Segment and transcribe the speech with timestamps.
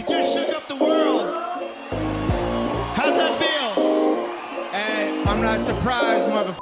[0.00, 1.28] You just shook up the world.
[2.96, 3.84] How's that feel?
[4.72, 6.54] And I'm not surprised, mother.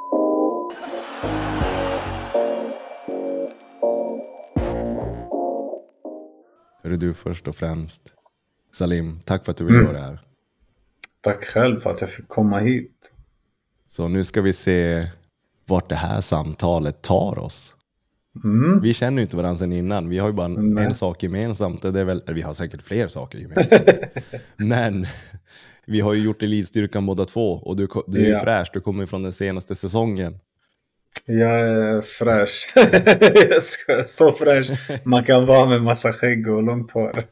[6.83, 8.13] Hörru du först och främst.
[8.71, 9.93] Salim, tack för att du ville Mm.
[9.93, 10.19] vara här.
[11.21, 13.13] Tack själv för att jag fick komma hit.
[13.87, 15.07] Så nu ska vi se
[15.65, 17.75] vart det här samtalet tar oss.
[18.43, 18.81] Mm.
[18.81, 20.09] Vi känner ju inte varandra sedan innan.
[20.09, 21.81] Vi har ju bara en, en sak gemensamt.
[21.81, 23.89] Det är väl, vi har säkert fler saker gemensamt.
[24.57, 25.07] Men
[25.85, 27.51] vi har ju gjort elitstyrkan båda två.
[27.53, 28.39] Och du, du är ju Ja.
[28.39, 28.69] fräsch.
[28.73, 30.39] Du kommer ju från den senaste säsongen.
[31.25, 32.73] Jag är fräsch.
[34.05, 34.71] så fräsch
[35.03, 37.23] man kan vara med massa skägg och långt hår.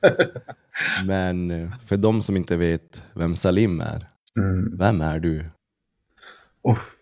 [1.08, 4.08] Men eh, för de som inte vet vem Salim är.
[4.38, 4.78] Mm.
[4.78, 5.46] Vem är du?
[6.70, 6.94] Uff.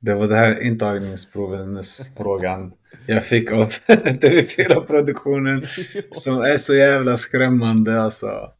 [0.00, 2.72] Det var det här intagningsprovens-frågan
[3.06, 5.66] jag fick av TV4-produktionen
[6.12, 8.50] som är så jävla skrämmande alltså.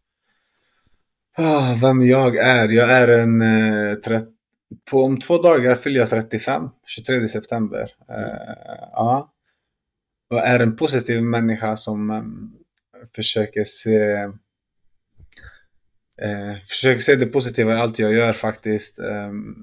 [1.38, 2.68] Oh, vem jag är?
[2.68, 3.42] Jag är en...
[3.42, 4.32] Eh, trett-
[4.90, 7.80] på, om två dagar fyller jag 35, 23 september.
[8.08, 8.54] Eh,
[8.92, 9.32] ja.
[10.30, 12.52] Och är en positiv människa som em,
[13.14, 14.28] försöker se
[16.22, 18.98] Eh, försöker se det positiva i allt jag gör faktiskt.
[18.98, 19.54] Ehm,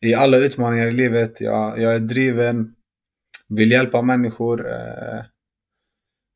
[0.00, 1.40] I alla utmaningar i livet.
[1.40, 2.74] Jag, jag är driven,
[3.48, 4.70] vill hjälpa människor.
[4.72, 5.24] Eh,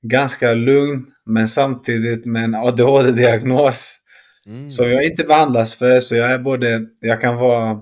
[0.03, 3.99] ganska lugn, men samtidigt med en ADHD-diagnos.
[4.47, 4.69] Mm.
[4.69, 6.01] Som jag inte behandlas för.
[6.01, 7.81] Så jag är både, jag kan vara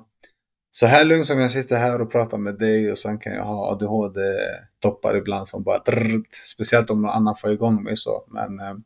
[0.71, 3.45] så här lugn som jag sitter här och pratar med dig och sen kan jag
[3.45, 8.25] ha ADHD-toppar ibland som bara drrrt, Speciellt om någon annan får igång mig så.
[8.29, 8.77] Men eh,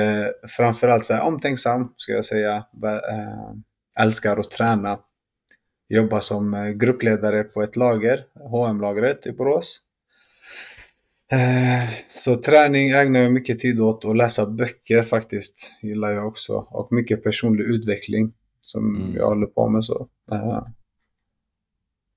[0.00, 2.56] eh, framförallt så här, omtänksam ska jag säga.
[2.84, 3.52] Eh,
[4.00, 4.98] älskar att träna.
[5.88, 9.80] Jobbar som eh, gruppledare på ett lager, H&M-lagret i Borås.
[11.32, 15.72] Eh, så träning ägnar jag mycket tid åt och läsa böcker faktiskt.
[15.82, 16.52] Gillar jag också.
[16.52, 19.16] Och mycket personlig utveckling som Mm.
[19.16, 20.08] jag håller på med så.
[20.32, 20.66] Eh,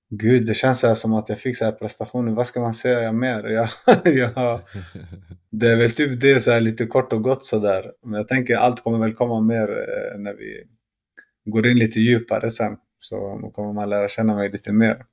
[0.09, 2.31] Gud, det känns här som att jag fick så här prestationer.
[2.31, 3.43] Vad ska man säga mer?
[3.43, 3.69] Jag,
[4.13, 4.59] jag,
[5.51, 7.91] det är väl typ det så här lite kort och gott så där.
[8.05, 10.63] Men jag tänker allt kommer väl komma mer eh, när vi
[11.51, 12.77] går in lite djupare sen.
[12.99, 15.05] Så kommer man lära känna mig lite mer.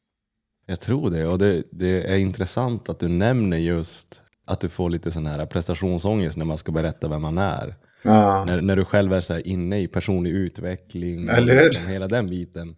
[0.67, 1.27] Jag tror det.
[1.27, 5.47] Och det, det är intressant att du nämner just att du får lite sån här
[5.47, 7.75] prestationsångest när man ska berätta vem man är.
[8.03, 12.09] Ja, När, när du själv är så här inne i personlig utveckling och liksom hela
[12.09, 12.77] den biten.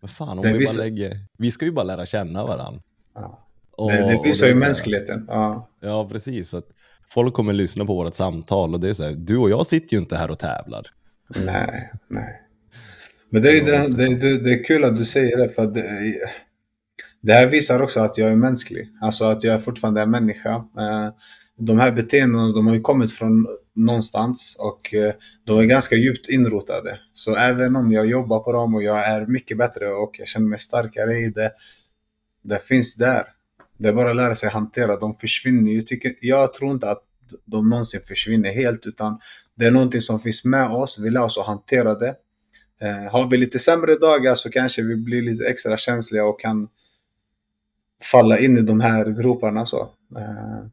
[0.00, 1.18] Men fan, om Det vi bara lägger...
[1.38, 2.80] Vi ska ju bara lära känna varandra.
[3.14, 3.48] Ja.
[3.72, 5.24] Och, det, det visar ju mänskligheten.
[5.28, 5.70] Ja.
[5.80, 6.54] Ja, precis.
[6.54, 6.66] Att
[7.08, 9.92] folk kommer lyssna på vårt samtal och det är så här, du och jag sitter
[9.96, 10.86] ju inte här och tävlar.
[11.28, 12.41] Nej, nej.
[13.32, 16.14] Men det är, ju det, det, det, är kul att du säger det för det,
[17.22, 18.88] det här visar också att jag är mänsklig.
[19.00, 20.54] Alltså att jag fortfarande är människa.
[20.54, 21.08] Eh,
[21.58, 25.12] De här beteendena de har ju kommit från någonstans och eh,
[25.46, 26.98] de är ganska djupt inrotade.
[27.12, 30.46] Så även om jag jobbar på dem och jag är mycket bättre och jag känner
[30.46, 31.52] mig starkare i det.
[32.44, 33.24] Det finns där.
[33.78, 34.96] Det är bara att lära sig hantera.
[34.96, 35.82] De försvinner ju.
[36.20, 37.02] Jag tror inte att
[37.44, 39.18] de någonsin försvinner helt utan
[39.54, 40.98] det är någonting som finns med oss.
[40.98, 42.14] Vi lär oss att hantera det.
[42.82, 46.68] Eh, har vi lite sämre dagar så kanske vi blir lite extra känsliga och kan
[48.02, 49.66] falla in i de här groparna.
[49.66, 49.80] Så,
[50.16, 50.66] eh,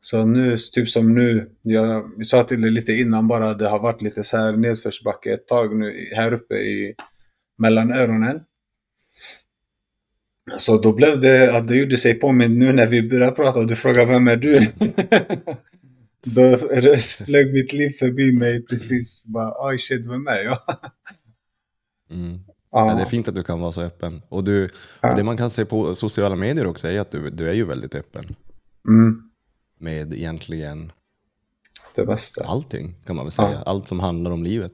[0.00, 3.78] så nu, typ som nu, jag, jag sa till dig lite innan bara, det har
[3.78, 6.94] varit lite så här nedförsbacke ett tag nu här uppe i
[7.58, 8.40] mellan öronen.
[10.58, 13.66] Så då blev det att det gjorde sig påmint nu när vi började prata och
[13.66, 14.60] du frågar vem är du?
[16.24, 16.56] då
[17.26, 19.26] flög mitt liv förbi mig precis.
[19.26, 20.58] Bara, oj shit, vem är jag?
[22.10, 22.38] Mm.
[22.70, 22.94] Ja.
[22.94, 24.22] Det är fint att du kan vara så öppen.
[24.28, 24.64] Och, du,
[25.00, 27.64] och det man kan se på sociala medier också är att du, du är ju
[27.64, 28.36] väldigt öppen
[28.88, 29.22] Mm,
[29.78, 30.92] med egentligen
[31.94, 32.44] det bästa.
[32.44, 33.50] allting kan man väl säga.
[33.52, 33.62] Ja.
[33.66, 34.72] Allt som handlar om livet.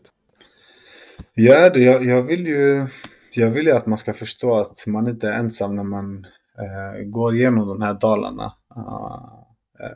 [1.34, 2.86] Ja, det, jag, jag, vill ju,
[3.34, 6.24] jag vill ju att man ska förstå att man inte är ensam när man
[6.58, 8.52] eh, går igenom de här dalarna.
[9.80, 9.90] Eh,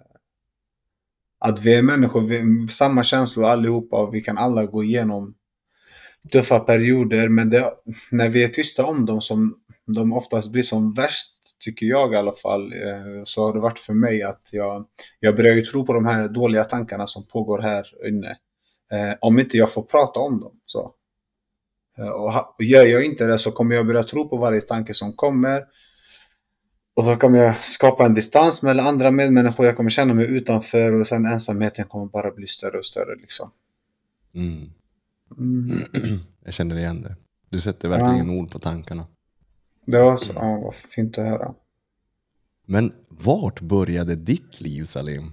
[1.41, 5.35] att vi är människor, vi har samma känslor allihopa och vi kan alla gå igenom
[6.33, 7.29] tuffa perioder.
[7.29, 7.73] Men det,
[8.11, 9.55] när vi är tysta om dem, som
[9.87, 11.35] de oftast blir som värst,
[11.65, 14.87] tycker jag i alla fall, eh, så har det varit för mig att jag,
[15.21, 18.31] jag börjar ju tro på de här dåliga tankarna som pågår här inne.
[18.93, 20.53] Eh, om inte jag får prata om dem.
[20.67, 20.95] Så.
[21.99, 22.33] Eh, och
[22.65, 25.65] gör jag inte det så kommer jag börja tro på varje tanke som kommer.
[26.95, 29.67] Och så kommer jag skapa en distans mellan andra medmänniskor.
[29.67, 33.17] Jag kommer känna mig utanför och sen ensamheten kommer bara bli större och större.
[33.17, 33.51] Liksom.
[34.35, 34.71] Mm.
[35.39, 36.21] Mm.
[36.45, 37.17] Jag känner igen det.
[37.49, 39.07] Du sätter verkligen ord på tankarna.
[39.87, 40.33] Det var så.
[40.37, 41.55] Ja, vad fint att höra.
[42.67, 45.33] Men vart började ditt liv Salim?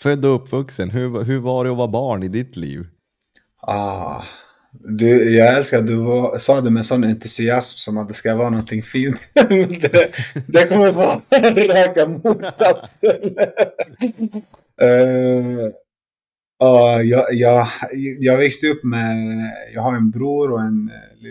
[0.00, 0.90] Född och uppvuxen.
[0.90, 2.86] Hur, hur var det att vara barn i ditt liv?
[3.60, 4.22] Ah,
[4.82, 8.34] du, jag älskar att du var, sa det med sån entusiasm som att det ska
[8.34, 9.32] vara någonting fint.
[9.34, 10.10] det,
[10.46, 11.20] det kommer vara
[11.86, 13.22] raka motsatsen.
[14.82, 15.66] uh,
[16.62, 17.68] uh, jag, jag,
[18.18, 19.16] jag växte upp med,
[19.74, 21.30] jag har en bror och en uh,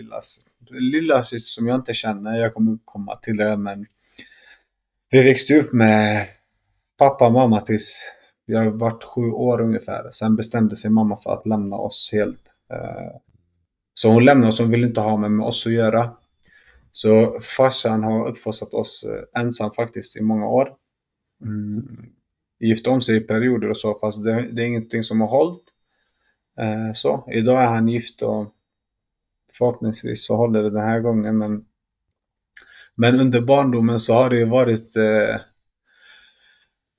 [0.80, 2.38] lilla, syster som jag inte känner.
[2.38, 3.86] Jag kommer komma till det men
[5.10, 6.26] vi växte upp med
[6.98, 8.02] pappa och mamma tills
[8.46, 10.10] jag var varit sju år ungefär.
[10.10, 12.54] Sen bestämde sig mamma för att lämna oss helt.
[12.72, 13.18] Uh,
[13.94, 16.10] så hon lämnade oss, hon ville inte ha med oss att göra.
[16.92, 20.68] Så farsan har uppfostrat oss eh, ensam faktiskt i många år.
[21.42, 22.06] Mm.
[22.60, 25.62] Gifte om sig i perioder och så, fast det, det är ingenting som har hållit.
[26.60, 28.54] Eh, så, idag är han gift och
[29.58, 31.38] förhoppningsvis så håller det den här gången.
[31.38, 31.64] Men,
[32.94, 35.40] men under barndomen så har det ju varit eh,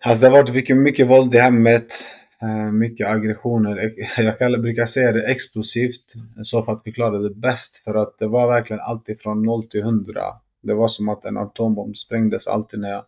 [0.03, 1.93] Alltså det har varit mycket, mycket våld i hemmet.
[2.41, 3.91] Eh, mycket aggressioner.
[4.39, 6.13] Jag brukar säga det explosivt.
[6.43, 7.83] Så för att förklara det bäst.
[7.83, 10.21] För att det var verkligen alltid från 0 till 100.
[10.63, 13.05] Det var som att en atombomb sprängdes alltid när jag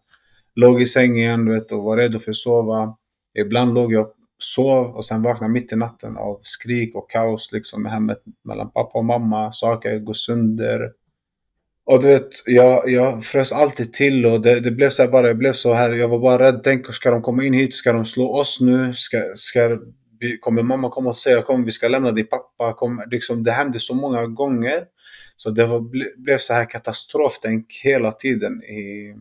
[0.56, 2.96] låg i sängen du vet, och var redo för att sova.
[3.40, 7.52] Ibland låg jag och sov och sen vaknade mitt i natten av skrik och kaos
[7.52, 9.52] liksom i hemmet mellan pappa och mamma.
[9.52, 10.92] Saker går sönder.
[11.88, 15.28] Och du vet, jag, jag frös alltid till och det, det blev så här bara,
[15.28, 16.62] jag blev så här, jag var bara rädd.
[16.64, 17.76] Tänk, ska de komma in hit?
[17.76, 18.94] Ska de slå oss nu?
[18.94, 19.78] Ska, ska,
[20.40, 22.74] kommer mamma komma och säga, kom vi ska lämna din pappa?
[22.74, 24.84] Kom, liksom, det hände så många gånger.
[25.36, 25.80] Så det var,
[26.24, 29.16] blev så här katastroftänk hela tiden i,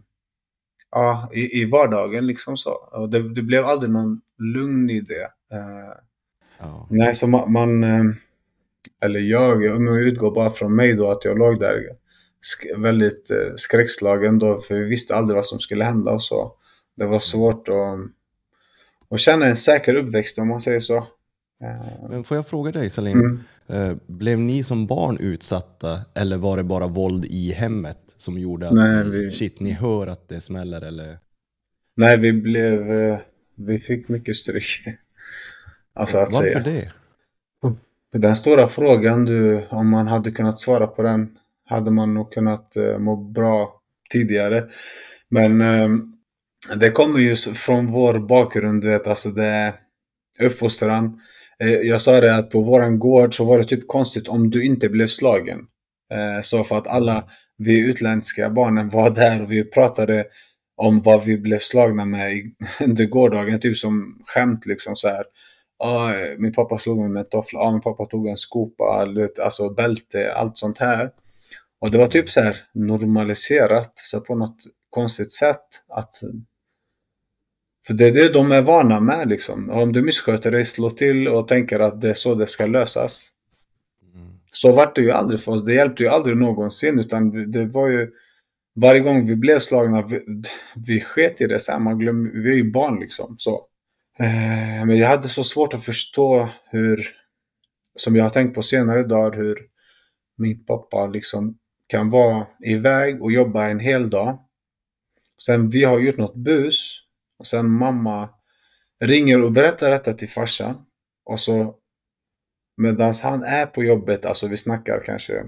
[0.90, 2.70] ja, i, i vardagen liksom så.
[2.70, 4.20] Och det, det blev aldrig någon
[4.54, 5.28] lugn i det.
[5.56, 6.86] Uh, oh.
[6.90, 8.04] Nej, så man, man, eh,
[9.02, 12.05] eller jag, jag utgår bara från mig då, att jag låg där
[12.76, 16.52] väldigt eh, skräckslagen då, för vi visste aldrig vad som skulle hända och så.
[16.96, 17.98] Det var svårt att,
[19.10, 20.96] att känna en säker uppväxt om man säger så.
[20.96, 23.40] Eh, Men får jag fråga dig Salim, mm.
[23.68, 28.68] Eh, blev ni som barn utsatta eller var det bara våld i hemmet som gjorde
[28.68, 29.30] att Nej, vi...
[29.30, 31.18] shit, ni hör att det smäller eller?
[31.96, 32.80] Nej, vi blev,
[33.54, 34.84] vi fick mycket stryk.
[35.94, 36.58] Alltså Varför säga.
[36.60, 36.92] det?
[38.18, 42.76] Den stora frågan du, om man hade kunnat svara på den hade man nog kunnat
[42.76, 43.80] eh, må bra
[44.12, 44.64] tidigare.
[45.30, 45.88] Men eh,
[46.76, 49.74] det kommer ju från vår bakgrund, du vet, alltså det är
[50.42, 51.20] uppfostran.
[51.62, 54.64] Eh, jag sa det att på våran gård så var det typ konstigt om du
[54.64, 55.58] inte blev slagen.
[56.42, 57.24] Så för att alla
[57.58, 60.24] vi utländska barnen var där och vi pratade
[60.76, 62.32] om vad vi blev slagna med
[62.84, 65.24] under gårdagen, typ som skämt liksom så här.
[65.84, 69.08] Ah, min pappa slog mig med en toffla, ah, min pappa tog en skopa,
[69.42, 71.10] alltså bälte, allt sånt här.
[71.80, 74.56] Och det var typ så här normaliserat så på något
[74.90, 75.66] konstigt sätt.
[75.88, 76.14] att
[77.86, 79.70] För det är det de är vana med liksom.
[79.70, 83.30] Om du missköter dig, slå till och tänker att det är så det ska lösas.
[84.14, 84.28] Mm.
[84.52, 85.64] Så vart det ju aldrig för oss.
[85.64, 88.10] Det hjälpte ju aldrig någonsin utan det var ju
[88.76, 90.20] varje gång vi blev slagna, vi,
[90.88, 91.68] vi sket i det.
[91.68, 93.34] Här, man glöm, vi är ju barn liksom.
[93.38, 93.66] Så.
[94.18, 97.06] Eh, men jag hade så svårt att förstå hur,
[97.96, 99.58] som jag har tänkt på senare dagar, hur
[100.38, 104.38] min pappa liksom kan vara iväg och jobba en hel dag.
[105.42, 107.02] Sen vi har gjort något bus.
[107.38, 108.28] Och sen mamma
[109.04, 110.76] ringer och berättar detta till farsan.
[111.24, 111.74] Och så
[112.76, 115.44] medan han är på jobbet, alltså vi snackar kanske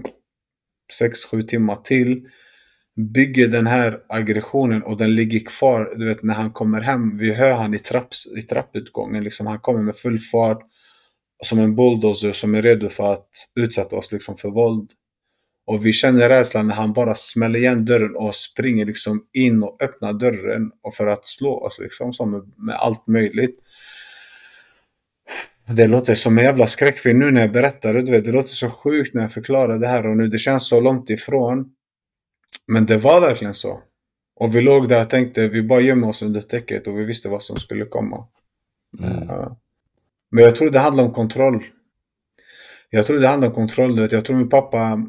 [1.01, 2.27] 6-7 timmar till.
[3.13, 5.95] Bygger den här aggressionen och den ligger kvar.
[5.97, 9.23] Du vet när han kommer hem, vi hör han i, trapps, i trapputgången.
[9.23, 10.61] Liksom, han kommer med full fart.
[11.43, 14.91] Som en bulldozer som är redo för att utsätta oss liksom, för våld.
[15.69, 19.81] Och vi känner rädslan när han bara smäller igen dörren och springer liksom in och
[19.81, 23.59] öppnar dörren och för att slå oss liksom så med, allt möjligt.
[25.67, 28.01] Det låter som en jävla skräckfilm nu när jag berättar det.
[28.01, 30.27] Du vet, det låter så sjukt när jag förklarar det här och nu.
[30.27, 31.71] Det känns så långt ifrån.
[32.67, 33.79] Men det var verkligen så.
[34.35, 37.29] Och vi låg där och tänkte, vi bara gömmer oss under täcket och vi visste
[37.29, 38.27] vad som skulle komma.
[38.99, 39.27] Mm.
[40.31, 41.63] Men jag tror det handlar om kontroll.
[42.89, 44.07] Jag tror det handlar om kontroll.
[44.11, 45.05] Jag tror min pappa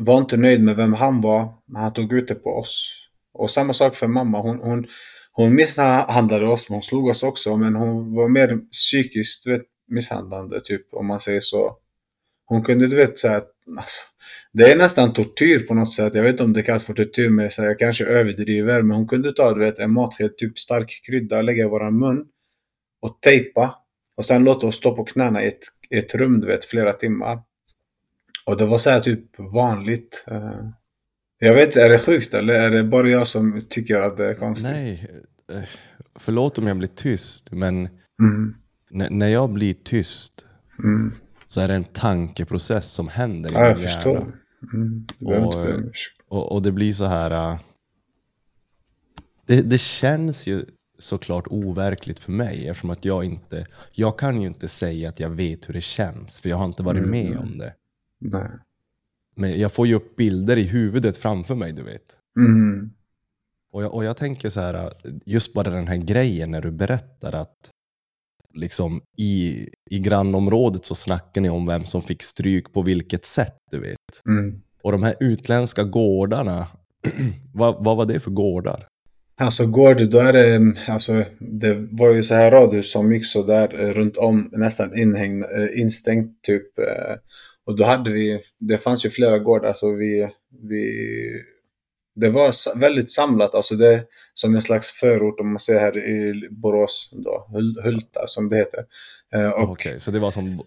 [0.00, 1.54] var inte nöjd med vem han var.
[1.66, 3.02] Men han tog ut det på oss.
[3.34, 4.40] Och samma sak för mamma.
[4.40, 4.86] Hon, hon,
[5.32, 7.56] hon misshandlade oss, hon slog oss också.
[7.56, 11.76] Men hon var mer psykiskt vet, misshandlande, typ om man säger så.
[12.46, 13.42] Hon kunde, du vet, så här,
[13.76, 14.00] alltså,
[14.52, 16.14] det är nästan tortyr på något sätt.
[16.14, 18.82] Jag vet inte om det kallas för tortyr, men så här, jag kanske överdriver.
[18.82, 22.24] Men hon kunde ta du vet, en matsked, typ stark krydda, lägga i våran mun
[23.00, 23.74] och tejpa.
[24.16, 25.60] Och sen låta oss stå på knäna i ett,
[25.90, 27.38] i ett rum, du vet, flera timmar.
[28.50, 30.24] Och det var så här typ vanligt.
[30.30, 30.68] Eh,
[31.38, 34.26] jag vet inte, är det sjukt eller är det bara jag som tycker att det
[34.30, 34.70] är konstigt?
[34.72, 35.10] Nej,
[35.52, 35.62] eh,
[36.18, 37.88] förlåt om jag blir tyst, men
[38.22, 38.54] Mm.
[39.18, 40.46] när jag blir tyst
[40.78, 41.12] Mm.
[41.46, 44.12] så är det en tankeprocess som händer i Ja, jag min förstår.
[44.14, 44.32] hjärna.
[44.74, 45.06] Mm.
[45.18, 45.88] Behöver inte
[46.28, 46.38] Och-.
[46.38, 47.30] Och, och det blir så här...
[47.52, 47.58] äh,
[49.46, 50.64] Det, det känns ju
[50.98, 53.66] såklart overkligt för mig eftersom att jag inte...
[53.92, 56.82] Jag kan ju inte säga att jag vet hur det känns för jag har inte
[56.82, 57.10] varit Mm.
[57.10, 57.74] med om det.
[58.20, 58.50] Nej.
[59.36, 62.18] Men jag får ju upp bilder i huvudet framför mig, du vet.
[62.38, 62.90] Mm.
[63.72, 64.90] Och jag, och jag tänker så här, äh,
[65.26, 67.70] just bara den här grejen när du berättar att
[68.54, 73.56] liksom i, i grannområdet så snackar ni om vem som fick stryk på vilket sätt,
[73.70, 74.26] du vet.
[74.28, 74.62] Mm.
[74.82, 76.66] Och de här utländska gårdarna,
[77.54, 78.86] vad, vad var det för gårdar?
[79.38, 83.26] Alltså går du, då är det, alltså det var ju så här radhus som gick
[83.26, 86.66] så där eh, runt om, nästan inhägn, eh, instängt typ.
[87.66, 90.28] Och då hade vi, det fanns ju flera gårdar så vi,
[90.68, 90.92] vi
[92.20, 94.04] det var väldigt samlat, alltså det
[94.34, 98.56] som en slags förort om man säger här i Borås då, Hul- Hulta som det
[98.56, 98.84] heter.
[99.34, 100.62] Eh, Och Okej, så det var som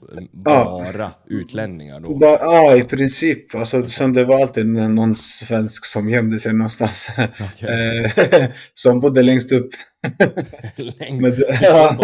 [0.46, 0.84] Ja.
[0.94, 2.16] bara utlänningar då?
[2.18, 3.56] Bara, ja, i princip.
[3.56, 7.10] Alltså, som det var alltid någon svensk som gömde sig någonstans.
[7.54, 7.70] Okej.
[8.34, 9.70] Eh, som bodde längst upp.
[11.00, 11.96] Längst det- ja.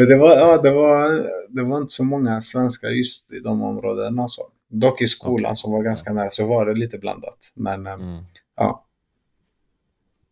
[0.00, 3.62] Men det var, ja, det var, det var inte så många svenskar just i de
[3.62, 4.22] områdena.
[4.22, 4.42] Alltså.
[4.70, 5.56] Dock i skolan Okej.
[5.56, 7.52] som var ganska nära så var det lite blandat.
[7.54, 8.24] Men eh, Mm,
[8.56, 8.86] ja.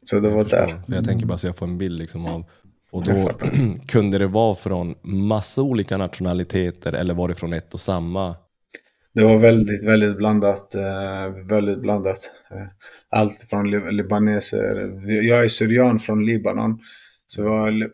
[0.04, 0.58] Så det jag var förstår.
[0.58, 0.82] där.
[0.86, 2.44] Jag tänker bara så jag får en bild liksom av...
[2.90, 3.30] Och då
[3.88, 8.36] kunde det vara från massa olika nationaliteter eller var det från ett och samma?
[9.14, 10.74] Det var väldigt, väldigt blandat.
[10.74, 12.30] Eh, väldigt blandat.
[12.50, 12.66] Eh,
[13.10, 15.00] allt från li- libaneser.
[15.28, 16.78] Jag är syrian från Libanon.
[17.26, 17.88] Så det var li-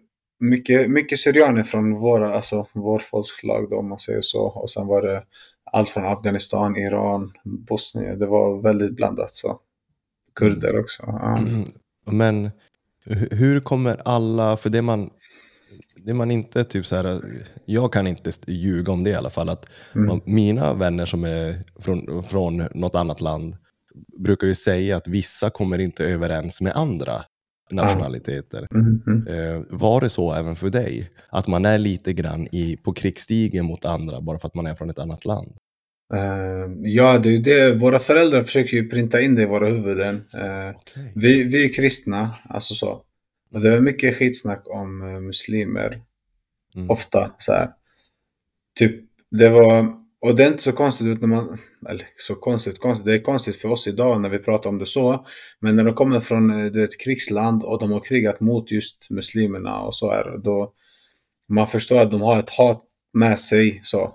[0.49, 4.41] mycket, mycket syrianer från våra, alltså vår folkslag då, om man säger så.
[4.47, 5.23] Och sen var det
[5.73, 8.19] allt från Afghanistan, Iran, Bosnien.
[8.19, 9.59] Det var väldigt blandat så.
[10.35, 11.03] Kurder också.
[11.07, 11.39] Ja.
[12.11, 12.51] Men
[13.07, 15.11] hu- hur kommer alla, för det man,
[15.97, 17.21] det man inte typ så här,
[17.65, 20.07] jag kan inte ljuga om det i alla fall, att Mm.
[20.07, 23.57] man, mina vänner som är från, från något annat land
[24.19, 27.23] brukar ju säga att vissa kommer inte överens med andra
[27.75, 28.67] nationaliteter.
[28.75, 29.27] Mm, mm.
[29.27, 31.11] Eh, var det så även för dig?
[31.29, 34.75] Att man är lite grann i, på krigsstigen mot andra bara för att man är
[34.75, 35.53] från ett annat land?
[36.15, 37.75] Eh, ja, det är det.
[37.75, 40.15] Våra föräldrar försöker ju printa in det i våra huvuden.
[40.35, 41.13] Eh, Okej.
[41.15, 43.03] Vi, vi är kristna, alltså så.
[43.53, 46.03] Och det är mycket skitsnack om muslimer.
[46.75, 46.91] Mm.
[46.91, 47.69] Ofta så här.
[48.79, 50.04] Typ, det var...
[50.25, 51.59] Och det är inte så konstigt ut när man...
[51.89, 53.07] Eller så konstigt, konstigt.
[53.07, 55.27] Det är konstigt för oss idag när vi pratar om det så.
[55.61, 59.81] Men när de kommer från eh, vet, krigsland och de har krigat mot just muslimerna
[59.81, 60.39] och så här.
[60.45, 60.73] Då
[61.49, 64.15] man förstår att de har ett hat med sig så.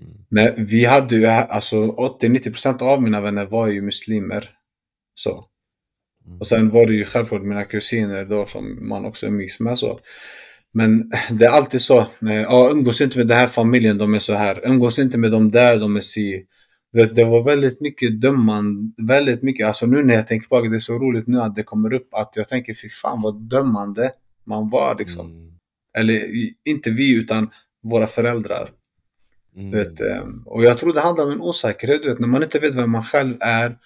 [0.00, 0.12] Mm.
[0.28, 4.50] Men vi hade ju, alltså 80-90% av mina vänner var ju muslimer.
[5.14, 5.44] Så.
[6.26, 6.38] Mm.
[6.38, 10.00] Och sen var det ju självklart mina kusiner då som man också umgicks med så.
[10.76, 11.98] Men det är alltid så.
[12.00, 14.60] eh, Ja, umgås inte med den här familjen, de är så här.
[14.64, 16.46] Umgås inte med dem där, de är si.
[16.92, 19.66] Det, det var väldigt mycket dömande, väldigt mycket.
[19.66, 21.92] Alltså nu när jag tänker på det, det är så roligt nu att det kommer
[21.92, 24.10] upp att jag tänker fy fan vad dömande
[24.44, 25.26] man var liksom.
[25.30, 25.52] Mm.
[25.98, 26.26] Eller
[26.64, 27.50] inte vi utan
[27.82, 28.70] våra föräldrar.
[29.56, 29.70] Mm.
[29.70, 32.02] Vet, eh, och jag tror det handlar om en osäkerhet.
[32.02, 33.76] Du vet, när man inte vet vem man själv är.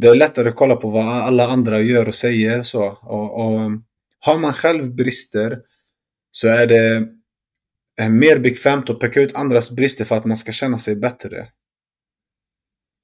[0.00, 2.62] Det är lättare att kolla på vad alla andra gör och säger.
[2.62, 2.84] Så.
[3.02, 3.70] Och, och
[4.26, 5.60] har man själv brister
[6.30, 7.08] så är det
[8.00, 11.48] eh, mer bekvämt att peka ut andras brister för att man ska känna sig bättre.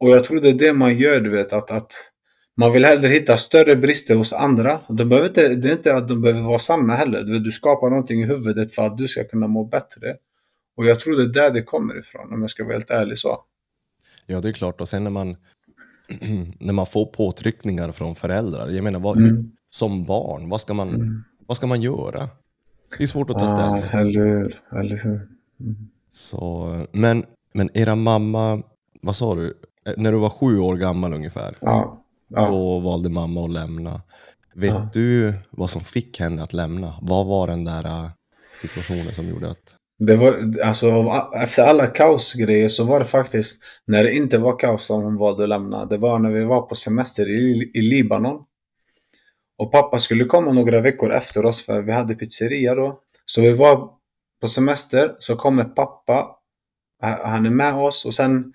[0.01, 1.53] Och jag tror det är det man gör, du vet.
[1.53, 1.93] Att, att
[2.57, 4.81] man vill hellre hitta större brister hos andra.
[4.89, 7.23] De behöver inte, det är inte att de behöver vara sanna heller.
[7.23, 10.17] Du, vet, du skapar någonting i huvudet för att du ska kunna må bättre.
[10.77, 13.19] Och jag tror det är där det kommer ifrån, om jag ska vara helt ärlig
[13.19, 13.45] så.
[14.27, 14.81] Ja, det är klart.
[14.81, 15.37] Och sen när man,
[16.59, 18.71] när man får påtryckningar från föräldrar.
[18.71, 19.53] Jag menar, vad, Mm.
[19.75, 21.25] Som barn, vad ska, man, Mm.
[21.47, 22.29] vad ska man göra?
[22.99, 23.83] Det är svårt att ta Ah, ställning.
[24.01, 25.29] eller hur, eller hur.
[25.61, 25.77] Mm.
[26.11, 27.25] Så, men,
[27.55, 28.63] men era mamma,
[29.03, 29.55] vad sa du?
[29.87, 32.47] Eh, När du var sju år gammal ungefär, Ja, ja.
[32.49, 34.03] då valde mamma att lämna.
[34.55, 34.89] Vet Ja.
[34.93, 36.95] du vad som fick henne att lämna?
[37.03, 38.11] Vad var den där eh,
[38.63, 39.77] situationen som gjorde att...
[39.99, 44.85] Det var, alltså, efter alla kaosgrejer så var det faktiskt när det inte var kaos
[44.87, 45.85] som hon valde att lämna.
[45.87, 48.45] Det var när vi var på semester i, i Libanon.
[49.63, 53.01] Och pappa skulle komma några veckor efter oss för vi hade pizzeria då.
[53.27, 53.91] Så vi var
[54.41, 56.37] på semester, så kommer pappa.
[57.03, 58.53] Ha- Han är med oss och sen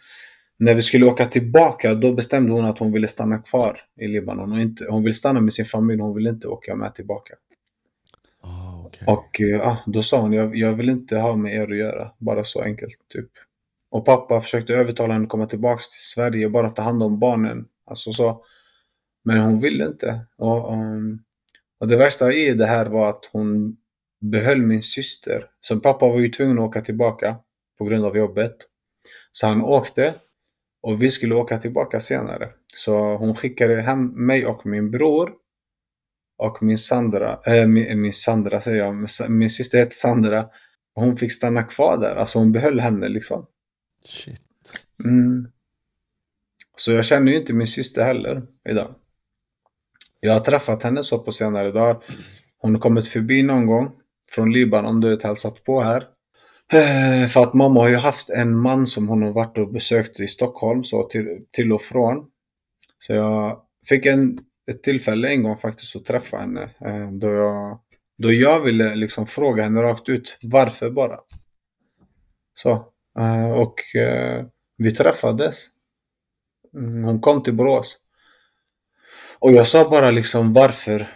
[0.60, 4.52] när vi skulle åka tillbaka då bestämde hon att hon ville stanna kvar i Libanon.
[4.52, 7.34] Och inte, hon vill stanna med sin familj, hon vill inte åka med tillbaka.
[8.44, 9.04] Ah, okej.
[9.08, 12.12] Och eh, ja, då sa hon, jag, jag vill inte ha med er att göra.
[12.18, 13.30] Bara så enkelt, typ.
[13.92, 17.20] Och pappa försökte övertala henne att komma tillbaka till Sverige och bara ta hand om
[17.20, 17.66] barnen.
[17.86, 18.42] Alltså så.
[19.28, 20.20] Men hon ville inte.
[20.38, 21.24] Och, um,
[21.80, 23.78] Och det värsta i det här var att hon
[24.22, 25.46] behöll min syster.
[25.62, 27.36] Så pappa var ju tvungen att åka tillbaka
[27.78, 28.56] på grund av jobbet.
[29.32, 30.14] Så han åkte
[30.82, 32.50] och vi skulle åka tillbaka senare.
[32.76, 35.32] Så hon skickade hem mig och min bror
[36.38, 40.50] och min Sandra, äh, min, min Sandra säger jag, min syster heter Sandra.
[40.96, 43.46] Hon fick stanna kvar där, alltså hon behöll henne liksom.
[44.06, 44.42] Shit.
[45.04, 45.48] Mm.
[46.76, 48.96] Så jag känner ju inte min syster heller idag.
[50.20, 52.04] Jag har träffat henne så på senare dagar.
[52.60, 53.92] Hon har kommit förbi någon gång
[54.32, 56.04] från Libanon, du vet, hälsat på här.
[56.74, 60.20] Eh, för att mamma har ju haft en man som hon har varit och besökt
[60.20, 62.26] i Stockholm, så till, till och från.
[63.00, 64.40] Så jag fick en,
[64.72, 66.62] ett tillfälle en gång faktiskt att träffa henne.
[66.62, 67.80] Eh, då jag,
[68.18, 71.20] då jag ville liksom fråga henne rakt ut, varför bara?
[72.54, 72.72] Så.
[73.20, 73.76] Eh, och
[74.78, 75.68] vi träffades.
[76.76, 77.98] Mm, hon kom till Borås.
[79.40, 81.08] Och jag sa bara liksom varför.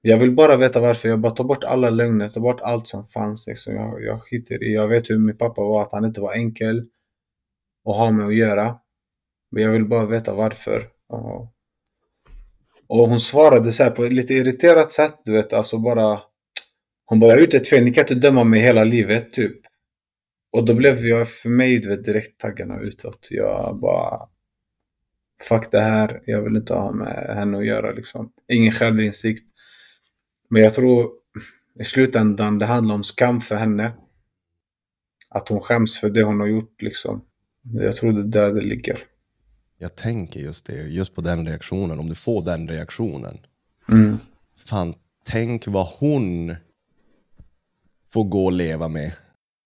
[0.00, 1.08] Jag vill bara veta varför.
[1.08, 3.46] Jag bara tar bort alla lögner, tar bort allt som fanns.
[3.46, 3.74] Liksom.
[3.74, 4.74] Jag, jag skiter i.
[4.74, 6.78] Jag vet hur min pappa var, att han inte var enkel
[7.88, 8.76] att ha med att göra.
[9.50, 10.88] Men jag vill bara veta varför.
[11.08, 11.52] Och,
[12.88, 15.52] och hon svarade så här på ett lite irriterat sätt, du vet.
[15.52, 16.20] Alltså bara...
[17.08, 19.60] Hon bara, jag har gjort ett fel, ni kan inte döma mig hela livet, typ.
[20.52, 23.28] Och då blev jag för mig, du vet, direkt taggarna utåt.
[23.30, 24.28] Jag bara...
[25.42, 28.32] Fuck det här, jag vill inte ha med henne att göra liksom.
[28.48, 29.44] Ingen självinsikt.
[30.50, 31.10] Men jag tror
[31.80, 33.92] i slutändan det handlar om skam för henne.
[35.28, 37.24] Att hon skäms för det hon har gjort liksom.
[37.62, 38.98] Jag tror det är där det ligger.
[39.78, 41.98] Jag tänker just det, just på den reaktionen.
[41.98, 43.38] Om du får den reaktionen.
[43.88, 44.18] Mm.
[44.70, 46.54] Fan, tänk vad hon
[48.08, 49.12] får gå och leva med.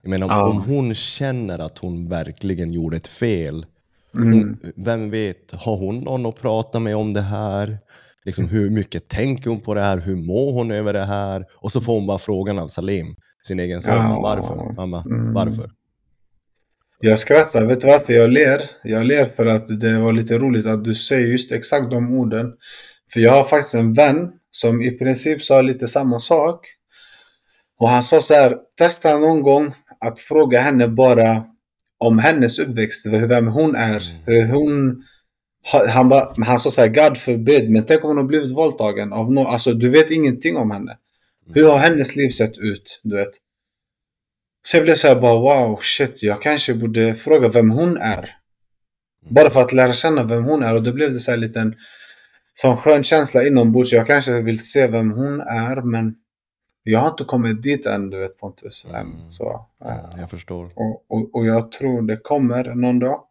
[0.02, 0.48] Jag menar, Ja.
[0.48, 3.66] om hon känner att hon verkligen gjorde ett fel.
[4.14, 4.56] Mm.
[4.76, 7.78] Vem vet, har hon någon att prata med om det här?
[8.24, 9.98] Liksom, hur mycket tänker hon på det här?
[9.98, 11.46] Hur mår hon över det här?
[11.56, 13.94] Och så får hon bara frågan av Salim, sin egen son.
[13.94, 14.20] Ja.
[14.22, 14.72] Varför?
[14.76, 15.32] Mamma, Mm.
[15.32, 15.70] varför?
[17.02, 18.60] Jag skrattar, vet du varför jag ler?
[18.84, 22.52] Jag ler för att det var lite roligt att du säger just exakt de orden.
[23.12, 26.66] För jag har faktiskt en vän som i princip sa lite samma sak.
[27.78, 31.44] Och han sa så här, testa någon gång att fråga henne bara
[32.00, 35.02] om hennes uppväxt, vem hon är, hur hon...
[35.72, 38.56] ha- Han, bara, han sa så här, God forbid, men tänk om hon har blivit
[38.56, 40.96] våldtagen av någon, alltså du vet ingenting om henne.
[41.54, 43.30] Hur har hennes liv sett ut, du vet?
[44.66, 48.30] Så jag blev så här bara wow, shit, jag kanske borde fråga vem hon är.
[49.30, 51.74] Bara för att lära känna vem hon är och då blev det så här liten
[52.54, 53.92] sån skön känsla inombords.
[53.92, 56.14] Jag kanske vill se vem hon är men
[56.82, 58.84] jag har inte kommit dit än, du vet Pontus.
[58.84, 59.30] Än, Mm.
[59.30, 60.72] så, Ja, jag förstår.
[60.76, 63.24] och, och, och jag tror det kommer någon dag.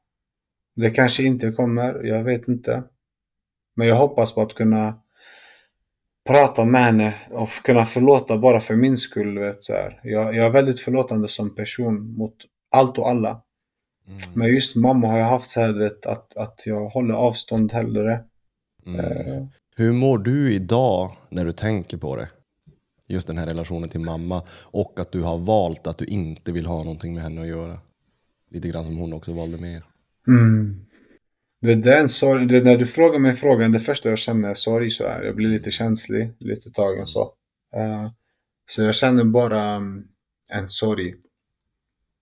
[0.75, 2.83] Det kanske inte kommer, jag vet inte.
[3.75, 4.99] Men jag hoppas på att kunna
[6.29, 9.39] prata med henne och kunna förlåta bara för min skull.
[9.39, 9.99] Vet, så här.
[10.03, 12.35] Jag, jag är väldigt förlåtande som person mot
[12.75, 13.29] allt och alla.
[14.07, 14.19] Mm.
[14.35, 18.23] Men just mamma har jag haft så här, vet, att, att jag håller avstånd hellre.
[18.85, 18.99] Mm.
[18.99, 22.29] Eh, Hur mår du idag när du tänker på det?
[23.09, 26.65] Just den här relationen till mamma och att du har valt att du inte vill
[26.65, 27.79] ha någonting med henne att göra.
[28.51, 29.83] Lite grann som hon också valde med er.
[30.27, 30.75] Mm.
[31.61, 32.45] Det, det är en sorg.
[32.45, 34.89] Det, när du frågar mig frågan, det första jag känner är sorg.
[34.89, 35.23] Så här.
[35.23, 37.21] Jag blir lite känslig, lite tagen så.
[37.75, 38.11] Eh,
[38.69, 40.03] så jag känner bara mm,
[40.47, 41.15] en sorg.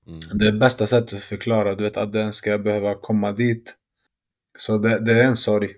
[0.07, 0.19] Mm.
[0.33, 3.75] Det bästa sättet att förklara, du vet, att den ska behöva komma dit.
[4.57, 5.69] Så det, det är en sorg.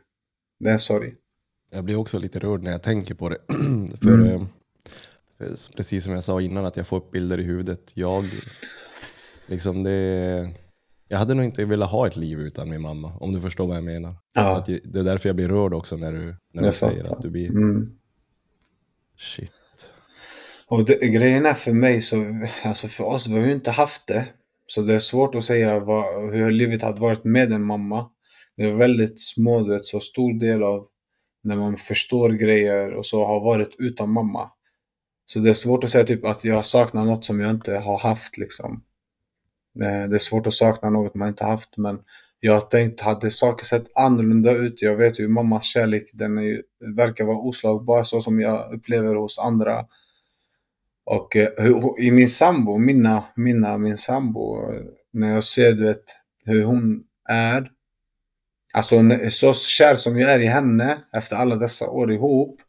[0.59, 1.15] Det är en sorg.
[1.71, 3.37] Jag blir också lite rörd när jag tänker på det.
[4.01, 4.45] För Mm.
[5.75, 7.91] Precis som jag sa innan, att jag får upp bilder i huvudet.
[7.93, 8.25] Jag,
[9.49, 10.49] liksom det,
[11.07, 13.77] jag hade nog inte velat ha ett liv utan min mamma, om du förstår vad
[13.77, 14.15] jag menar.
[14.35, 14.57] Ja.
[14.57, 17.29] Att det är därför jag blir rörd också när du, när du säger att du
[17.29, 17.49] blir...
[17.49, 17.91] Mm.
[19.17, 19.51] Shit.
[20.67, 24.07] Och det, grejen är för mig, så, alltså för oss, vi har ju inte haft
[24.07, 24.25] det.
[24.67, 28.09] Så det är svårt att säga vad, hur livet hade varit med en mamma.
[28.57, 30.87] Det är väldigt små, du vet, så stor del av
[31.43, 34.51] när man förstår grejer och så har varit utan mamma.
[35.33, 37.97] Så det är svårt att säga typ att jag saknar något som jag inte har
[37.99, 38.83] haft liksom.
[39.81, 41.99] Eh, det är svårt att sakna något man inte haft men
[42.39, 44.81] jag har tänkt, hade saker sett annorlunda ut?
[44.81, 46.63] Jag vet ju mammas kärlek, den är, ju-
[46.97, 49.85] verkar vara oslagbar så som jag upplever hos andra.
[51.05, 54.57] Och eh, hur, i min sambo, mina, mina, min sambo,
[55.13, 56.03] när jag ser du vet,
[56.45, 57.71] hur hon är.
[58.73, 58.95] Alltså
[59.31, 62.61] så kär som jag är i henne efter alla dessa år ihop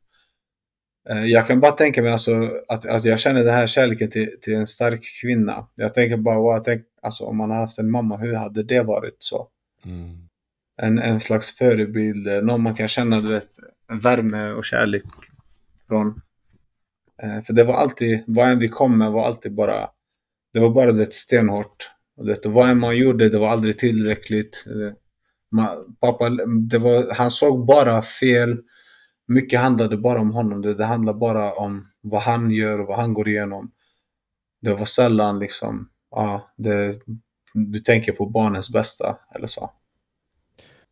[1.10, 4.30] eh, Jag kan bara tänka mig alltså att, att jag känner den här kärleken till,
[4.40, 5.68] till en stark kvinna.
[5.74, 8.62] Jag tänker bara, wow, jag tänk, alltså, om man har haft en mamma, hur hade
[8.62, 9.48] det varit så?
[9.84, 10.16] Mm.
[10.82, 13.48] En, en slags förebild, eh, någon man kan känna du vet,
[14.02, 15.04] värme och kärlek
[15.88, 16.20] från.
[17.22, 19.88] Eh, för det var alltid, vad än vi kom med var alltid bara,
[20.52, 21.90] det var bara du vet, stenhårt.
[22.16, 24.64] Och, du vet, och vad än man gjorde, det var aldrig tillräckligt.
[25.52, 26.30] Man, pappa,
[26.70, 28.58] det var, han såg bara fel.
[29.30, 30.62] Mycket handlade bara om honom.
[30.62, 33.70] Det, det handlade bara om vad han gör och vad han går igenom.
[34.62, 36.94] Det var sällan liksom, ja, det,
[37.54, 39.70] du tänker på barnens bästa eller så.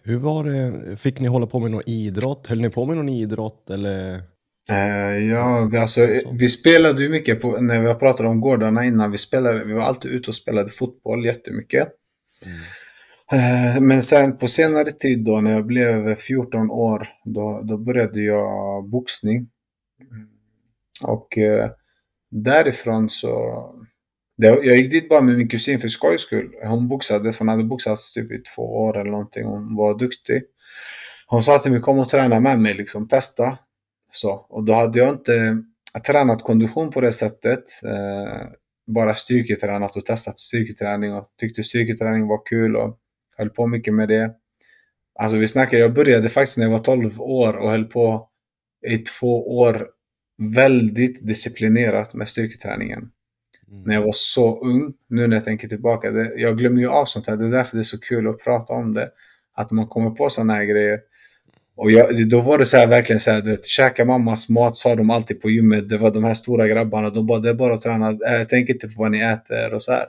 [0.02, 0.96] Hur var det?
[0.96, 2.46] Fick ni hålla på med någon idrott?
[2.46, 4.22] Höll ni på med någon idrott eller?
[4.70, 9.10] Eh, ja, vi, alltså, vi spelade ju mycket på, när vi pratade om gårdarna innan,
[9.10, 11.88] vi, spelade, vi var alltid ute och spelade fotboll jättemycket.
[12.46, 12.58] Mm.
[13.32, 18.20] Eh, men sen på senare tid då, när jag blev 14 år, då, då började
[18.20, 19.48] jag boxning.
[21.02, 21.70] Och eh,
[22.30, 23.64] därifrån så...
[24.36, 26.50] Det, jag gick dit bara med min kusin för skojs skull.
[26.64, 29.44] Hon boxades, hon hade boxats typ i två år eller någonting.
[29.44, 30.42] Hon var duktig.
[31.26, 33.58] Hon sa till mig, kom och träna med mig, liksom, testa.
[34.12, 35.62] Så, och då hade jag inte
[36.06, 37.64] tränat kondition på det sättet.
[37.84, 38.48] Eh,
[38.86, 42.98] bara styrketränat och testat styrketräning och tyckte styrketräning var kul och
[43.38, 44.30] höll på mycket med det.
[45.18, 48.28] Alltså vi snackar, jag började faktiskt när jag var 12 år och höll på
[48.86, 49.86] i två år
[50.38, 52.98] väldigt disciplinerat med styrketräningen.
[53.70, 53.82] Mm.
[53.82, 56.10] När jag var så ung, nu när jag tänker tillbaka.
[56.10, 58.38] Det, jag glömmer ju av sånt här, det är därför det är så kul att
[58.38, 59.10] prata om det.
[59.54, 60.98] Att man kommer på sådana här grejer.
[61.76, 64.76] Och jag, då var det så här, verkligen så här, du vet, käka mammas mat
[64.76, 65.88] sa de alltid på gymmet.
[65.88, 68.68] Det var de här stora grabbarna, de bara, det är bara att träna, äh, tänk
[68.68, 70.06] inte på vad ni äter och så här.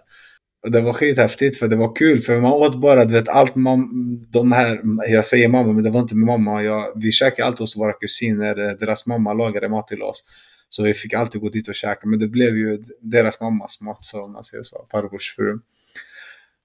[0.64, 3.56] Och det var skithäftigt för det var kul för man åt bara, du vet, allt
[3.56, 3.90] man,
[4.30, 6.64] de här, jag säger mamma men det var inte min mamma.
[6.64, 10.24] Jag, vi käkade alltid hos våra kusiner, eh, deras mamma lagade mat till oss.
[10.70, 14.04] Så vi fick alltid gå dit och käka, men det blev ju deras mammas mat,
[14.04, 15.60] så man säger så, farbrors fru.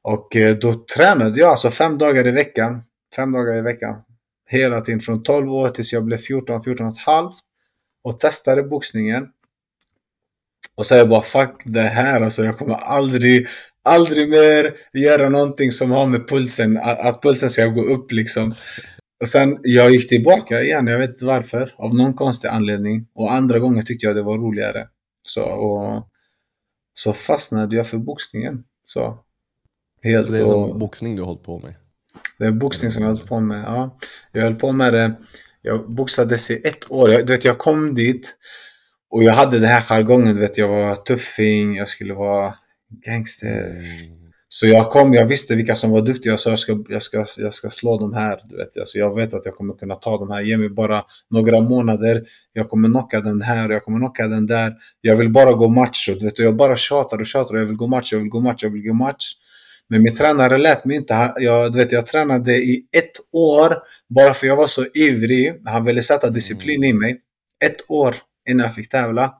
[0.02, 2.82] Och eh, då tränade jag alltså fem dagar i veckan.
[3.16, 4.02] Fem dagar i veckan.
[4.48, 7.36] Hela tiden från 12 år tills jag blev 14, 14 och ett halvt.
[8.02, 9.28] Och testade boxningen.
[10.76, 12.44] Och så jag bara fuck det här alltså.
[12.44, 13.46] Jag kommer aldrig,
[13.84, 18.54] aldrig mer göra någonting som har med pulsen, att, pulsen ska gå upp liksom.
[19.20, 21.74] Och sen, jag gick tillbaka igen, jag vet inte varför.
[21.76, 23.06] Av någon konstig anledning.
[23.14, 24.88] Och andra gånger tyckte jag det var roligare.
[25.24, 26.08] Så, och,
[26.94, 28.64] så fastnade jag för boxningen.
[28.84, 29.18] Så,
[30.02, 31.74] helt så det är som och, boxning du har hållit på med?
[32.38, 33.98] Det är boxning som jag har hållit på med, ja.
[34.32, 35.14] Jag höll på med det.
[35.62, 37.12] Jag boxades i ett år.
[37.12, 38.34] Jag, du vet, jag kom dit
[39.10, 40.34] och jag hade den här jargongen.
[40.34, 42.54] Du vet, jag var tuffing, jag skulle vara
[43.00, 43.70] gangster.
[43.70, 44.24] Mm.
[44.48, 47.54] Så jag kom, jag visste vilka som var duktiga, sa jag ska, jag ska, jag
[47.54, 48.38] ska slå de här.
[48.44, 48.78] Du vet.
[48.78, 52.22] Alltså jag vet att jag kommer kunna ta de här, ge mig bara några månader.
[52.52, 54.72] Jag kommer knocka den här, jag kommer knocka den där.
[55.00, 56.08] Jag vill bara gå match.
[56.18, 56.38] Du vet.
[56.38, 57.56] Och jag bara tjatar och tjatar.
[57.56, 59.34] Jag vill gå match, jag vill gå match, jag vill gå match.
[59.88, 61.32] Men min tränare lät mig inte.
[61.36, 63.74] Jag, du vet, jag tränade i ett år
[64.14, 65.54] bara för jag var så ivrig.
[65.64, 67.20] Han ville sätta disciplin i mig.
[67.64, 68.16] Ett år
[68.50, 69.34] innan jag fick tävla.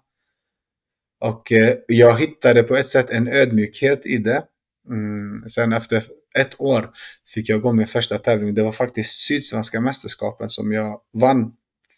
[1.25, 4.43] Och eh, jag hittade på ett sätt en ödmjukhet i det.
[4.91, 6.03] Mm, sen efter
[6.39, 6.91] ett år
[7.35, 8.55] fick jag gå min första tävling.
[8.55, 11.53] Det var faktiskt Sydsvenska mästerskapen som jag vann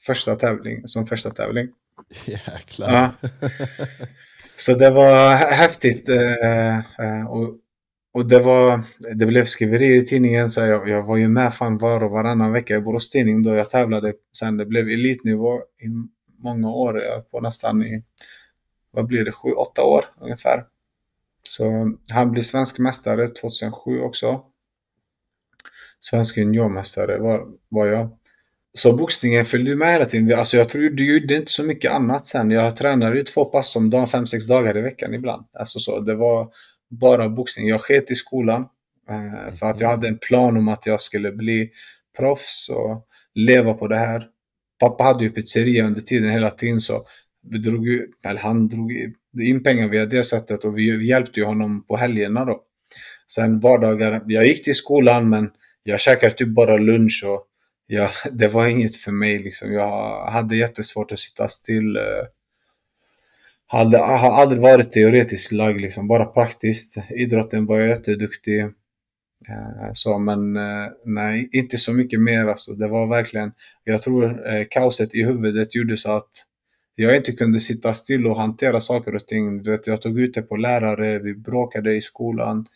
[0.07, 1.69] första tävling, som första tävling.
[2.25, 2.93] Jäklar.
[2.93, 3.29] Ja.
[4.57, 6.09] Så det var häftigt.
[6.09, 7.55] Eh, eh, och,
[8.13, 8.81] och det, var,
[9.15, 10.51] det blev skriverier i tidningen.
[10.51, 13.55] Så jag, jag var ju med fan var och varannan vecka i Borås Tidning då
[13.55, 14.13] jag tävlade.
[14.39, 15.89] Sen det blev elitnivå i
[16.43, 18.03] många år, på nästan i,
[18.97, 20.65] vad blir det, sju, åtta år ungefär.
[21.43, 24.41] Så han blir svensk mästare 2007 också.
[26.01, 28.09] Svensk juniormästare var, var jag.
[28.75, 30.39] Så boxningen följde med hela tiden.
[30.39, 32.51] Alltså jag tror du gjorde inte så mycket annat sen.
[32.51, 35.47] Jag tränade ju två pass om dagen, fem, sex dagar i veckan ibland.
[35.53, 36.49] Alltså så, det var
[36.91, 37.69] bara boxning.
[37.69, 38.67] Jag sket i skolan.
[39.11, 41.71] Eh, för att jag hade en plan om att jag skulle bli
[42.19, 44.27] proffs och leva på det här.
[44.81, 47.07] Pappa hade ju pizzeria under tiden hela tiden så
[47.51, 48.93] vi drog ju, eller han drog
[49.43, 52.63] in pengar via det sättet och vi, vi hjälpte ju honom på helgerna då.
[53.29, 55.51] Sen vardagar, jag gick till skolan men
[55.83, 57.47] jag käkade typ bara lunch och
[57.87, 59.73] ja, det var inget för mig liksom.
[59.73, 61.97] Jag hade jättesvårt att sitta still.
[61.97, 62.03] Eh.
[63.67, 66.97] Hade, har aldrig varit teoretiskt lag liksom, bara praktiskt.
[67.11, 68.61] Idrotten var jag jätteduktig.
[69.49, 72.73] Eh, så, men eh, nej, inte så mycket mer alltså.
[72.73, 73.53] Det var verkligen,
[73.85, 76.31] jag tror kaoset i huvudet gjorde så att
[76.99, 79.63] jag inte kunde sitta still och hantera saker och ting.
[79.63, 82.67] Du vet, jag tog ut det på lärare, vi bråkade i skolan,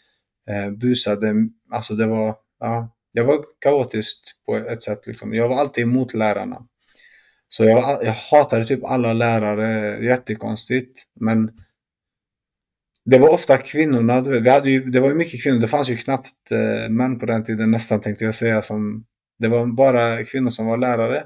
[0.51, 1.35] eh, busade.
[1.71, 5.07] Alltså det var, ja, det var kaotiskt på ett sätt.
[5.07, 5.35] Liksom.
[5.35, 6.67] Jag var alltid emot lärarna.
[7.49, 11.03] Så jag, jag hatade typ alla lärare, jättekonstigt.
[11.21, 11.51] Men
[13.05, 15.97] det var ofta kvinnorna, vi hade ju, det var ju mycket kvinnor, det fanns ju
[15.97, 18.63] knappt eh, män på den tiden nästan tänkte jag säga.
[18.63, 19.05] Som,
[19.39, 21.25] det var bara kvinnor som var lärare.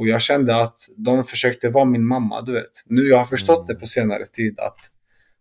[0.00, 2.70] Och jag kände att de försökte vara min mamma, du vet.
[2.86, 3.66] Nu jag har förstått Mm.
[3.66, 4.78] det på senare tid att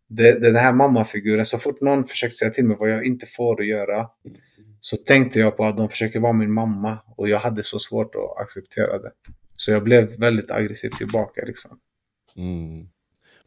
[0.10, 3.64] det, den här mammafiguren, så fort någon försökte säga till mig vad jag inte får
[3.64, 4.08] göra,
[4.82, 6.98] så tänkte jag på att de försöker vara min mamma.
[7.18, 9.12] Och jag hade så svårt att acceptera det.
[9.56, 11.80] Så jag blev väldigt aggressiv tillbaka liksom.
[12.38, 12.78] Mm.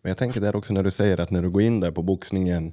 [0.03, 2.03] Men jag tänker där också när du säger att när du går in där på
[2.03, 2.73] boxningen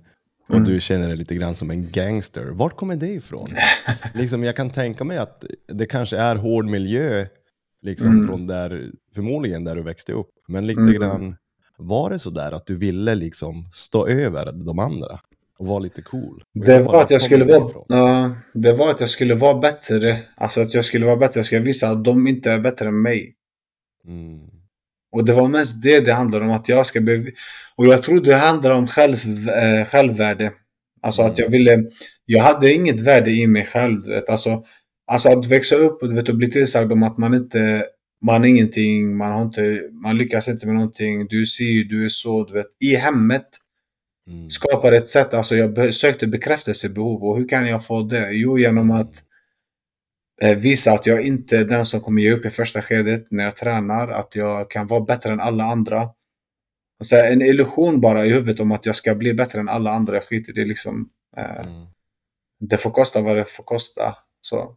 [0.49, 0.67] och Mm.
[0.67, 2.45] du känner dig lite grann som en gangster.
[2.45, 3.45] Vart kommer det ifrån?
[4.13, 7.25] liksom, jag kan tänka mig att det kanske är hård miljö,
[7.81, 8.27] liksom Mm.
[8.27, 10.29] från där, förmodligen där du växte upp.
[10.47, 10.93] Men lite Mm.
[10.93, 11.35] grann,
[11.77, 15.19] var det så där att du ville liksom stå över de andra
[15.59, 16.43] och vara lite cool?
[16.53, 20.19] Det var att jag skulle vara, ja, det var att jag skulle vara bättre.
[20.37, 21.37] Alltså att jag skulle vara bättre.
[21.37, 23.35] Jag skulle visa att de inte är bättre än mig.
[24.07, 24.39] Mm.
[25.11, 26.51] Och det var mest det det handlade om.
[26.51, 26.99] Att jag ska
[27.75, 30.51] Och jag tror det handlar om själv, eh, självvärde.
[31.01, 31.83] Alltså att jag ville...
[32.25, 34.05] Jag hade inget värde i mig själv.
[34.05, 34.29] Vet.
[34.29, 34.63] Alltså,
[35.09, 37.85] alltså att växa upp och, vet, och bli tillsagd om att man inte...
[38.25, 41.27] Man är ingenting, man, har inte, man lyckas inte med någonting.
[41.27, 42.67] Du ser, du är så, du vet.
[42.79, 43.47] I hemmet
[44.29, 44.49] Mm.
[44.49, 48.31] skapar ett sätt, alltså jag sökte bekräftelsebehov och hur kan jag få det?
[48.31, 49.23] Jo, genom att
[50.41, 53.43] eh, visa att jag inte är den som kommer ge upp i första skedet när
[53.43, 56.09] jag tränar, att jag kan vara bättre än alla andra.
[57.03, 59.91] Så här, en illusion bara i huvudet om att jag ska bli bättre än alla
[59.91, 61.09] andra, jag skiter i det liksom.
[61.37, 61.87] Eh, Mm.
[62.59, 64.15] det får kosta vad det får kosta.
[64.41, 64.75] Så.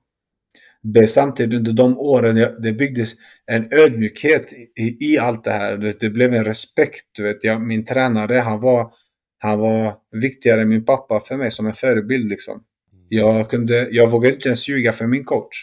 [0.83, 3.13] Det, samtidigt under de åren, jag, det byggdes
[3.47, 5.95] en ödmjukhet i, i allt det här.
[6.01, 7.07] Det blev en respekt.
[7.13, 8.93] Du vet, jag, min tränare, han var,
[9.39, 12.29] han var viktigare än min pappa för mig som en förebild.
[12.29, 12.63] Liksom.
[13.09, 15.57] Jag, kunde, jag vågade inte ens ljuga för min coach.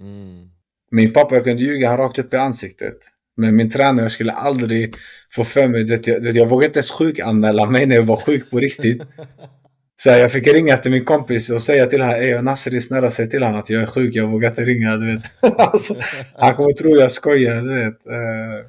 [0.00, 0.48] Mm.
[0.90, 2.98] Min pappa, jag kunde ljuga han rakt upp i ansiktet.
[3.36, 4.94] Men min tränare skulle aldrig
[5.30, 7.94] få för mig, du vet, jag, du vet, jag vågade inte ens sjukanmäla mig när
[7.94, 9.02] jag var sjuk på riktigt.
[10.02, 13.10] Så här, jag fick ringa till min kompis och säga till honom, Ey Nasri snälla
[13.10, 15.22] säg till honom att jag är sjuk, jag vågar inte ringa, du vet.
[15.58, 15.94] alltså,
[16.34, 18.06] han kommer tro jag skojar, du vet.
[18.06, 18.66] Eh,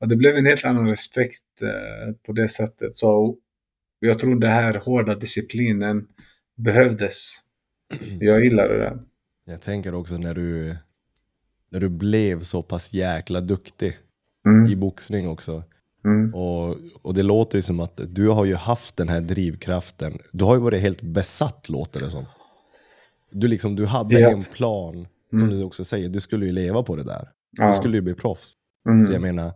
[0.00, 2.96] och det blev en helt annan respekt eh, på det sättet.
[2.96, 3.36] Så
[4.00, 6.06] jag tror den här hårda disciplinen
[6.56, 7.36] behövdes.
[8.20, 8.98] Jag gillade det.
[9.46, 10.76] Jag tänker också när du,
[11.70, 15.62] när du blev så pass jäkla duktig i Mm, boxning också.
[16.04, 20.18] Mm, Och, och det låter ju som att du har ju haft den här drivkraften.
[20.32, 22.24] Du har ju varit helt besatt låter det som.
[23.30, 24.30] Du, liksom, du hade Ja.
[24.30, 25.50] en plan, som Mm.
[25.58, 27.28] du också säger, du skulle ju leva på det där.
[27.58, 27.66] Ja.
[27.68, 28.52] Du skulle ju bli proffs.
[28.88, 29.52] mm, Så jag menar,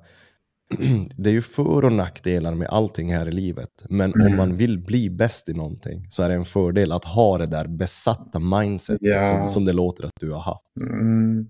[1.16, 3.84] det är ju för och nackdelar med allting här i livet.
[3.88, 4.26] Men Mm.
[4.26, 7.46] om man vill bli bäst i någonting så är det en fördel att ha det
[7.46, 9.24] där besatta mindsetet Ja.
[9.24, 10.66] som, som det låter att du har haft.
[10.82, 11.48] mm.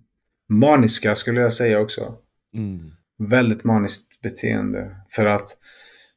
[0.49, 2.15] Maniska skulle jag säga också.
[2.55, 2.91] Mm.
[3.19, 4.97] väldigt maniskt beteende.
[5.11, 5.49] För att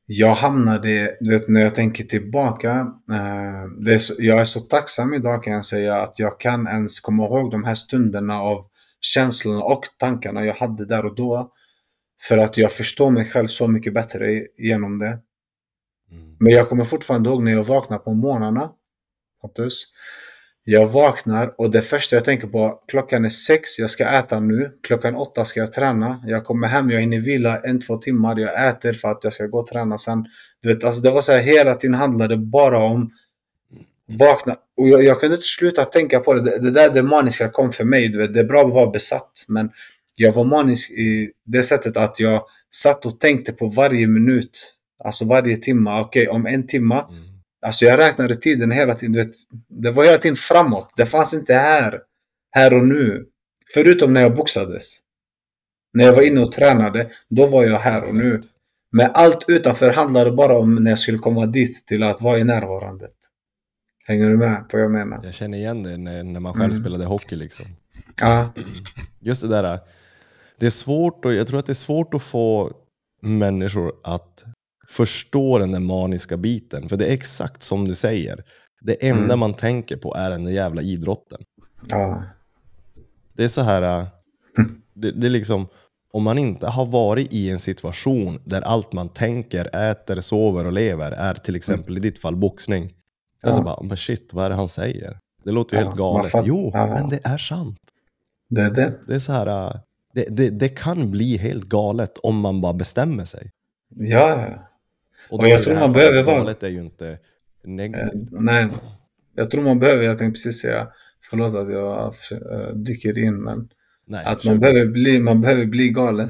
[0.05, 2.69] jag hamnade, du vet när jag tänker tillbaka,
[3.11, 6.99] eh, är så, jag är så tacksam idag kan jag säga att jag kan ens
[6.99, 8.65] komma ihåg de här stunderna av
[9.01, 11.51] känslorna och tankarna jag hade där och då.
[12.27, 15.19] För att jag förstår mig själv så mycket bättre genom det.
[16.11, 16.35] Mm.
[16.39, 18.71] Men jag kommer fortfarande ihåg när jag vaknar på morgnarna.
[19.41, 19.83] Pontus.
[20.63, 24.71] Jag vaknar och det första jag tänker på, klockan är sex, jag ska äta nu.
[24.83, 26.23] Klockan åtta ska jag träna.
[26.25, 28.39] Jag kommer hem, jag hinner vila en, två timmar.
[28.39, 30.25] Jag äter för att jag ska gå och träna sen.
[30.61, 33.11] Du vet, alltså det var så här, hela tiden handlade bara om
[34.07, 34.55] vakna.
[34.77, 36.41] Och jag, jag kunde inte sluta tänka på det.
[36.41, 36.59] det.
[36.59, 38.09] Det där det maniska kom för mig.
[38.09, 39.45] Du vet, det är bra att vara besatt.
[39.47, 39.71] Men
[40.15, 42.41] jag var manisk i det sättet att jag
[42.73, 44.75] satt och tänkte på varje minut.
[45.03, 45.99] Alltså varje timme.
[45.99, 46.95] Okej, om en timme.
[47.09, 47.30] Mm.
[47.65, 49.13] Alltså jag räknade tiden hela tiden.
[49.15, 49.31] Vet,
[49.67, 50.93] det var hela tiden framåt.
[50.95, 51.99] Det fanns inte här.
[52.51, 53.25] Här och nu.
[53.73, 54.99] Förutom när jag boxades.
[55.93, 57.09] När jag var inne och tränade.
[57.29, 58.41] Då var jag här och nu.
[58.91, 62.43] Men allt utanför handlade bara om när jag skulle komma dit till att vara i
[62.43, 63.15] närvarandet.
[64.07, 65.19] Hänger du med på vad jag menar?
[65.23, 66.83] Jag känner igen det när, när man själv Mm.
[66.83, 67.35] spelade hockey.
[67.35, 67.65] Liksom.
[68.21, 68.53] Ja.
[69.19, 69.79] Just det där,
[70.59, 72.71] det är svårt och jag tror att det är svårt att få
[73.21, 74.43] människor att
[74.91, 76.89] förstå den där maniska biten.
[76.89, 78.43] För det är exakt som du säger.
[78.81, 79.39] Det enda Mm.
[79.39, 81.41] man tänker på är den där jävla idrotten.
[81.89, 82.23] Ja.
[83.33, 84.07] Det är så här, äh,
[84.93, 85.67] det, det är liksom,
[86.13, 90.71] om man inte har varit i en situation där allt man tänker, äter, sover och
[90.71, 92.83] lever är till exempel i ditt fall boxning.
[93.43, 93.49] Ja.
[93.49, 93.51] Ja.
[93.53, 95.17] Så bara, men shit, vad är det han säger?
[95.43, 96.33] Det låter ju Ja, helt galet.
[96.45, 96.87] Jo, ja.
[96.87, 97.77] men det är sant.
[98.49, 98.93] Det är det.
[99.07, 99.73] Det är så här, äh,
[100.13, 103.49] det, det, det kan bli helt galet om man bara bestämmer sig.
[103.95, 104.45] Ja.
[105.31, 107.17] Och, Och jag i tror man behöver vara- Galet är ju inte Eh,
[107.63, 108.29] negativt.
[108.31, 108.67] nej.
[109.35, 110.87] Jag tror man behöver, jag tänkte precis säga,
[111.29, 113.69] förlåt att jag eh, dyker in, men
[114.07, 116.29] Nej, att man behöver, bli, man behöver bli galen.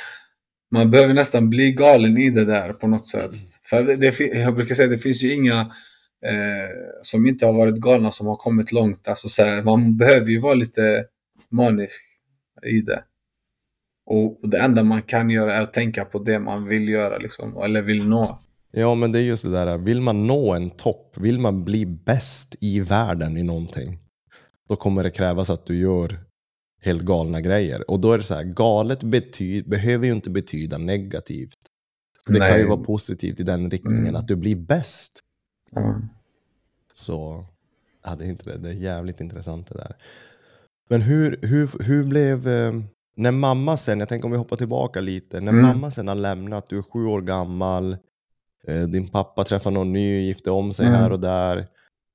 [0.70, 3.30] man behöver nästan bli galen i det där på något sätt.
[3.70, 5.60] För det, det, jag brukar säga det finns ju inga
[6.26, 6.70] eh,
[7.02, 9.08] som inte har varit galna som har kommit långt.
[9.08, 11.04] Alltså, så här, man behöver ju vara lite
[11.50, 12.02] manisk
[12.66, 13.02] i det.
[14.10, 17.56] Och det enda man kan göra är att tänka på det man vill göra, liksom,
[17.56, 18.38] eller vill nå.
[18.70, 21.86] Ja, men det är just det där, vill man nå en topp, vill man bli
[21.86, 23.98] bäst i världen i någonting,
[24.68, 26.20] då kommer det krävas att du gör
[26.82, 27.90] helt galna grejer.
[27.90, 29.02] Och då är det så här, galet
[29.66, 31.58] behöver ju inte betyda negativt.
[32.20, 32.66] Så det kan ju Nej.
[32.66, 34.16] vara positivt i den riktningen, Mm.
[34.16, 35.20] att du blir bäst.
[35.72, 36.00] Ja.
[36.92, 37.46] Så,
[38.04, 38.56] ja, det är inte det.
[38.62, 39.96] Det är jävligt intressant det där.
[40.90, 42.72] Men hur, hur, hur blev, eh,
[43.18, 45.66] när mamma sen, jag tänker om vi hoppar tillbaka lite, när Mm.
[45.66, 47.96] mamma sen har lämnat, du är sju år gammal,
[48.68, 51.00] eh, din pappa träffar någon ny, gifter om sig Mm.
[51.00, 51.66] här och där.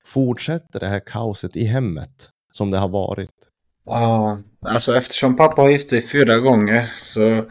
[0.05, 3.49] Fortsätter det här kaoset i hemmet som det har varit?
[3.85, 7.45] Ja, alltså eftersom pappa har gift sig fyra gånger så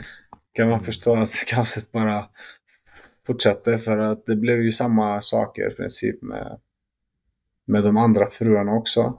[0.54, 2.24] kan man förstå att kaoset bara
[3.26, 6.58] fortsätter för att det blev ju samma saker i princip med,
[7.66, 9.18] med de andra fruarna också.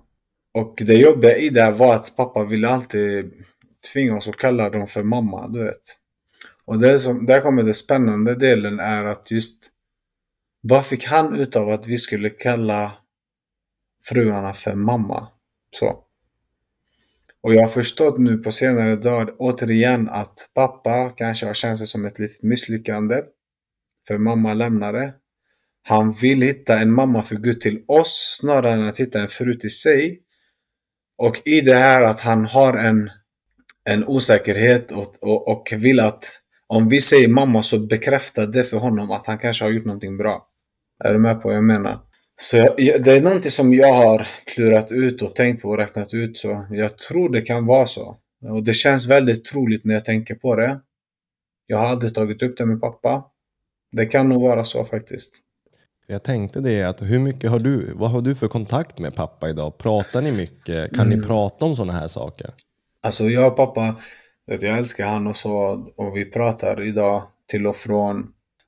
[0.54, 3.32] Och det jobbiga i det var att pappa ville alltid
[3.92, 6.00] tvinga oss att kalla dem för mamma, du vet.
[6.66, 9.70] Och det som, där kommer den spännande delen är att just
[10.62, 12.92] vad fick han ut av att vi skulle kalla
[14.04, 15.28] fruarna för mamma?
[15.72, 16.04] Så.
[17.42, 21.88] Och jag har förstått nu på senare dagar återigen att pappa kanske har känt sig
[21.88, 23.22] som ett litet misslyckande.
[24.08, 25.14] För mamma lämnade.
[25.84, 30.20] Han vill hitta en mammafigur till oss snarare än att hitta en fru till sig.
[31.18, 33.10] Och i det här att han har en,
[33.90, 36.26] en osäkerhet och, och, och vill att
[36.68, 40.18] om vi säger mamma så bekräftar det för honom att han kanske har gjort någonting
[40.18, 40.48] bra.
[41.04, 42.00] Är du med på vad jag menar?
[42.42, 46.14] Så jag, det är någonting som jag har klurat ut och tänkt på och räknat
[46.14, 46.38] ut.
[46.38, 48.18] Så jag tror det kan vara så.
[48.50, 50.80] Och det känns väldigt troligt när jag tänker på det.
[51.68, 53.26] Jag har aldrig tagit upp det med pappa.
[53.92, 55.36] Det kan nog vara så faktiskt.
[56.08, 59.50] Jag tänkte det, att hur mycket har du, vad har du för kontakt med pappa
[59.50, 59.78] idag?
[59.78, 60.96] Pratar ni mycket?
[60.96, 61.20] Kan Mm.
[61.20, 62.54] ni prata om sådana här saker?
[63.04, 63.96] Alltså jag och pappa,
[64.48, 65.56] vet, jag älskar han och så.
[65.98, 68.28] Och vi pratar idag till och från.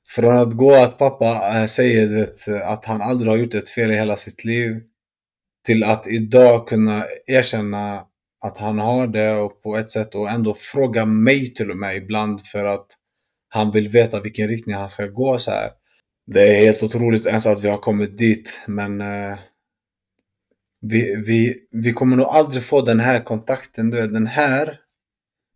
[0.10, 3.69] Från att gå att pappa äh, säger du vet, att han aldrig har gjort ett
[3.69, 4.82] fel i hela sitt liv.
[5.65, 8.04] Till att idag kunna erkänna
[8.43, 11.95] att han har det och på ett sätt och ändå fråga mig till och med
[11.95, 12.88] ibland för att
[13.50, 15.69] han vill veta vilken riktning han ska gå så här.
[16.28, 19.38] Det är helt otroligt ens att vi har kommit dit men eh,
[20.89, 24.80] vi, vi, vi kommer nog aldrig få den här kontakten, du vet, den här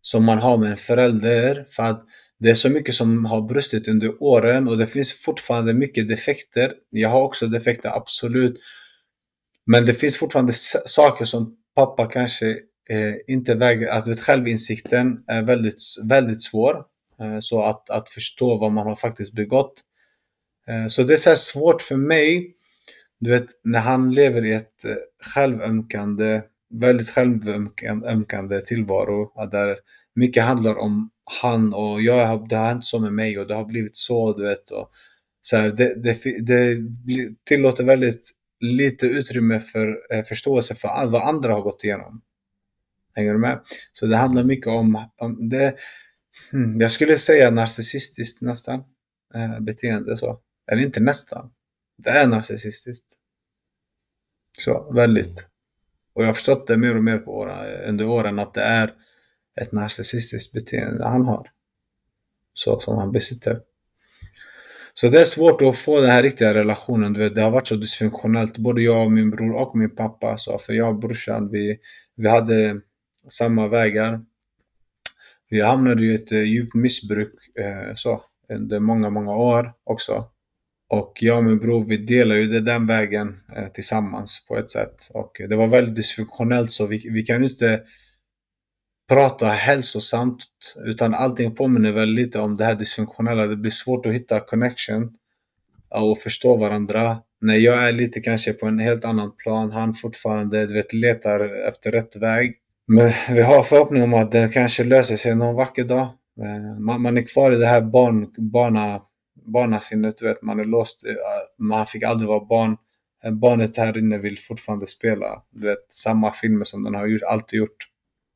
[0.01, 2.05] som man har med en förälder för att
[2.39, 6.73] det är så mycket som har brustit under åren och det finns fortfarande mycket defekter.
[6.89, 8.59] Jag har också defekter, absolut.
[9.65, 10.53] Men det finns fortfarande
[10.85, 12.49] saker som pappa kanske
[12.89, 16.75] eh, inte väger, att vet, självinsikten är väldigt, väldigt svår.
[17.21, 19.73] Eh, så att, att förstå vad man har faktiskt begått.
[20.67, 22.55] Eh, så det är så här svårt för mig,
[23.19, 24.95] du vet, när han lever i ett eh,
[25.36, 26.41] självömkande,
[26.73, 29.77] väldigt självömkande tillvaro, där
[30.15, 31.10] mycket handlar om
[31.41, 34.34] han och jag, har- det har hänt så med mig och det har blivit så,
[34.34, 34.71] du vet.
[34.71, 34.89] Och
[35.41, 36.77] så här, det, det, det
[37.45, 38.29] tillåter väldigt
[38.60, 42.21] lite utrymme för eh, förståelse för all- vad andra har gått igenom.
[43.15, 43.60] Hänger du med?
[43.93, 45.75] Så det handlar mycket om, om det,
[46.51, 48.84] hmm, jag skulle säga narcissistiskt nästan,
[49.36, 50.39] eh, beteende så.
[50.71, 51.49] Eller inte nästan.
[52.03, 53.13] Det är narcissistiskt.
[54.57, 55.47] Så, väldigt.
[56.13, 58.93] Och jag har förstått det mer och mer på åren, under åren att det är
[59.62, 61.51] ett narcissistiskt beteende han har.
[62.53, 63.59] Så som han besitter.
[64.93, 67.13] Så det är svårt att få den här riktiga relationen.
[67.13, 68.57] Du vet, det har varit så dysfunktionellt.
[68.57, 70.38] Både jag och min bror och min pappa.
[70.38, 71.79] Så för jag och brorsan, vi,
[72.15, 72.81] vi hade
[73.27, 74.21] samma vägar.
[75.49, 80.25] Vi hamnade i ett djupt missbruk eh, så, under många, många år också.
[80.89, 84.69] Och jag och min bror, vi delar ju det den vägen eh, tillsammans på ett
[84.69, 85.10] sätt.
[85.13, 87.82] Och det var väldigt dysfunktionellt så vi, vi kan inte
[89.10, 90.38] prata hälsosamt
[90.86, 93.47] utan allting påminner väl lite om det här dysfunktionella.
[93.47, 95.10] Det blir svårt att hitta connection
[95.95, 97.17] eh, och förstå varandra.
[97.41, 101.67] När jag är lite kanske på en helt annan plan, han fortfarande du vet, letar
[101.67, 102.56] efter rätt väg.
[102.88, 106.08] Men vi har förhoppning om att det kanske löser sig någon vacker dag.
[106.42, 109.02] Eh, man, man är kvar i det här barn, barna,
[109.52, 110.41] barnasinnet, du vet.
[110.41, 111.06] Man är låst.
[111.08, 111.13] eh,
[111.58, 112.77] Man fick aldrig vara barn.
[113.23, 117.21] Eh, Barnet här inne vill fortfarande spela du vet, samma filmer som den har gjort,
[117.21, 117.77] alltid gjort.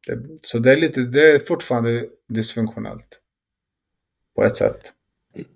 [0.08, 3.20] Det, så det är, lite, det är fortfarande dysfunktionellt.
[4.36, 4.82] På ett sätt.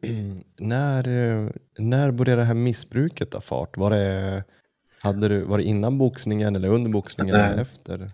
[0.60, 3.78] När, eh, när började det här missbruket ta fart?
[3.78, 4.44] Var det,
[5.04, 7.52] hade du, var det innan boxningen eller under boxningen Nej.
[7.52, 8.06] eller efter?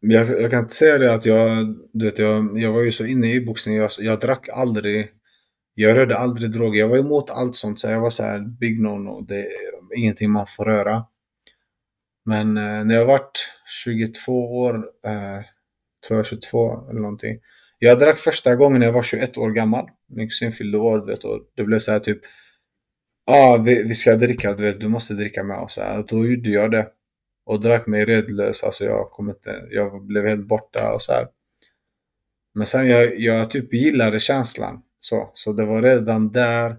[0.00, 3.04] Jag, jag kan inte säga det att jag, du vet, jag, jag var ju så
[3.04, 3.76] inne i boxning.
[3.76, 5.08] Jag, jag drack aldrig.
[5.74, 6.80] Jag rörde aldrig droger.
[6.80, 7.80] Jag var emot allt sånt.
[7.80, 9.26] Så jag var så här big no-no.
[9.28, 11.04] Det är ingenting man får röra.
[12.24, 13.38] Men eh, när jag vart
[13.84, 14.74] 22 år,
[15.06, 15.44] eh,
[16.06, 17.38] tror jag 22 eller någonting.
[17.78, 19.86] Jag drack första gången när jag var 21 år gammal.
[20.08, 22.20] Min kusin fyllde år, vet, och det blev så här typ...
[23.26, 25.78] Ja, ah, vi, vi ska dricka, du vet, du måste dricka med oss.
[26.08, 26.88] Då gjorde jag det.
[27.46, 29.68] Och drack mig redlös, alltså jag kom inte...
[29.70, 31.28] Jag blev helt borta och så här.
[32.54, 34.82] Men sen jag, jag typ gillade känslan.
[35.04, 36.76] Så, så det var redan där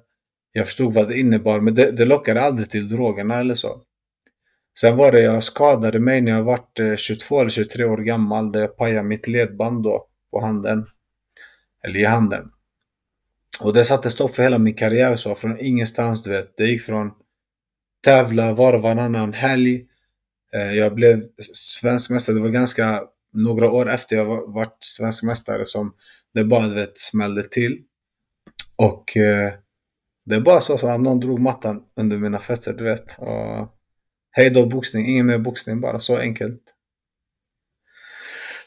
[0.51, 1.59] jag förstod vad det innebar.
[1.59, 3.82] Men det, det lockade aldrig till drogerna eller så.
[4.80, 8.51] Sen var det jag skadade mig när jag var 22 eh, eller 23 år gammal.
[8.51, 10.86] Där jag pajade mitt ledband då på handen.
[11.84, 12.51] Eller i handen.
[13.61, 15.36] Och det satte stopp för hela min karriär så.
[15.36, 16.57] Från ingenstans du vet.
[16.57, 17.11] Det gick från
[18.03, 19.86] tävla var och varannan helg.
[20.55, 22.36] Eh, jag blev svensk mästare.
[22.36, 23.03] Det var ganska
[23.34, 25.93] några år efter jag varit svensk mästare som
[26.34, 27.84] det bara du vet, smällde till.
[28.84, 29.53] Och eh,
[30.25, 33.17] det bara så som att någon drog mattan under mina fötter, du vet.
[33.19, 33.69] Och
[34.31, 36.61] hej då boxning, ingen mer boxning, bara så enkelt.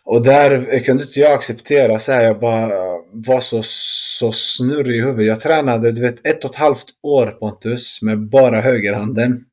[0.05, 2.69] Och där kunde inte jag acceptera så här, jag bara
[3.13, 3.61] var så,
[4.19, 5.27] så snurrig i huvudet.
[5.27, 9.45] Jag tränade, du vet, ett och ett halvt år Pontus med bara högerhanden.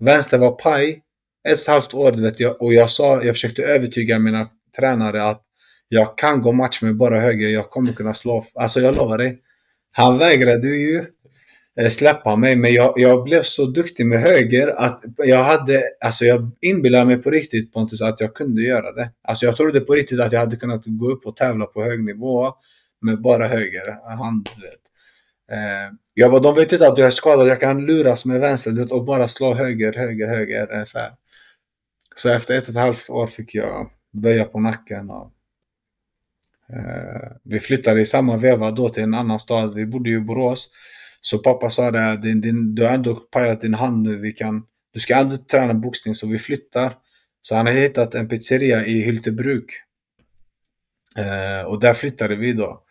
[0.00, 1.02] Vänster var paj.
[1.48, 4.48] Ett och ett halvt år, du vet, jag, och jag sa, jag försökte övertyga mina
[4.78, 5.42] tränare att
[5.88, 8.44] jag kan gå match med bara höger, jag kommer kunna slå.
[8.54, 9.42] Alltså jag lovar dig.
[9.92, 11.04] Han vägrade ju.
[11.80, 12.56] Eh, släppa mig.
[12.56, 17.16] Men jag, jag blev så duktig med höger att jag hade, alltså jag inbillade mig
[17.22, 19.10] på riktigt Pontus att jag kunde göra det.
[19.22, 22.04] Alltså jag trodde på riktigt att jag hade kunnat gå upp och tävla på hög
[22.04, 22.52] nivå
[23.00, 24.48] med bara höger hand.
[25.52, 28.70] Eh, jag bara, de vet inte att jag är skadad, jag kan luras med vänster
[28.70, 30.78] vet, och bara slå höger, höger, höger.
[30.78, 31.10] Eh, så, här.
[32.14, 35.10] så efter ett och ett halvt år fick jag böja på nacken.
[35.10, 35.32] Och,
[36.72, 39.74] Eh, vi flyttade i samma veva då till en annan stad.
[39.74, 40.70] Vi bodde i Borås.
[41.20, 44.62] Så pappa sa det, din, din, du har ändå pajat din hand nu, vi kan,
[44.92, 46.92] du ska aldrig träna boxning så vi flyttar.
[47.42, 49.64] Så han har hittat en pizzeria i Hyltebruk.
[51.18, 52.82] Eh, och där flyttade vi då.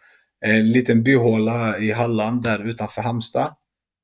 [0.46, 3.54] En liten byhåla i Halland där utanför Halmstad.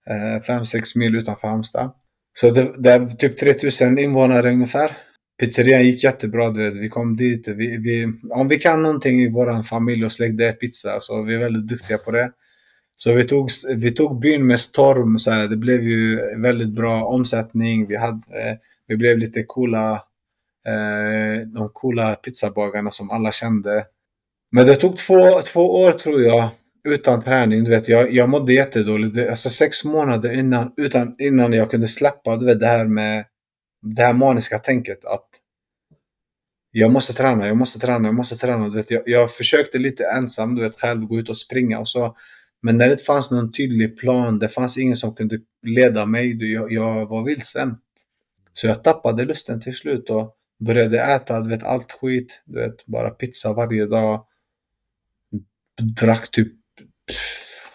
[0.09, 1.91] 5-6 eh, mil utanför Halmstad.
[2.33, 4.97] Så det, det är typ 3000 invånare ungefär.
[5.43, 6.75] Pizzerian gick jättebra, du vet.
[6.75, 7.47] Vi kom dit.
[7.47, 10.99] Vi, vi, om vi kan någonting i vår familj och släkt, det är pizza.
[10.99, 12.31] Så vi är väldigt duktiga på det.
[12.95, 15.19] Så vi tog, vi tog byn med storm.
[15.19, 17.87] Så här, det blev ju väldigt bra omsättning.
[17.87, 18.55] Vi, hade, eh,
[18.87, 19.91] vi blev lite coola.
[20.67, 23.85] Eh, de coola pizzabagarna som alla kände.
[24.51, 26.49] Men det tog två, två år tror jag
[26.89, 27.63] utan träning.
[27.63, 29.29] Du vet, jag, jag mådde jättedåligt.
[29.29, 33.25] Alltså sex månader innan, utan, innan jag kunde släppa du vet, det här med
[33.83, 35.29] det här maniska tänket att
[36.71, 38.69] jag måste träna, jag måste träna, jag måste träna.
[38.69, 41.87] Du vet, jag, jag försökte lite ensam, du vet, själv gå ut och springa och
[41.87, 42.15] så
[42.65, 46.53] men när det inte fanns någon tydlig plan, det fanns ingen som kunde leda mig,
[46.53, 47.77] jag, jag var vilsen.
[48.53, 52.43] Så jag tappade lusten till slut och började äta, du vet, allt skit.
[52.45, 54.25] Du vet, bara pizza varje dag.
[56.01, 56.53] Drack typ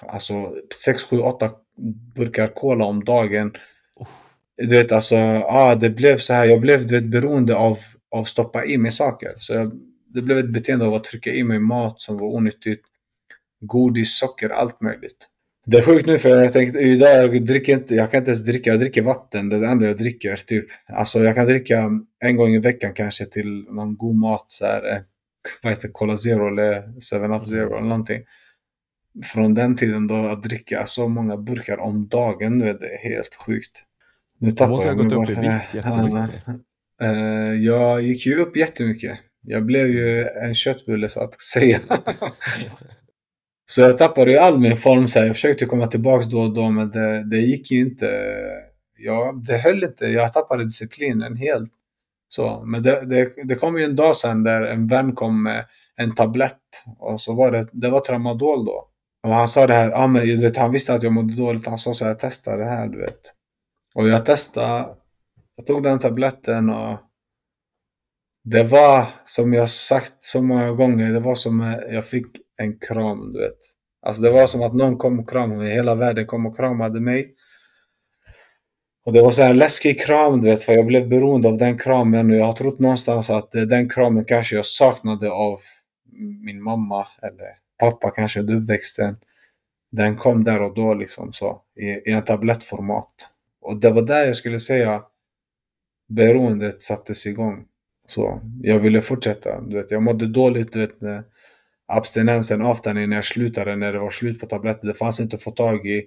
[0.00, 0.54] alltså
[0.84, 1.50] 6, 7, 8
[2.14, 3.52] burkar cola om dagen.
[4.58, 6.44] Du vet, alltså, ah, det blev så här.
[6.44, 7.78] Jag blev du vet, beroende av
[8.16, 9.34] att stoppa i mig saker.
[9.38, 9.72] Så jag,
[10.14, 12.84] det blev ett beteende av att trycka i mig mat som var onyttigt
[13.60, 15.28] godis, socker, allt möjligt.
[15.66, 18.44] Det är sjukt nu för jag tänkte idag, jag dricker inte, jag kan inte ens
[18.44, 19.48] dricka, jag dricker vatten.
[19.48, 20.64] Det är det enda jag dricker typ.
[20.86, 21.90] Alltså jag kan dricka
[22.20, 25.00] en gång i veckan kanske till någon god mat så här, eh,
[25.62, 28.22] vad heter Cola Zero eller 7-Up Zero eller någonting.
[29.24, 33.84] Från den tiden då att dricka så många burkar om dagen, det är helt sjukt.
[34.40, 36.42] Nu tappar måste jag gått upp i vikt jättemycket.
[37.02, 39.18] Uh, jag gick ju upp jättemycket.
[39.42, 41.78] Jag blev ju en köttbulle så att säga.
[43.70, 45.08] Så jag tappade ju all min form.
[45.08, 45.26] Så här.
[45.26, 48.06] Jag försökte komma tillbaka då och då, men det, det gick ju inte.
[48.98, 50.06] Ja, det höll inte.
[50.06, 51.70] Jag tappade disciplinen helt.
[52.28, 55.64] Så, men det, det, det kom ju en dag sen där en vän kom med
[55.96, 56.54] en tablett.
[56.98, 58.88] Och så var det, det var tramadol då.
[59.22, 61.66] Och han sa det här, ah, men, vet, han visste att jag mådde dåligt.
[61.66, 63.20] Han sa så här, testa det här, du vet.
[63.98, 64.88] Och jag testade.
[65.56, 66.98] Jag tog den tabletten och
[68.44, 72.26] det var som jag sagt så många gånger, det var som jag fick
[72.56, 73.58] en kram, du vet.
[74.06, 77.00] Alltså det var som att någon kom och kramade mig, hela världen kom och kramade
[77.00, 77.34] mig.
[79.04, 81.58] Och det var så här en läskig kram, du vet, för jag blev beroende av
[81.58, 85.56] den kramen och jag har trott någonstans att den kramen kanske jag saknade av
[86.44, 87.46] min mamma eller
[87.78, 89.16] pappa kanske under uppväxten.
[89.92, 93.34] Den kom där och då liksom så, i, i en tablettformat.
[93.68, 95.02] Och det var där jag skulle säga
[96.08, 97.64] beroendet sattes igång.
[98.06, 99.60] Så jag ville fortsätta.
[99.60, 100.72] Du vet, jag mådde dåligt.
[100.72, 101.24] Du vet, när
[101.92, 104.88] abstinensen after när jag slutade, när det var slut på tabletter.
[104.88, 106.06] Det fanns inte att få tag i.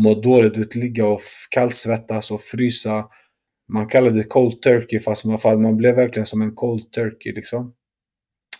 [0.00, 1.20] Må dåligt, du vet, ligga och
[1.50, 3.08] kallsvettas och frysa.
[3.72, 7.74] Man kallade det cold turkey fast man, man blev verkligen som en cold turkey liksom.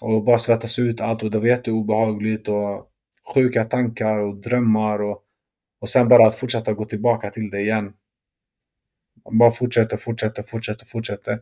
[0.02, 2.88] och bara svettas ut allt och det var jätteobehagligt och
[3.34, 5.22] sjuka tankar och drömmar och,
[5.80, 7.92] och sen bara att fortsätta gå tillbaka till det igen.
[9.24, 11.40] Man bara fortsätter, fortsätter, fortsätter, fortsätter.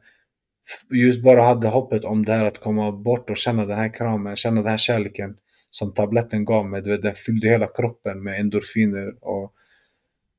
[0.91, 4.37] Just bara hade hoppet om det här att komma bort och känna den här kramen,
[4.37, 5.37] känna den här kärleken
[5.71, 6.83] som tabletten gav mig.
[6.83, 9.53] Du vet, den fyllde hela kroppen med endorfiner och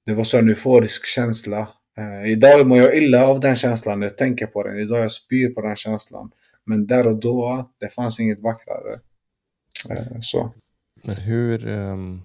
[0.05, 1.67] det var så en euforisk känsla.
[1.97, 4.79] Eh, idag mår jag illa av den känslan när jag tänker på den.
[4.79, 6.31] Idag jag spyr på den känslan.
[6.65, 8.99] Men där och då, det fanns inget vackrare.
[9.89, 10.53] Eh, så.
[11.03, 12.21] Men hur, um,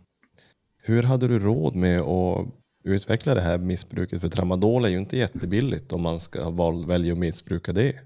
[0.83, 2.47] hur hade du råd med att
[2.87, 4.20] utveckla det här missbruket?
[4.20, 7.97] För tramadol är ju inte jättebilligt om man ska val, välja att missbruka det.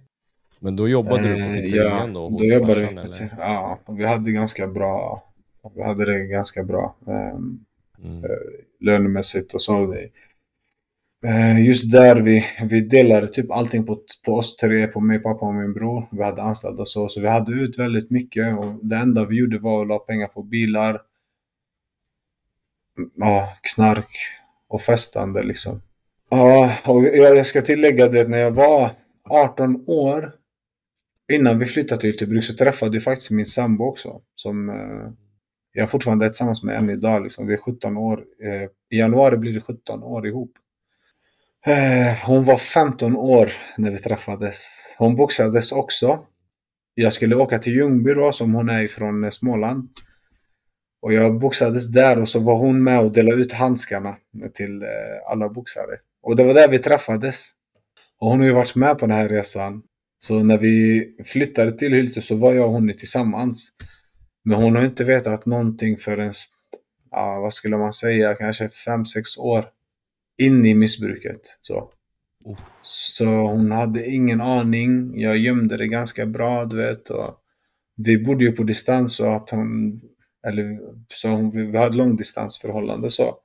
[0.58, 2.28] Men då jobbade du på Eh, pizzerian då?
[2.28, 3.30] då Hos jobbade farsan, eller?
[3.38, 5.24] ja, vi hade ganska bra,
[5.74, 7.64] vi hade det ganska bra um,
[8.04, 8.22] Mm.
[8.80, 9.94] lönemässigt och så.
[11.26, 15.46] Eh, Just där vi, vi delade typ allting på, på oss tre, på mig, pappa
[15.46, 16.04] och min bror.
[16.12, 19.38] Vi hade anställda och så, så vi hade ut väldigt mycket och det enda vi
[19.40, 21.02] gjorde var att la pengar på bilar,
[23.16, 24.08] ja, knark
[24.70, 25.82] och festande liksom.
[26.30, 28.90] Ja, och jag ska tillägga det när jag var
[29.30, 30.32] 18 år
[31.32, 34.20] innan vi flyttade till Ytterbruk så träffade jag faktiskt min sambo också.
[34.34, 35.10] Som eh,
[35.72, 37.22] jag fortfarande är tillsammans med än idag.
[37.22, 37.46] Liksom.
[37.46, 38.24] Vi är 17 år.
[38.44, 40.52] Eh, I januari blir det 17 år ihop.
[41.66, 43.48] Eh, hon var 15 år
[43.78, 44.94] när vi träffades.
[44.98, 46.18] Hon boxades också.
[46.94, 49.88] Jag skulle åka till Ljungby då, som hon är ifrån eh, Småland.
[51.02, 54.16] Och jag boxades där och så var hon med och delade ut handskarna
[54.54, 54.88] till eh,
[55.30, 55.98] alla boxare.
[56.22, 57.50] Och det var där vi träffades.
[58.20, 59.82] Och hon har ju varit med på den här resan.
[60.18, 63.72] Så när vi flyttade till Hylte så var jag och hon tillsammans.
[64.44, 66.32] Men hon har inte vetat någonting förrän,
[67.10, 69.64] ja, vad skulle man säga, kanske 5-6 år
[70.38, 71.40] in i missbruket.
[71.62, 71.90] Så.
[72.44, 72.58] Oh.
[72.82, 75.20] så hon hade ingen aning.
[75.20, 77.10] Jag gömde det ganska bra, du vet.
[77.10, 77.36] Och
[77.96, 80.00] vi bodde ju på distans så att hon,
[80.46, 80.78] eller
[81.08, 83.38] så hon, vi hade långdistansförhållande så.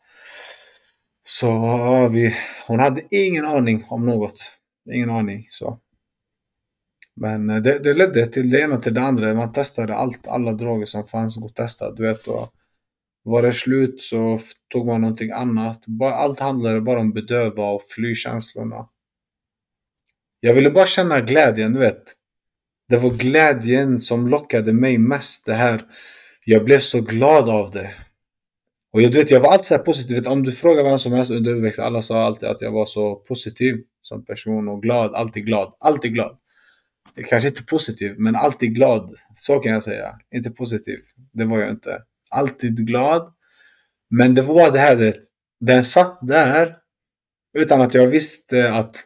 [1.27, 2.35] Så vi,
[2.67, 4.57] hon hade ingen aning om något.
[4.93, 5.79] Ingen aning så.
[7.15, 9.33] Men eh, det, det ledde till det ena till det andra.
[9.33, 11.91] Man testade allt, alla droger som fanns att testa.
[11.91, 12.53] Du vet, och
[13.23, 14.39] var det slut så
[14.69, 15.83] tog man någonting annat.
[16.01, 18.89] Allt handlade bara om bedöva och fly känslorna.
[20.39, 22.03] Jag ville bara känna glädjen, du vet.
[22.89, 25.45] Det var glädjen som lockade mig mest.
[25.45, 25.81] Det här,
[26.45, 27.91] jag blev så glad av det.
[28.93, 30.15] Och jag, du vet, jag var alltid så här positiv.
[30.17, 32.85] Vet, Om du frågar vem som helst under uppväxten, alla sa alltid att jag var
[32.85, 35.13] så positiv som person och glad.
[35.15, 35.73] Alltid glad.
[35.79, 36.37] Alltid glad.
[37.29, 39.15] Kanske inte positiv, men alltid glad.
[39.33, 40.07] Så kan jag säga.
[40.35, 40.99] Inte positiv.
[41.33, 42.01] Det var jag inte.
[42.29, 43.33] Alltid glad.
[44.09, 45.17] Men det var det här, det-
[45.59, 46.75] den satt där
[47.53, 48.97] utan att jag visste att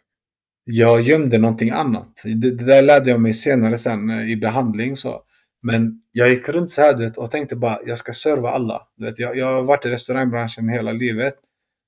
[0.64, 2.22] jag gömde någonting annat.
[2.24, 4.96] Det, det där lärde jag mig senare sen i behandling.
[4.96, 5.22] så.
[5.62, 8.88] Men jag gick runt så här du vet, och tänkte bara, jag ska serva alla.
[8.98, 11.34] Du vet, jag, jag har varit i restaurangbranschen hela livet.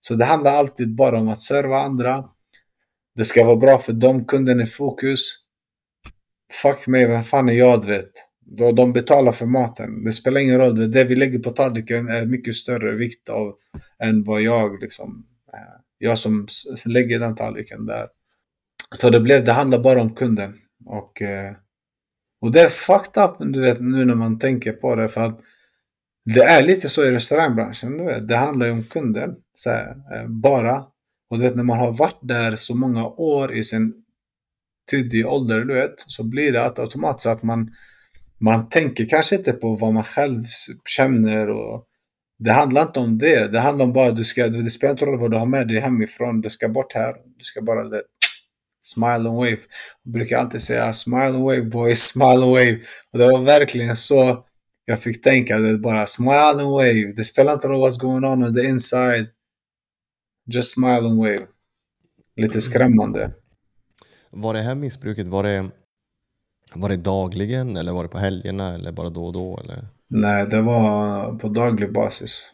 [0.01, 2.25] Så det handlar alltid bara om att serva andra.
[3.15, 5.37] Det ska vara bra för dem, kunden är fokus.
[6.61, 8.11] Fuck mig, vem fan är jag, du vet.
[8.39, 10.03] Då de betalar för maten.
[10.03, 10.75] Det spelar ingen roll.
[10.75, 10.93] du vet.
[10.93, 13.55] Det vi lägger på tallriken är mycket större vikt av
[14.03, 15.25] än vad jag liksom...
[15.53, 16.47] Eh, jag som
[16.85, 18.07] lägger den tallriken där.
[18.95, 20.53] Så det blev, det handlar bara om kunden.
[20.85, 21.55] Och, eh,
[22.41, 25.09] och det är fucked up, du vet, nu när man tänker på det.
[25.09, 25.39] För att
[26.25, 28.27] det är lite så i restaurangbranschen, du vet.
[28.27, 29.35] Det handlar ju om kunden.
[29.55, 30.83] Så här, eh, bara.
[31.29, 33.93] Och du vet, när man har varit där så många år i sin
[34.91, 37.71] tidig ålder, du vet, så blir det att automatiskt att man,
[38.39, 40.43] man tänker kanske inte på vad man själv
[40.85, 41.85] känner och
[42.39, 43.47] det handlar inte om det.
[43.47, 45.67] Det handlar om bara att du ska, det spelar inte roll vad du har med
[45.67, 47.15] dig hemifrån, det ska bort här.
[47.37, 47.83] Du ska bara
[48.83, 49.57] smile and wave.
[50.03, 52.79] Jag brukar alltid säga smile and wave boys, smile and wave.
[53.13, 54.45] Och det var verkligen så
[54.85, 57.13] jag fick tänka, det bara smile and wave.
[57.15, 59.27] Det spelar inte roll what's going on on the inside.
[60.53, 61.47] Just smile and wave.
[62.35, 63.31] Lite skrämmande.
[64.29, 65.69] Var det här missbruket, var det,
[66.73, 69.59] var det dagligen eller var det på helgerna eller bara då och då?
[69.63, 69.87] Eller?
[70.07, 72.53] Nej, det var på daglig basis.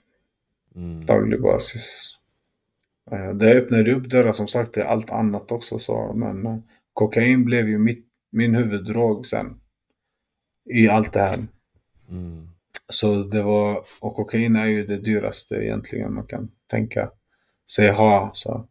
[0.76, 1.06] Mm.
[1.06, 2.17] Daglig basis.
[3.12, 5.80] Eh, Det öppnade upp dörrar som sagt till allt annat också.
[5.80, 6.58] Så, men eh,
[6.94, 9.60] kokain blev ju mitt, min huvuddrog sen.
[10.70, 11.48] I allt det här.
[12.10, 12.48] Mm.
[12.90, 17.12] Så det var, och kokain är ju det dyraste egentligen man kan tänka
[17.72, 18.32] sig ha.
[18.34, 18.68] Så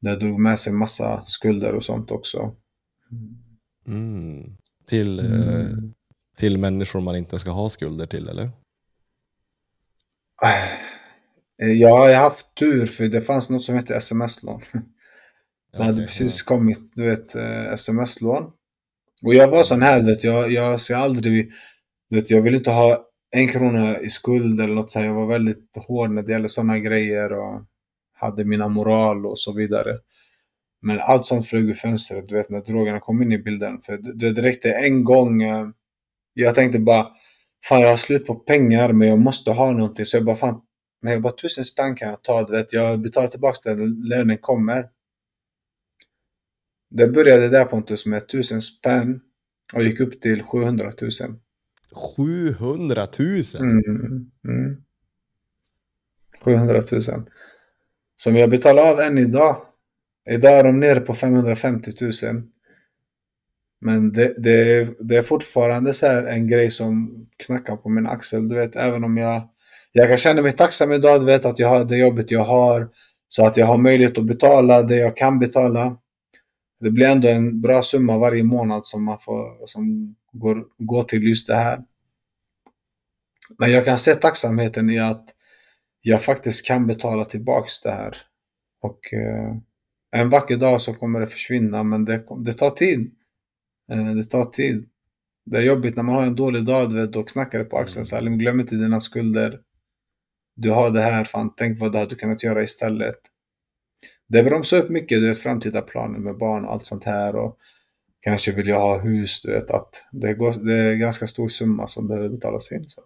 [0.00, 2.54] det drog med sig massa skulder och sånt också.
[3.86, 4.56] Mm.
[4.86, 5.42] Till, Mm.
[5.60, 5.76] eh,
[6.36, 8.50] till människor man inte ska ha skulder till eller?
[11.62, 14.60] Eh, Jag har haft tur för det fanns något som hette sms-lån.
[15.72, 18.44] Det hade Okej, precis kommit, du vet, eh, sms-lån.
[19.22, 21.50] Och jag var sån här, vet jag, jag ska aldrig,
[22.10, 25.06] vet jag vill inte ha en krona i skuld eller något så här.
[25.06, 27.62] Jag var väldigt hård när det gäller sådana grejer och
[28.14, 29.98] hade mina moral och så vidare.
[30.82, 33.80] Men allt som flög ur fönstret, du vet när drogerna kom in i bilden.
[33.80, 35.42] För det, det räckte en gång.
[35.42, 35.66] eh,
[36.34, 37.06] Jag tänkte bara,
[37.68, 40.06] fan jag har slut på pengar men jag måste ha någonting.
[40.06, 40.60] Så jag bara, fan,
[41.00, 42.72] men jag bara tusen spänn kan jag ta, du vet.
[42.72, 44.88] Jag betalar tillbaka den lönen kommer.
[46.90, 49.20] Det började där Pontus med tusen spänn
[49.74, 51.10] och gick upp till 700 000.
[52.16, 53.42] 700 000?
[53.58, 54.82] Mm, mm.
[56.40, 57.02] 700 000.
[58.16, 59.62] Som jag betalar av än idag.
[60.30, 62.12] Idag är de nere på 550 000.
[63.80, 68.48] Men det, det, det är fortfarande så här en grej som knackar på min axel.
[68.48, 69.48] Du vet, även om jag...
[69.92, 72.88] Jag kan känna mig tacksam idag, du vet, att jag har det jobbet jag har.
[73.28, 75.96] Så att jag har möjlighet att betala det jag kan betala.
[76.80, 81.22] Det blir ändå en bra summa varje månad som man får, som går, går till
[81.22, 81.78] just det här.
[83.58, 85.24] Men jag kan se tacksamheten i att
[86.00, 88.16] jag faktiskt kan betala tillbaks det här.
[88.82, 89.56] Och eh,
[90.16, 93.12] en vacker dag så kommer det försvinna, men det, det tar tid.
[93.92, 94.88] Eh, det tar tid.
[95.46, 97.78] Det är jobbigt när man har en dålig dag, du vet, då knackar det på
[97.78, 98.04] axeln.
[98.04, 99.60] Så här, glöm inte dina skulder.
[100.60, 103.18] Du har det här, fan, tänk vad du hade kunnat göra istället.
[104.28, 107.36] Det bromsar upp mycket, du vet, framtida planer med barn och allt sånt här.
[107.36, 107.56] Och
[108.20, 111.48] kanske vill jag ha hus, du vet, att det, går, det är en ganska stor
[111.48, 112.84] summa som behöver betalas in.
[112.88, 113.00] Så.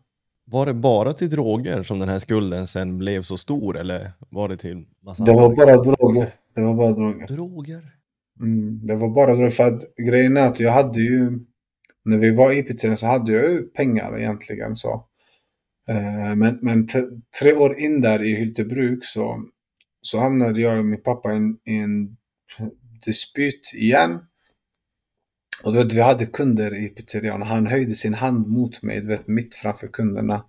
[0.44, 4.48] Var det bara till droger som den här skulden sen blev så stor eller var
[4.48, 6.28] det till massa Det var andra bara droger.
[6.55, 7.26] Det var bara droger.
[7.26, 7.82] droger?
[8.40, 9.50] Mm, det var bara droger.
[9.50, 11.38] För att grejen är att jag hade ju...
[12.05, 14.76] När vi var i pizzerian så hade jag ju pengar egentligen.
[14.76, 15.07] så.
[15.89, 16.87] Eh, Men, men
[17.41, 19.45] tre år in där i Hyltebruk så,
[20.03, 22.16] så hamnade jag och min pappa i en, i en
[23.05, 24.26] dispyt igen.
[25.64, 29.01] Och du vet, vi hade kunder i pizzerian och han höjde sin hand mot mig,
[29.01, 30.47] du vet, mitt framför kunderna.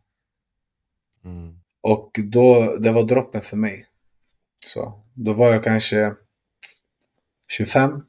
[1.25, 1.59] Mm.
[1.81, 3.87] Och då, det var droppen för mig.
[4.65, 6.13] Så, då var jag kanske
[7.47, 8.03] 25,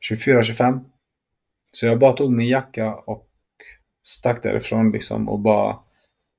[0.00, 0.80] 24, 25.
[1.72, 3.28] Så jag bara tog min jacka och
[4.04, 5.78] stack därifrån liksom och bara,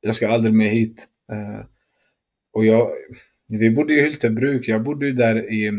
[0.02, 1.08] jag ska aldrig mer hit.
[1.32, 1.66] Eh,
[2.54, 2.90] och jag,
[3.48, 5.72] vi bodde i Hyltebruk, jag bodde ju där i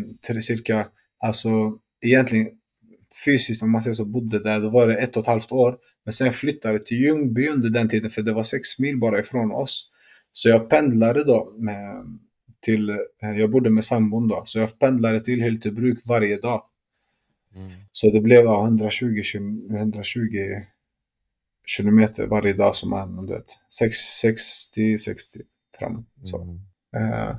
[0.43, 0.87] cirka,
[1.19, 2.49] alltså egentligen
[3.25, 5.77] fysiskt om man säger så, bodde där, då var det ett och ett halvt år.
[6.05, 9.19] Men sen flyttade jag till Ljungby under den tiden, för det var sex mil bara
[9.19, 9.91] ifrån oss.
[10.33, 12.19] Så jag pendlade då med,
[12.61, 16.63] till, eh, jag bodde med sambon då, så jag pendlade till Hyltebruk varje dag.
[17.55, 17.71] Mm.
[17.93, 20.27] Så det blev ja, 120, kil- 120
[21.67, 23.47] kilometer varje dag som man, du vet,
[24.23, 25.41] 60, 60
[25.79, 26.05] framåt.
[26.25, 26.43] Så.
[26.43, 27.13] Mm.
[27.13, 27.37] Eh,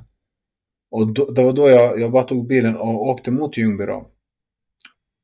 [0.90, 4.10] och då, det var då jag, jag bara tog bilen och åkte mot Ljungby då.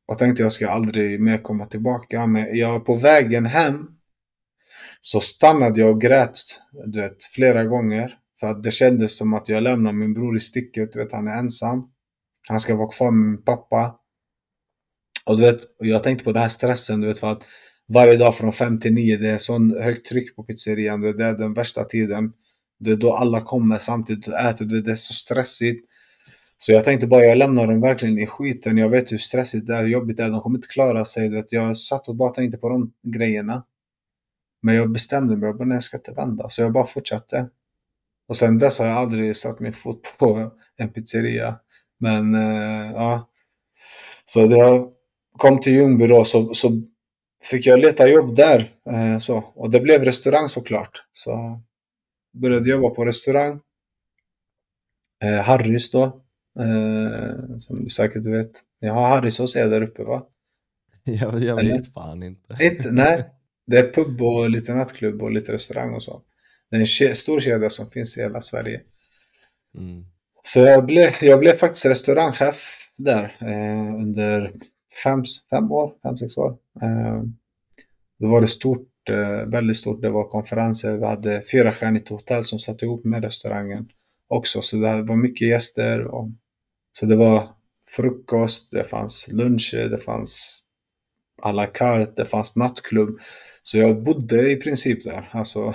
[0.07, 2.27] Och tänkte jag ska aldrig mer komma tillbaka.
[2.27, 3.87] Men jag på vägen hem
[5.01, 6.39] så stannade jag och grät
[6.87, 8.17] du vet, flera gånger.
[8.41, 10.93] För att det kändes som att jag lämnar min bror i sticket.
[10.93, 11.91] Du vet, han är ensam.
[12.49, 13.97] Han ska vara kvar med min pappa.
[15.27, 17.43] Och du vet, jag tänkte på den här stressen, du vet, för att
[17.95, 21.01] varje dag från fem till nio, det är sån högt tryck på pizzerian.
[21.01, 22.33] Det är den värsta tiden.
[22.79, 24.67] Det är då alla kommer samtidigt och äter.
[24.67, 25.87] Det är så stressigt.
[26.59, 28.77] Så jag tänkte bara, jag lämnar dem verkligen i skiten.
[28.77, 30.31] Jag vet hur stressigt det är, hur jobbigt det är.
[30.31, 31.29] De kommer inte klara sig.
[31.29, 31.53] Du vet.
[31.53, 33.65] Jag satt och bara tänkte på de grejerna.
[34.63, 36.49] Men jag bestämde mig, jag bara, nej, jag ska inte vända.
[36.49, 37.49] Så jag bara fortsatte.
[38.29, 41.57] Och sen dess har jag aldrig satt min fot på en pizzeria.
[42.01, 43.29] Men, eh, ja.
[44.25, 44.89] Så jag
[45.37, 46.83] kom till Ljungby då så, så
[47.51, 48.71] fick jag leta jobb där.
[48.91, 49.37] Eh, så.
[49.55, 51.05] Och det blev restaurang såklart.
[51.13, 51.61] Så
[52.43, 53.61] började jobba på restaurang.
[55.25, 56.03] Eh, Harrys då.
[56.61, 58.51] Eh, som du säkert vet.
[58.79, 60.27] Jag har Harrys hos er där uppe va?
[61.05, 61.73] Jag, jag Eller?
[61.79, 62.57] vet fan inte.
[62.61, 63.25] Inte, nej.
[63.67, 66.23] Det är pub och lite nattklubb och lite restaurang och så.
[66.71, 68.81] Det är en ke- stor kedja som finns i hela Sverige.
[69.79, 70.05] Mm.
[70.43, 72.65] Så jag blev, jag blev faktiskt restaurangchef
[72.99, 74.53] där eh, under
[75.05, 76.57] fem, fem år, fem, sex år.
[76.83, 77.23] Eh,
[78.21, 80.03] då var det stort, eh, väldigt stort.
[80.03, 80.97] Det var konferenser.
[80.97, 83.89] Vi hade fyrastjärnigt hotell som satt ihop med restaurangen
[84.29, 84.63] också.
[84.63, 86.05] Så det var mycket gäster.
[86.05, 86.29] Och,
[86.99, 87.49] så det var
[87.89, 90.63] frukost, det fanns luncher, det fanns
[91.43, 93.19] à la carte, det fanns nattklubb.
[93.63, 95.31] Så jag bodde i princip där.
[95.33, 95.75] Alltså,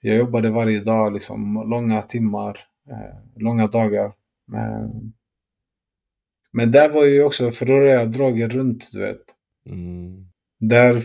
[0.00, 2.58] jag jobbade varje dag, liksom, långa timmar,
[2.90, 4.06] eh, långa dagar.
[4.54, 4.90] Eh,
[6.52, 9.22] men där var ju också, för då rörde jag droger runt, du vet.
[9.66, 10.26] Mm.
[10.60, 11.02] Där,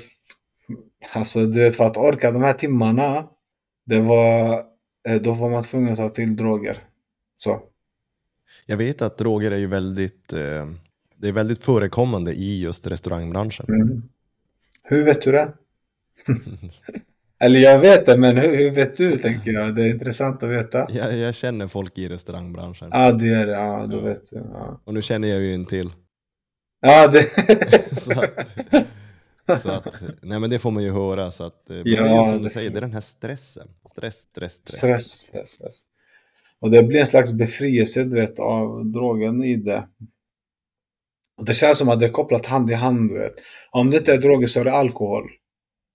[1.14, 3.24] alltså du vet, för att orka de här timmarna,
[3.86, 4.64] det var,
[5.08, 6.78] eh, då var man tvungen att ta till droger.
[7.38, 7.62] Så.
[8.66, 10.70] Jag vet att droger är ju väldigt, eh,
[11.18, 13.66] det är väldigt förekommande i just restaurangbranschen.
[13.70, 14.02] Mm.
[14.84, 15.54] Hur vet du det?
[17.40, 19.76] Eller jag vet det, men hur, hur vet du, tänker jag.
[19.76, 20.88] Det är intressant att veta.
[20.92, 22.90] Jag, jag känner folk i restaurangbranschen.
[22.92, 23.52] Ja, du gör det.
[23.52, 24.02] Ja, då Ja.
[24.02, 24.38] vet du.
[24.54, 25.94] Ja, Och nu känner jag ju en till.
[26.82, 27.26] ja det...
[29.62, 29.86] Så att,
[30.22, 31.32] nej men det får man ju höra.
[31.32, 33.68] Så att, eh, Ja, som du säger, det är den här stressen.
[33.92, 34.78] Stress, stress, stress.
[34.78, 35.82] Stress, stress, stress.
[36.60, 39.88] Och det blir en slags befrielse, du vet, av drogen i det.
[41.38, 43.34] Och det känns som att det är kopplat hand i hand, du vet.
[43.72, 45.30] Om det inte är droger så är det alkohol.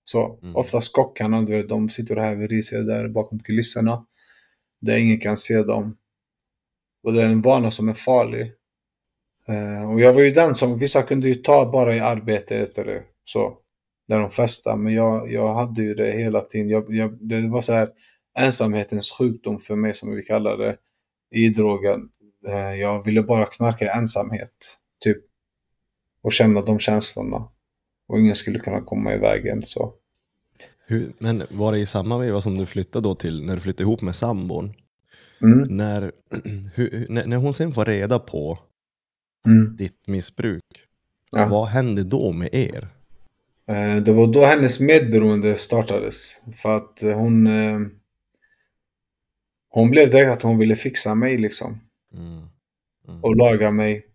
[0.03, 0.55] Så, Mm.
[0.55, 4.05] oftast kockarna, du vet, de sitter här vid riset där bakom kulisserna.
[4.81, 5.97] Där ingen kan se dem.
[7.03, 8.51] Och det är en vana som är farlig.
[9.47, 13.03] Eh, och jag var ju den som, vissa kunde ju ta bara i arbetet eller
[13.31, 13.57] så.
[14.07, 14.77] När de festade.
[14.77, 16.69] Men jag, jag hade ju det hela tiden.
[16.69, 17.89] Jag, jag, det var så här
[18.39, 20.77] ensamhetens sjukdom för mig som vi kallar det.
[21.35, 22.09] I drogen.
[22.47, 24.77] Eh, jag ville bara knarka i ensamhet.
[25.03, 25.17] Typ.
[26.23, 27.47] Och känna de känslorna.
[28.07, 29.61] Och ingen skulle kunna komma i vägen.
[29.65, 29.93] Så.
[30.87, 33.83] Hur, men var det i samma veva som du flyttade då till, när du flyttade
[33.83, 34.73] ihop med sambon?
[35.41, 35.77] Mm.
[35.77, 36.11] När,
[36.75, 38.59] hur, när, när hon sen får reda på
[39.45, 39.75] Mm.
[39.75, 40.63] ditt missbruk,
[41.31, 41.47] Ja.
[41.47, 42.87] vad hände då med er?
[43.71, 46.41] Eh, Det var då hennes medberoende startades.
[46.55, 47.47] För att eh, hon...
[47.47, 47.79] eh,
[49.73, 51.79] Hon blev direkt att hon ville fixa mig liksom.
[52.13, 52.37] Mm.
[53.07, 53.23] Mm.
[53.23, 54.05] Och laga mig.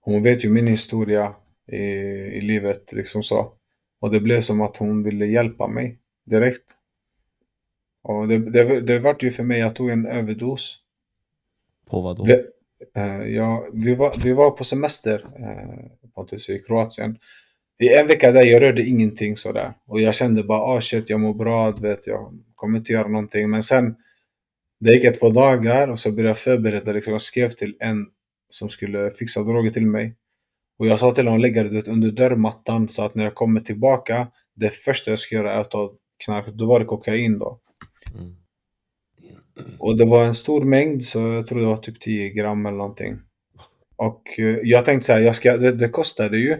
[0.00, 1.34] Hon vet ju min historia
[1.72, 3.52] i, i livet liksom så.
[4.00, 6.64] Och det blev som att hon ville hjälpa mig direkt.
[8.02, 10.78] Och det, det, det vart ju för mig, jag tog en överdos.
[11.90, 12.24] På vad då?
[12.24, 12.32] Vi,
[13.00, 17.18] eh, ja, vi, var, vi var på semester eh, Pontus, i Kroatien.
[17.78, 19.72] I en vecka där jag rörde ingenting sådär.
[19.86, 23.08] Och jag kände bara, ah shit, jag mår bra, du vet, jag kommer inte göra
[23.08, 23.50] någonting.
[23.50, 23.96] Men sen,
[24.80, 26.92] det gick ett par dagar och så började jag förbereda.
[26.92, 28.06] Liksom, jag skrev till en
[28.48, 30.16] som skulle fixa droger till mig.
[30.78, 34.28] Och jag sa till honom lägga det under dörrmattan så att när jag kommer tillbaka,
[34.56, 35.92] det första jag ska göra är att ta
[36.24, 36.46] knark.
[36.46, 37.60] Då var det kokain då.
[38.14, 38.36] Mm.
[39.78, 42.76] Och det var en stor mängd, så jag tror det var typ 10 gram eller
[42.76, 43.18] någonting.
[43.96, 46.56] Och eh, jag tänkte så här, jag ska, det, det kostade ju.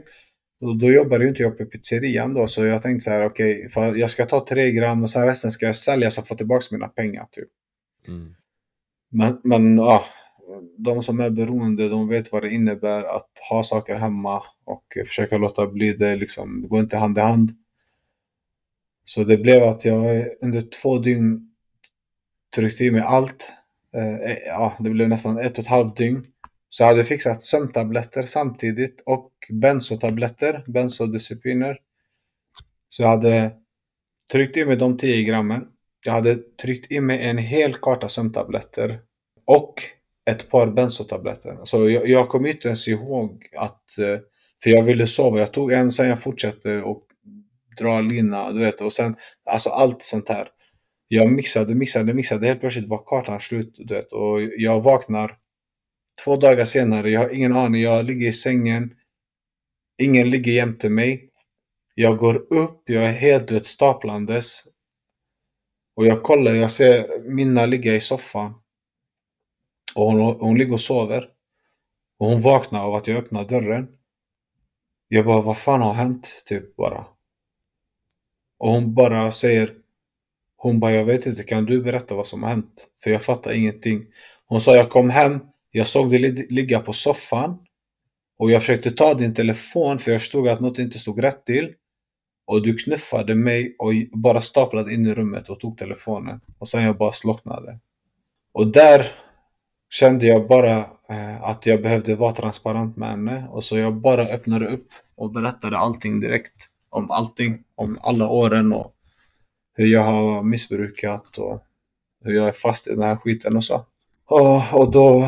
[0.64, 3.68] Och då jobbade ju inte jag på pizzerian då, så jag tänkte så här, okej,
[3.68, 6.36] för jag ska ta 3 gram och sen resten ska jag sälja så jag får
[6.36, 7.48] tillbaka mina pengar typ.
[8.08, 8.34] Mm.
[9.10, 10.04] Men, men ja,
[10.78, 15.36] de som är beroende, de vet vad det innebär att ha saker hemma och försöka
[15.36, 17.50] låta bli det, liksom, det går inte hand i hand.
[19.04, 21.50] Så det blev att jag under två dygn
[22.56, 23.52] tryckte i mig allt.
[23.94, 26.26] Eh, ja, det blev nästan ett och ett halvt dygn.
[26.74, 31.78] Så jag hade fixat sömntabletter samtidigt och bensotabletter, bensodiscipliner.
[32.88, 33.52] Så jag hade
[34.32, 35.64] tryckt i mig de 10 grammen.
[36.06, 39.00] Jag hade tryckt i mig en hel karta sömntabletter
[39.44, 39.74] och
[40.30, 41.58] ett par bensotabletter.
[41.64, 43.98] Så jag, jag kommer inte ens ihåg att...
[43.98, 44.18] Eh,
[44.62, 45.38] för jag ville sova.
[45.38, 47.06] Jag tog en, sen jag fortsatte och
[47.78, 48.80] dra lina, du vet.
[48.80, 49.16] Och sen,
[49.50, 50.48] alltså allt sånt här.
[51.08, 52.46] Jag mixade, mixade, mixade.
[52.46, 54.12] Helt plötsligt var kartan slut, du vet.
[54.12, 55.43] Och jag vaknar
[56.24, 57.10] två dagar senare.
[57.10, 57.82] Jag har ingen aning.
[57.82, 58.94] Jag ligger i sängen.
[59.98, 61.30] Ingen ligger jämte mig.
[61.94, 62.82] Jag går upp.
[62.84, 64.64] Jag är helt, vet, staplandes.
[65.96, 68.54] Och jag kollar, jag ser Minna ligga i soffan.
[69.96, 71.28] Och hon, hon ligger och sover.
[72.18, 73.88] Och hon vaknar av att jag öppnar dörren.
[75.08, 76.42] Jag bara, vad fan har hänt?
[76.46, 77.06] Typ bara.
[78.58, 79.74] Och hon bara säger,
[80.56, 82.88] hon bara, jag vet inte, kan du berätta vad som har hänt?
[83.02, 84.06] För jag fattar ingenting.
[84.46, 85.40] Hon sa, jag kom hem,
[85.76, 87.58] jag såg dig ligga på soffan.
[88.38, 91.72] Och jag försökte ta din telefon för jag förstod att något inte stod rätt till.
[92.46, 96.40] Och du knuffade mig och bara staplade in i rummet och tog telefonen.
[96.58, 97.78] Och sen jag bara slocknade.
[98.52, 99.06] Och där
[99.90, 103.48] kände jag bara eh, att jag behövde vara transparent med henne.
[103.50, 106.66] Och så jag bara öppnade upp och berättade allting direkt.
[106.90, 107.62] Om allting.
[107.74, 108.94] Om alla åren och
[109.74, 111.62] hur jag har missbrukat och
[112.24, 113.86] hur jag är fast i den här skiten och så.
[114.26, 115.22] Och, och då,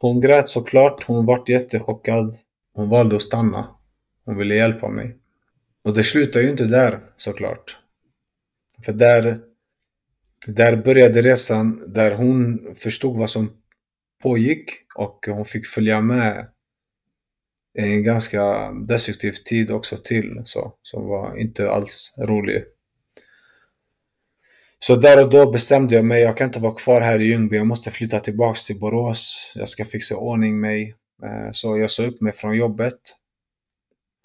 [0.00, 1.04] hon grät såklart.
[1.04, 2.34] Hon vart jättechockad.
[2.74, 3.68] Hon valde att stanna.
[4.24, 5.16] Hon ville hjälpa mig.
[5.84, 7.78] Och det slutar ju inte där såklart.
[8.84, 9.40] För där,
[10.46, 13.50] där började resan där hon förstod vad som
[14.22, 16.46] pågick och hon fick följa med
[17.78, 20.42] en ganska destruktiv tid också till.
[20.44, 22.64] Så, som var inte alls rolig.
[24.86, 27.56] Så där och då bestämde jag mig, jag kan inte vara kvar här i Ljungby,
[27.56, 29.52] jag måste flytta tillbaks till Borås.
[29.54, 30.94] Jag ska fixa i ordning mig.
[31.22, 32.98] Eh, så jag sa upp mig från jobbet.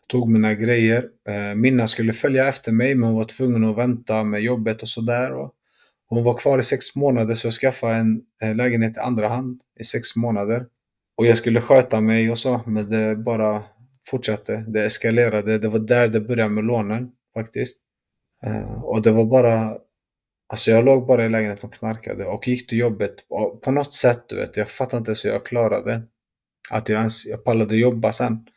[0.09, 1.05] Tog mina grejer.
[1.29, 4.87] Eh, Minna skulle följa efter mig, men hon var tvungen att vänta med jobbet och
[4.87, 5.31] sådär.
[6.07, 9.61] Hon var kvar i sex månader, så jag skaffade en eh, lägenhet i andra hand
[9.79, 10.65] i sex månader.
[11.17, 13.63] Och jag skulle sköta mig och så, men det bara
[14.07, 14.65] fortsatte.
[14.67, 15.57] Det eskalerade.
[15.57, 17.77] Det var där det började med lånen faktiskt.
[18.83, 19.77] Och det var bara...
[20.51, 23.15] Alltså jag låg bara i lägenheten och knarkade och gick till jobbet.
[23.27, 26.01] Och på något sätt, du vet, jag fattar inte så jag klarade.
[26.69, 28.47] Att jag ens jag pallade jobba sen.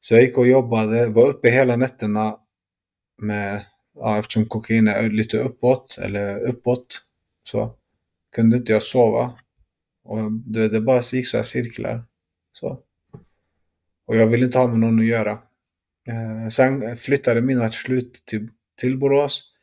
[0.00, 2.36] Så jag gick och jobbade, var uppe hela nätterna
[3.22, 3.64] med,
[3.94, 7.02] ja, eftersom kokain är lite uppåt, eller uppåt,
[7.44, 7.74] så
[8.36, 9.38] kunde inte jag sova.
[10.04, 12.04] Och det, det bara gick så här cirklar.
[12.52, 12.80] Så.
[14.06, 15.38] Och jag ville inte ha med någon att göra.
[16.08, 18.48] Eh, sen flyttade mina till slut till,
[18.80, 19.54] till Borås.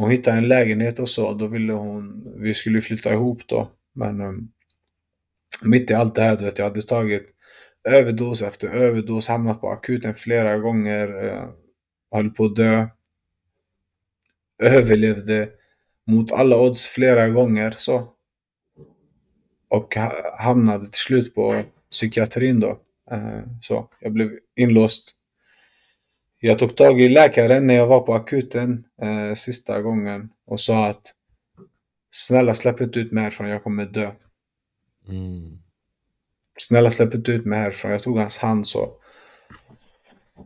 [0.00, 1.32] Hon hittade en lägenhet och så.
[1.32, 3.70] Då ville hon, vi skulle flytta ihop då.
[3.92, 4.52] Men um,
[5.64, 7.26] mitt i allt det här, du vet, jag hade tagit
[7.84, 11.50] överdos efter överdos, hamnat på akuten flera gånger, uh,
[12.12, 12.88] höll på att dö.
[14.62, 15.48] Överlevde
[16.06, 18.12] mot alla odds flera gånger så.
[19.68, 19.96] Och
[20.38, 22.80] hamnade till slut på psykiatrin då.
[23.12, 25.16] Uh, så jag blev inlåst.
[26.42, 30.86] Jag tog tag i läkaren när jag var på akuten eh, sista gången och sa
[30.86, 31.02] att
[32.10, 34.10] snälla släpp inte ut mig härifrån, jag kommer dö.
[35.08, 35.58] Mm.
[36.58, 37.90] Snälla släpp inte ut mig härifrån.
[37.90, 38.92] Jag tog hans hand så.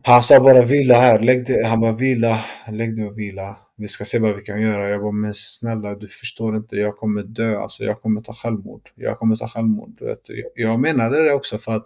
[0.03, 1.19] Han sa bara vila här.
[1.19, 1.63] Lägg dig.
[1.63, 2.39] Han bara vila.
[2.71, 3.57] Lägg dig och vila.
[3.75, 4.89] Vi ska se vad vi kan göra.
[4.89, 6.75] Jag bara men snälla du förstår inte.
[6.75, 7.59] Jag kommer dö.
[7.59, 8.89] Alltså jag kommer ta självmord.
[8.95, 10.01] Jag kommer ta självmord.
[10.55, 11.85] Jag menade det också för att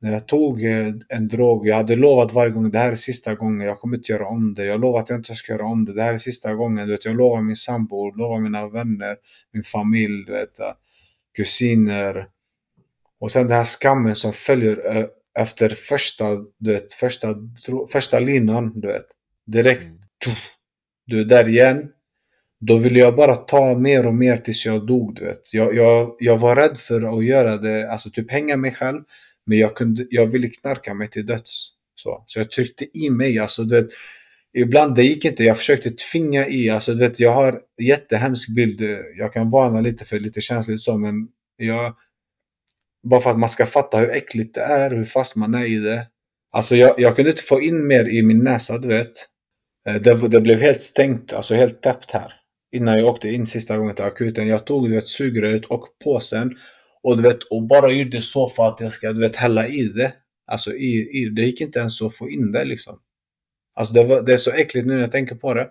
[0.00, 3.34] när jag tog eh, en drog, jag hade lovat varje gång det här är sista
[3.34, 4.64] gången, jag kommer inte göra om det.
[4.64, 5.94] Jag lovar att jag inte ska göra om det.
[5.94, 6.86] Det här är sista gången.
[6.86, 9.16] Du vet, jag lovar min sambo, lovar mina vänner,
[9.52, 10.58] min familj, du vet,
[11.36, 12.26] kusiner,
[13.20, 15.04] och sen den här skammen som följer eh,
[15.38, 16.24] efter första,
[16.58, 17.34] du vet, första,
[17.92, 19.06] första linan, du vet.
[19.46, 19.84] Direkt.
[19.84, 20.38] Mm.
[21.06, 21.88] Du är där igen.
[22.60, 25.54] Då ville jag bara ta mer och mer tills jag dog, du vet.
[25.54, 29.02] Jag, jag, jag var rädd för att göra det, alltså typ hänga mig själv.
[29.50, 31.68] Men jag, kunde, jag ville knarka mig till döds.
[31.94, 33.90] Så, så jag tryckte i mig, alltså du vet.
[34.58, 38.80] Ibland det gick inte, jag försökte tvinga i, alltså du vet, jag har jättehemsk bild.
[39.16, 41.14] Jag kan varna lite för lite känsligt så, men
[41.56, 41.94] jag
[43.08, 45.78] bara för att man ska fatta hur äckligt det är, hur fast man är i
[45.78, 46.06] det.
[46.52, 49.12] Alltså jag, jag kunde inte få in mer i min näsa, du vet.
[49.88, 52.32] Eh, det, det blev helt stängt, alltså helt täppt här.
[52.72, 54.48] Innan jag åkte in sista gången till akuten.
[54.48, 56.56] Jag tog du vet, sugröret och påsen.
[57.02, 59.82] Och du vet, och bara gjorde så för att jag ska du vet, hälla i
[59.82, 60.12] det.
[60.46, 62.98] Alltså i, i, det gick inte ens att få in det liksom.
[63.74, 65.68] Alltså det, var, det är så äckligt nu när jag tänker på det.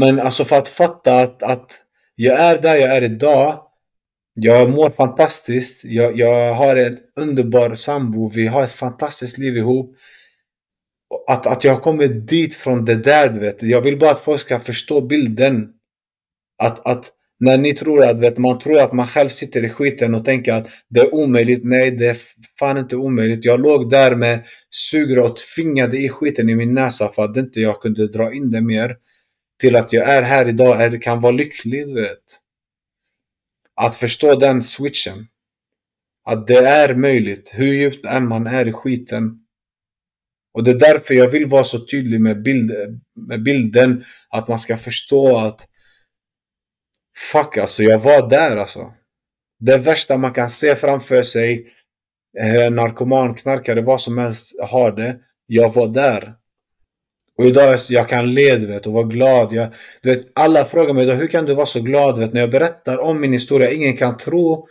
[0.00, 1.82] Men alltså för att fatta att, att
[2.14, 3.66] jag är där jag är idag
[4.38, 5.84] jag mår fantastiskt.
[5.84, 8.28] Jag, jag har en underbar sambo.
[8.34, 9.96] Vi har ett fantastiskt liv ihop.
[11.28, 13.62] Att, att jag har kommit dit från det där, du vet.
[13.62, 15.68] Jag vill bara att folk ska förstå bilden.
[16.62, 20.14] Att, att när ni tror att, vet, man tror att man själv sitter i skiten
[20.14, 21.64] och tänker att det är omöjligt.
[21.64, 22.16] Nej, det är
[22.58, 23.44] fan inte omöjligt.
[23.44, 27.60] Jag låg där med sugrör och tvingade i skiten i min näsa för att inte
[27.60, 28.96] jag kunde dra in det mer.
[29.60, 32.24] Till att jag är här idag, eller kan vara lycklig, du vet.
[33.74, 35.26] Att förstå den switchen.
[36.24, 39.38] Att det är möjligt, hur djupt än man är i skiten.
[40.54, 42.72] Och det är därför jag vill vara så tydlig med, bild,
[43.28, 44.04] med bilden.
[44.28, 45.68] Att man ska förstå att
[47.18, 48.92] Fuck alltså, jag var där alltså.
[49.60, 51.66] Det värsta man kan se framför sig,
[52.40, 55.16] eh, narkoman, knarkare, vad som helst har det.
[55.46, 56.34] Jag var där.
[57.38, 59.52] Och idag alltså, jag kan le du vet, och vara glad.
[59.52, 62.14] Jag, du vet, alla frågar mig idag, hur kan du vara så glad?
[62.14, 64.66] Du vet, när jag berättar om min historia, ingen kan tro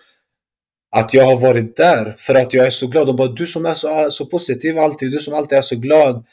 [0.96, 2.16] att jag har varit där.
[2.18, 3.10] För att jag är så glad.
[3.10, 6.26] Och bara, du som är så, så positiv alltid, du som alltid är så glad.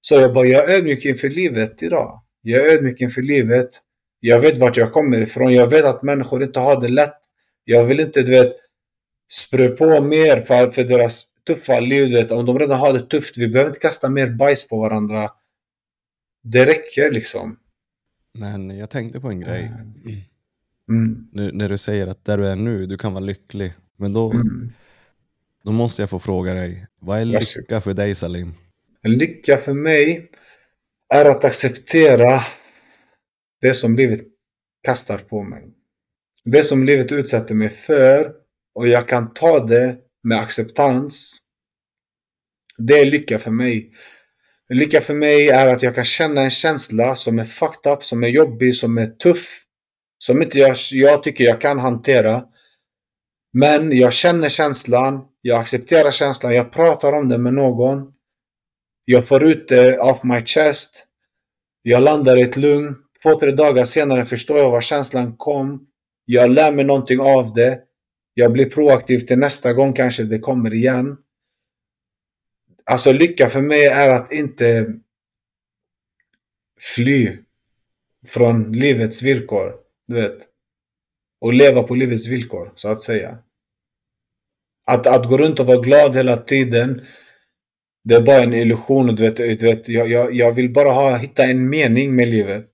[0.00, 2.22] Så jag bara, jag är ödmjuk inför livet idag.
[2.42, 3.68] Jag är ödmjuk inför livet.
[4.26, 5.54] Jag vet vart jag kommer ifrån.
[5.54, 7.18] Jag vet att människor inte har det lätt.
[7.64, 8.52] Jag vill inte, du vet,
[9.32, 12.08] sprö på mer för, för deras tuffa liv.
[12.08, 12.30] Du vet.
[12.30, 15.30] Om de redan har det tufft, vi behöver inte kasta mer bajs på varandra.
[16.42, 17.56] Det räcker liksom.
[18.38, 19.72] Men jag tänkte på en grej.
[20.88, 21.28] Mm.
[21.32, 23.72] Nu, när du säger att där du är nu, du kan vara lycklig.
[23.96, 24.72] Men då, mm.
[25.64, 28.54] då måste jag få fråga dig, vad är lycka för dig Salim?
[29.02, 30.30] Lycka för mig
[31.14, 32.40] är att acceptera
[33.64, 34.20] det som livet
[34.86, 35.64] kastar på mig.
[36.44, 38.32] Det som livet utsätter mig för
[38.74, 41.36] och jag kan ta det med acceptans.
[42.78, 43.90] Det är lycka för mig.
[44.68, 48.24] Lycka för mig är att jag kan känna en känsla som är fucked up, som
[48.24, 49.62] är jobbig, som är tuff.
[50.18, 52.44] Som inte jag, jag tycker jag kan hantera.
[53.52, 58.12] Men jag känner känslan, jag accepterar känslan, jag pratar om det med någon.
[59.04, 61.06] Jag får ut det off my chest.
[61.82, 63.03] Jag landar i ett lugn.
[63.24, 65.86] Två, tre dagar senare förstår jag var känslan kom.
[66.24, 67.80] Jag lär mig någonting av det.
[68.34, 71.16] Jag blir proaktiv till nästa gång kanske det kommer igen
[72.86, 74.94] Alltså lycka för mig är att inte
[76.80, 77.36] fly
[78.26, 79.74] från livets villkor.
[80.06, 80.38] Du vet.
[81.40, 83.38] Och leva på livets villkor, så att säga.
[84.86, 87.00] Att, att gå runt och vara glad hela tiden,
[88.04, 89.06] det är bara en illusion.
[89.06, 92.70] Du vet, du vet, jag, jag, jag vill bara ha, hitta en mening med livet.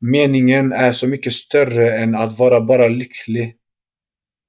[0.00, 3.56] Meningen är så mycket större än att vara bara lycklig.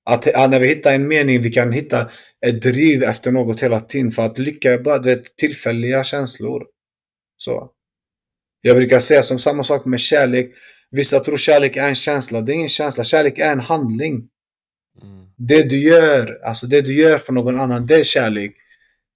[0.06, 2.10] Att, när vi hittar en mening, vi kan hitta
[2.46, 4.12] ett driv efter något hela tiden.
[4.12, 6.64] För att lycka är bara du vet, tillfälliga känslor.
[7.38, 7.72] Så.
[8.62, 10.52] Jag brukar säga som samma sak med kärlek.
[10.92, 12.42] Vissa tror kärlek är en känsla.
[12.42, 13.04] Det är ingen känsla.
[13.04, 14.28] Kärlek är en handling.
[15.04, 15.26] Mm.
[15.38, 18.56] Det du gör, alltså det du gör för någon annan, det är kärlek.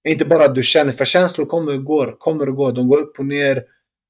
[0.08, 2.72] Inte bara att du känner, för känslor kommer och går, kommer och går.
[2.72, 3.62] De går upp och ner,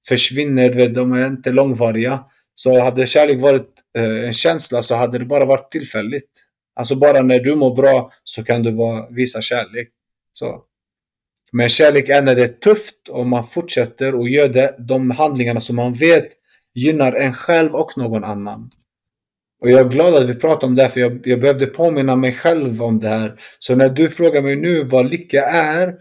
[0.08, 2.24] försvinner, vet, de är inte långvariga.
[2.54, 6.30] Så hade kärlek varit eh, en känsla så hade det bara varit tillfälligt.
[6.74, 9.88] Alltså bara när du mår bra så kan du vara, visa kärlek.
[10.32, 10.62] Så.
[11.52, 15.60] Men kärlek är när det är tufft och man fortsätter och gör det, de handlingarna
[15.60, 16.28] som man vet
[16.74, 18.70] gynnar en själv och någon annan.
[19.60, 22.16] Och jag är glad att vi pratar om det här, för jag, jag behövde påminna
[22.16, 23.40] mig själv om det här.
[23.58, 25.94] Så när du frågar mig nu vad lycka är,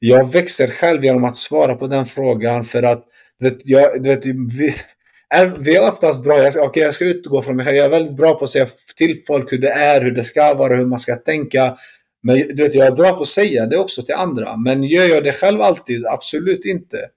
[0.00, 3.04] jag växer själv genom att svara på den frågan för att
[3.38, 4.74] vet, jag, vet, vi,
[5.34, 7.90] är, vi är oftast bra, jag, okay, jag ska utgå från mig själv, jag är
[7.90, 10.86] väldigt bra på att säga till folk hur det är, hur det ska vara, hur
[10.86, 11.76] man ska tänka.
[12.22, 14.56] Men du vet, jag är bra på att säga det också till andra.
[14.56, 16.06] Men gör jag det själv alltid?
[16.06, 17.08] Absolut inte.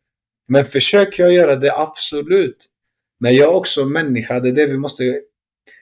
[0.48, 1.74] Men försöker jag göra det?
[1.74, 2.66] Absolut.
[3.20, 5.20] Men jag är också människa, det är det vi måste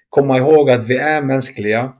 [0.09, 1.93] komma ihåg att vi är mänskliga.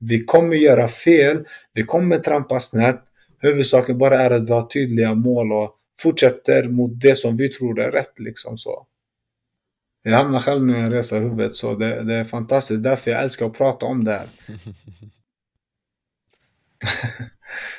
[0.00, 1.44] Vi kommer göra fel,
[1.74, 3.04] vi kommer trampa snett.
[3.40, 7.80] Huvudsaken bara är att vi har tydliga mål och fortsätter mot det som vi tror
[7.80, 8.18] är rätt.
[8.18, 8.86] Liksom så.
[10.02, 12.82] Jag hamnar själv nu i en resa i huvudet, så det, det är fantastiskt.
[12.82, 14.28] Därför jag älskar att prata om det här.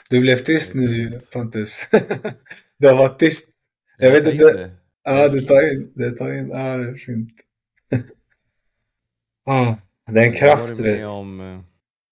[0.10, 1.90] Du blev tyst nu, Pontus.
[2.78, 3.56] Du har varit tyst.
[3.98, 4.32] Jag vet inte.
[4.32, 4.72] in det.
[5.04, 5.92] Ja, du tar in.
[5.96, 6.50] Du tar in.
[6.50, 7.34] Ja, det är fint.
[9.46, 9.76] Ah,
[10.12, 11.10] det är en Jag kraft, med vet.
[11.10, 11.62] Om, eh,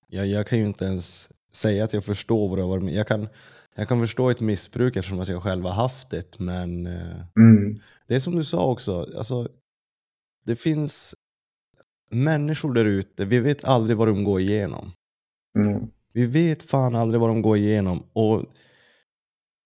[0.08, 3.28] jag, jag kan ju inte ens säga att jag förstår vad varit med jag kan,
[3.76, 7.80] jag kan förstå ett missbruk eftersom att jag själv har haft det, men eh, Mm.
[8.08, 9.48] det är som du sa också, alltså,
[10.46, 11.16] det finns
[12.12, 14.92] människor där ute, vi vet aldrig vad de går igenom.
[15.60, 15.88] Mm.
[16.14, 18.04] Vi vet fan aldrig vad de går igenom.
[18.14, 18.44] Och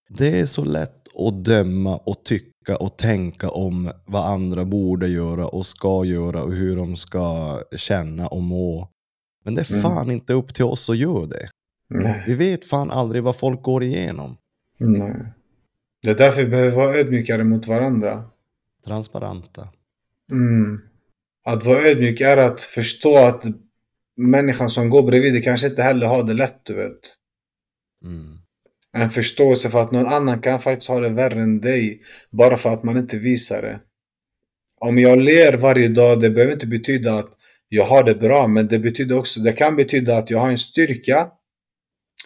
[0.09, 5.47] det är så lätt att döma och tycka och tänka om vad andra borde göra
[5.47, 8.87] och ska göra och hur de ska känna och må.
[9.43, 9.81] Men det är Mm.
[9.81, 11.49] fan inte upp till oss att göra det.
[11.93, 12.23] Nej.
[12.27, 14.37] Vi vet fan aldrig vad folk går igenom.
[14.77, 15.15] Nej.
[16.03, 18.23] Det är därför vi behöver vara ödmjukare mot varandra.
[18.85, 19.67] Transparenta.
[20.31, 20.81] Mm.
[21.45, 23.45] Att vara ödmjuk är att förstå att
[24.17, 26.99] människan som går bredvid dig kanske inte heller har det lätt, du vet.
[28.05, 28.37] Mm.
[28.93, 32.01] En förståelse för att någon annan kan faktiskt ha det värre än dig.
[32.29, 33.79] Bara för att man inte visar det.
[34.79, 37.29] Om jag ler varje dag, det behöver inte betyda att
[37.69, 40.57] jag har det bra, men det betyder också, det kan betyda att jag har en
[40.57, 41.27] styrka.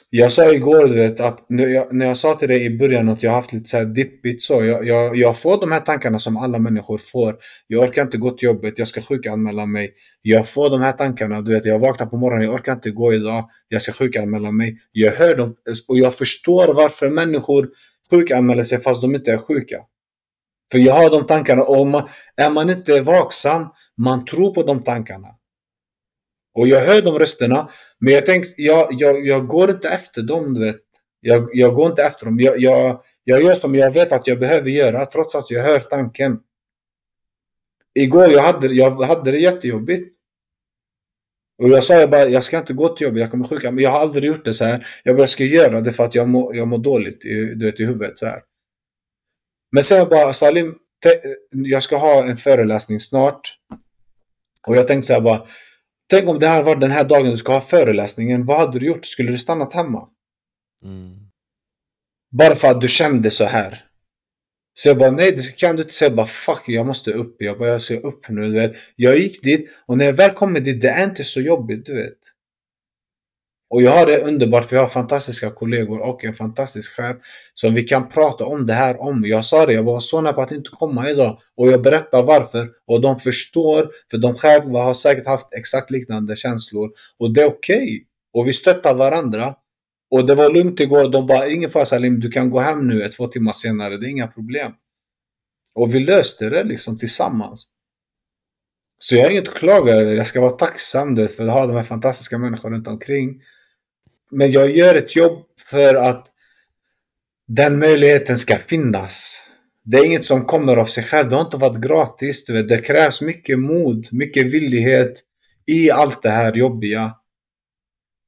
[0.09, 3.09] Jag sa igår, du vet, att när jag, när jag sa till dig i början
[3.09, 5.79] att jag har haft lite så här dippigt så, jag, jag, jag får de här
[5.79, 7.35] tankarna som alla människor får.
[7.67, 9.93] Jag orkar inte gå till jobbet, jag ska sjukanmäla mig.
[10.21, 13.13] Jag får de här tankarna, du vet, jag vaknar på morgonen, jag orkar inte gå
[13.13, 14.77] idag, jag ska sjukanmäla mig.
[14.91, 15.55] Jag hör dem
[15.87, 17.69] och jag förstår varför människor
[18.09, 19.77] sjukanmäler sig fast de inte är sjuka.
[20.71, 24.83] För jag har de tankarna och man, är man inte vaksam, man tror på de
[24.83, 25.27] tankarna.
[26.57, 27.69] Och jag hör de rösterna,
[27.99, 30.81] men jag tänker, jag, jag, jag går inte efter dem, du vet.
[31.19, 32.39] Jag, jag går inte efter dem.
[32.39, 35.79] Jag, jag, jag gör som jag vet att jag behöver göra, trots att jag hör
[35.79, 36.39] tanken.
[37.99, 40.15] Igår jag hade, jag hade det jättejobbigt.
[41.57, 43.71] Och jag sa jag bara, jag ska inte gå till jobbet, jag kommer sjuka.
[43.71, 44.85] Men jag har aldrig gjort det så här.
[45.03, 47.79] Jag bara, ska göra det för att jag mår, jag må dåligt i, du vet,
[47.79, 48.41] i huvudet så här.
[49.71, 53.57] Men sen jag bara, Salim, te- jag ska ha en föreläsning snart.
[54.67, 55.47] Och jag tänkte så här bara,
[56.09, 58.85] tänk om det här var den här dagen du ska ha föreläsningen, vad hade du
[58.85, 59.05] gjort?
[59.05, 60.07] Skulle du stannat hemma?
[60.83, 61.15] Mm.
[62.31, 63.85] Bara för att du kände så här.
[64.73, 66.09] Så jag bara, nej det kan du inte säga.
[66.09, 67.35] Jag bara, fuck, jag måste upp.
[67.39, 68.75] Jag bara, jag ska upp nu, du vet.
[68.95, 71.95] Jag gick dit och när jag väl kommer dit, det är inte så jobbigt, du
[71.95, 72.19] vet.
[73.69, 77.17] Och jag har det underbart för jag har fantastiska kollegor och en fantastisk chef
[77.53, 79.23] som vi kan prata om det här om.
[79.25, 81.37] Jag sa det, jag var så nära på att inte komma idag.
[81.57, 82.69] Och jag berättar varför.
[82.87, 86.89] Och de förstår, för de själva har säkert haft exakt liknande känslor.
[87.19, 87.75] Och det är okej.
[87.77, 88.01] Okay.
[88.33, 89.55] Och vi stöttar varandra.
[90.11, 91.09] Och det var lugnt igår.
[91.09, 93.97] De bara, ingen fara Salim, du kan gå hem nu två timmar senare.
[93.97, 94.71] Det är inga problem.
[95.75, 97.67] Och vi löste det liksom tillsammans.
[99.07, 100.13] Så jag har inget att klaga över.
[100.13, 103.41] Jag ska vara tacksam du, för att ha de här fantastiska människorna runt omkring.
[104.31, 106.27] Men jag gör ett jobb för att
[107.47, 109.43] den möjligheten ska finnas.
[109.83, 111.29] Det är inget som kommer av sig själv.
[111.29, 112.45] Det har inte varit gratis.
[112.45, 112.69] Du vet.
[112.69, 115.13] Det krävs mycket mod, mycket villighet
[115.65, 117.15] i allt det här jobbiga.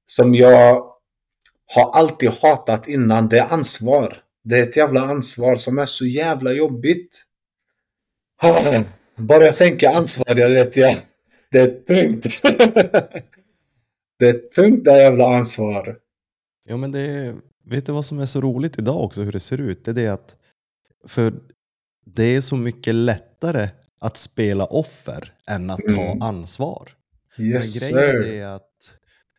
[0.08, 0.86] Som jag
[1.66, 3.30] har alltid hatat innan.
[3.30, 4.18] Det är ansvar.
[4.44, 7.24] Det är ett jävla ansvar som är så jävla jobbigt.
[9.18, 10.96] Bara jag tänker ansvar, jag vet jag.
[11.52, 12.24] Det är tungt.
[14.20, 15.98] det är tungt det jävla ansvar.
[16.70, 19.40] Ja, men det är, vet du vad som är så roligt idag också, hur det
[19.40, 19.86] ser ut?
[19.86, 20.36] Det är det att,
[21.08, 21.34] för
[22.06, 26.22] det är så mycket lättare att spela offer än att ta Mm.
[26.22, 26.90] ansvar.
[27.38, 28.32] Yes men grejen är sir.
[28.32, 28.72] det att,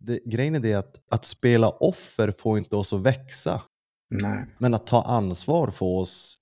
[0.01, 3.62] det, grejen är det att, att spela offer får inte oss att växa.
[4.11, 4.45] Nej.
[4.59, 6.39] Men att ta ansvar får oss,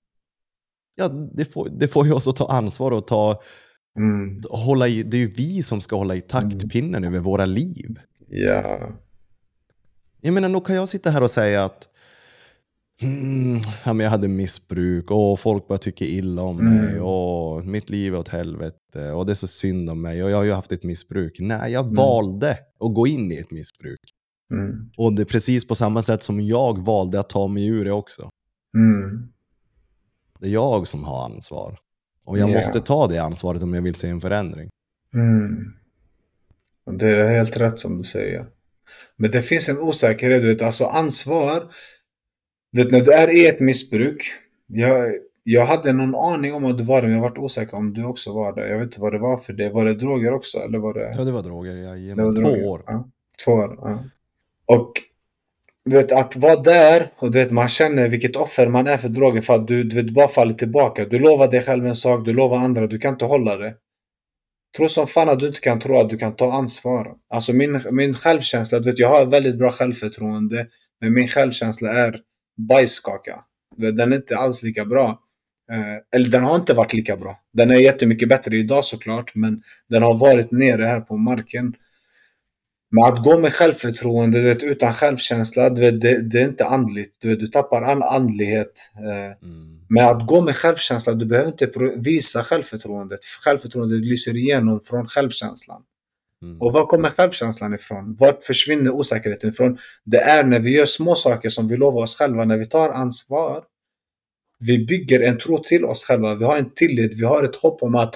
[0.97, 3.41] ja det får, det får ju oss att ta ansvar och ta,
[3.97, 4.41] Mm.
[4.49, 6.27] hålla i, det är ju vi som ska hålla i Mm.
[6.27, 7.99] taktpinnen över våra liv.
[8.27, 8.89] Ja.
[10.21, 11.87] Jag menar, nog kan jag sitta här och säga att
[13.01, 17.03] mm, ja, men jag hade missbruk och folk bara tycker illa om mig Mm.
[17.03, 20.37] och mitt liv är åt helvete och det är så synd om mig och jag
[20.37, 21.37] har ju haft ett missbruk.
[21.39, 21.95] Nej, jag Mm.
[21.95, 23.99] valde att gå in i ett missbruk.
[24.53, 24.89] Mm.
[24.97, 27.91] Och det är precis på samma sätt som jag valde att ta mig ur det
[27.91, 28.29] också.
[30.39, 31.79] Det är jag som har ansvar.
[32.25, 32.53] Och jag Ja.
[32.57, 34.69] måste ta det ansvaret om jag vill se en förändring.
[35.13, 35.73] Mm.
[36.99, 38.45] Det är helt rätt som du säger.
[39.15, 41.63] Men det finns en osäkerhet, du vet, alltså ansvar.
[42.71, 44.23] Du vet, när du är i ett missbruk.
[44.67, 45.11] Jag,
[45.43, 48.03] jag hade någon aning om att du var det, men jag varit osäker om du
[48.05, 48.69] också var det.
[48.69, 49.69] Jag vet inte vad det var för det.
[49.69, 50.57] Var det droger också?
[50.57, 51.13] Eller var det...
[51.17, 51.75] Ja, det var droger.
[51.75, 52.67] Jag Det var två droger.
[52.67, 52.83] år.
[52.87, 53.09] Ja.
[53.45, 54.03] Två år, ja.
[54.65, 54.91] Och
[55.89, 59.09] du vet, att vara där och du vet, man känner vilket offer man är för
[59.09, 61.05] droger för att du, du vet, bara faller tillbaka.
[61.05, 63.73] Du lovar dig själv en sak, du lovar andra, du kan inte hålla det.
[64.77, 67.13] Tro som fan att du inte kan tro att du kan ta ansvar.
[67.33, 70.67] Alltså min, min självkänsla, du vet, jag har väldigt bra självförtroende,
[71.01, 72.19] men min självkänsla är
[72.69, 73.39] bajskaka.
[73.77, 75.19] Du vet, Den är inte alls lika bra.
[75.71, 77.39] Eh, eller den har inte varit lika bra.
[77.53, 81.73] Den är jättemycket bättre idag såklart, men den har varit nere här på marken.
[82.91, 87.15] Men att gå med självförtroende, du vet, utan självkänsla, vet, det, det är inte andligt.
[87.19, 88.91] Du, vet, du tappar all andlighet.
[88.97, 89.77] Eh, Mm.
[89.89, 93.19] men att gå med självkänsla, du behöver inte visa självförtroendet.
[93.45, 95.81] Självförtroendet lyser igenom från självkänslan.
[96.43, 96.61] Mm.
[96.61, 98.15] Och var kommer självkänslan ifrån?
[98.19, 99.77] Vart försvinner osäkerheten ifrån?
[100.05, 102.89] Det är när vi gör små saker som vi lovar oss själva, när vi tar
[102.89, 103.63] ansvar.
[104.59, 106.35] Vi bygger en tro till oss själva.
[106.35, 108.15] Vi har en tillit, vi har ett hopp om att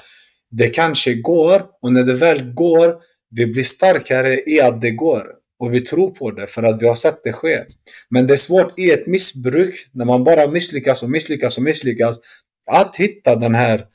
[0.51, 1.61] det kanske går.
[1.81, 2.95] Och när det väl går,
[3.31, 5.25] vi blir starkare i att det går.
[5.59, 7.65] Och vi tror på det för att vi har sett det ske.
[8.09, 12.19] Men det är svårt i ett missbruk, när man bara misslyckas och misslyckas och misslyckas,
[12.65, 13.85] att hitta den här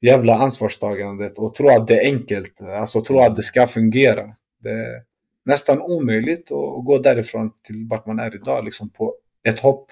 [0.00, 2.62] jävla ansvarstagandet och tro att det är enkelt.
[2.62, 4.24] Alltså tro att det ska fungera.
[4.62, 5.02] Det är
[5.44, 9.14] nästan omöjligt att gå därifrån till vart man är idag, liksom på
[9.48, 9.90] ett hopp.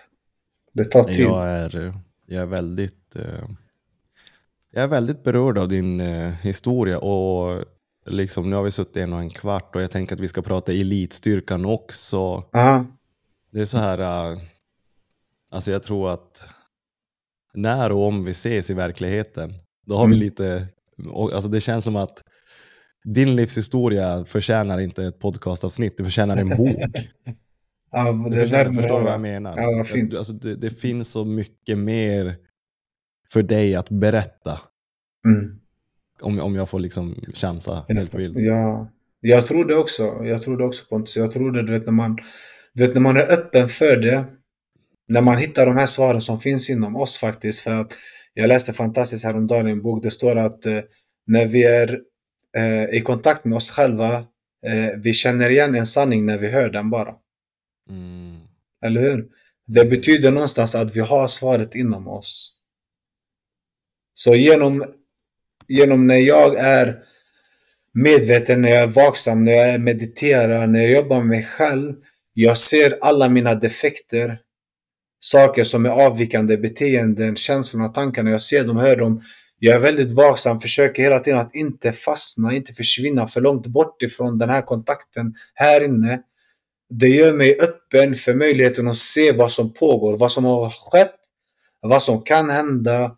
[0.73, 1.25] Det tar tid.
[1.25, 1.95] Jag är,
[2.27, 3.49] jag är väldigt eh,
[4.71, 7.65] jag är väldigt berörd av din eh, historia och
[8.07, 10.43] liksom, nu har vi suttit en och en kvart och jag tänker att vi ska
[10.43, 12.19] prata elitstyrkan också.
[12.53, 12.87] Aha.
[13.51, 13.99] Det är så här,
[14.33, 14.39] eh,
[15.51, 16.49] alltså jag tror att
[17.55, 19.53] när och om vi ses i verkligheten,
[19.87, 20.25] då har vi Mm.
[20.25, 20.67] lite,
[21.13, 22.23] och, alltså det känns som att
[23.05, 26.77] din livshistoria förtjänar inte ett podcastavsnitt, du förtjänar en bok.
[27.97, 29.55] Ja, Du det är förstår, förstår du vad jag menar?
[29.57, 30.15] Ja, fint.
[30.15, 32.37] Alltså, det, det finns så mycket mer
[33.33, 34.61] för dig att berätta.
[35.27, 35.61] mm.
[36.21, 38.39] Om, om jag får liksom chansa helt vilt.
[38.39, 38.89] Ja,
[39.21, 40.25] jag tror det också.
[40.25, 41.17] Jag tror det också Pontus.
[41.17, 42.19] Jag tror det, du vet, när man,
[42.73, 44.25] du vet, när man är öppen för det.
[45.09, 47.61] När man hittar de här svaren som finns inom oss faktiskt.
[47.61, 47.93] För att
[48.35, 50.03] jag läste fantastiskt häromdagen i en bok.
[50.03, 50.81] Det står att eh,
[51.27, 52.01] när vi är
[52.57, 54.15] eh, i kontakt med oss själva.
[54.67, 57.15] Eh, vi känner igen en sanning när vi hör den bara.
[57.91, 58.41] Mm.
[58.85, 59.29] Eller hur?
[59.67, 62.55] Det betyder någonstans att vi har svaret inom oss.
[64.15, 64.85] Så genom,
[65.69, 66.99] genom när jag är
[67.95, 71.95] medveten, när jag är vaksam, när jag mediterar, när jag jobbar med mig själv.
[72.33, 74.39] Jag ser alla mina defekter.
[75.21, 78.31] Saker som är avvikande beteenden, känslorna, tankarna.
[78.31, 79.23] Jag ser dem, hör dem.
[79.59, 84.03] Jag är väldigt vaksam, försöker hela tiden att inte fastna, inte försvinna för långt bort
[84.03, 86.21] ifrån den här kontakten här inne.
[86.91, 91.19] Det gör mig öppen för möjligheten att se vad som pågår, vad som har skett,
[91.81, 93.17] vad som kan hända.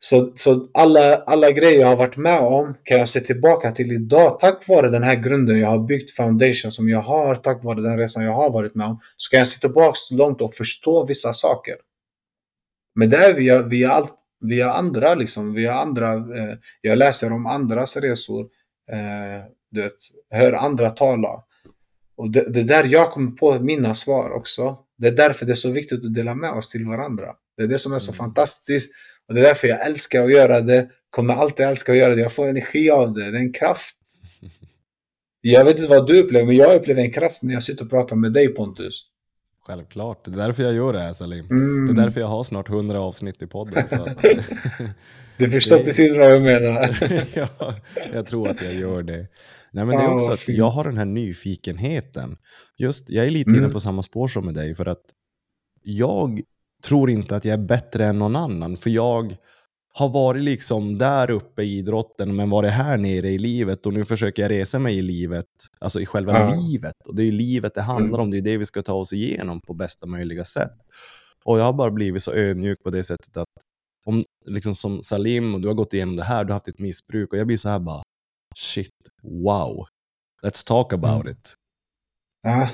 [0.00, 3.92] Så, så alla, alla grejer jag har varit med om kan jag se tillbaka till
[3.92, 7.80] idag tack vare den här grunden jag har byggt, foundation som jag har, tack vare
[7.80, 9.00] den resan jag har varit med om.
[9.16, 11.74] Så kan jag se tillbaka långt och förstå vissa saker.
[12.94, 16.12] Men det är via, via, allt, via andra, liksom, via andra.
[16.12, 18.40] Eh, jag läser om andras resor,
[18.92, 19.96] eh, du vet,
[20.30, 21.44] hör andra tala.
[22.16, 24.78] Och det, det där jag kommer på mina svar också.
[24.98, 27.26] Det är därför det är så viktigt att dela med oss till varandra.
[27.56, 28.16] Det är det som är så Mm.
[28.18, 28.92] fantastiskt.
[29.28, 30.88] Och det är därför jag älskar att göra det.
[31.10, 32.20] Kommer alltid älska att göra det.
[32.20, 33.30] Jag får energi av det.
[33.30, 33.94] Det är en kraft.
[35.40, 37.90] Jag vet inte vad du upplever, men jag upplever en kraft när jag sitter och
[37.90, 39.02] pratar med dig Pontus.
[39.66, 41.46] Självklart, det är därför jag gör det här Salim.
[41.50, 41.86] Mm.
[41.86, 43.84] Det är därför jag har snart 100 avsnitt i podden.
[45.38, 46.98] Du förstår Det- precis vad jag menar.
[47.34, 47.74] ja,
[48.12, 49.26] jag tror att jag gör det.
[49.72, 52.36] Nej, men det är också att jag har den här nyfikenheten.
[52.78, 53.64] Just, jag är lite Mm.
[53.64, 55.02] inne på samma spår som med dig, för att
[55.82, 56.40] jag
[56.84, 59.36] tror inte att jag är bättre än någon annan, för jag
[59.94, 64.04] har varit liksom där uppe i idrotten, men varit här nere i livet och nu
[64.04, 65.46] försöker jag resa mig i livet,
[65.78, 66.54] alltså i själva Ja.
[66.54, 66.92] livet.
[67.08, 68.20] Och det är ju livet det handlar Mm.
[68.20, 70.72] om, det är det vi ska ta oss igenom på bästa möjliga sätt.
[71.44, 73.46] Och jag har bara blivit så ödmjuk på det sättet att
[74.06, 76.78] om, liksom som Salim, och du har gått igenom det här, du har haft ett
[76.78, 78.02] missbruk och jag blir så här bara,
[78.56, 78.90] shit,
[79.22, 79.86] wow,
[80.42, 81.32] let's talk about Mm.
[81.32, 81.54] it.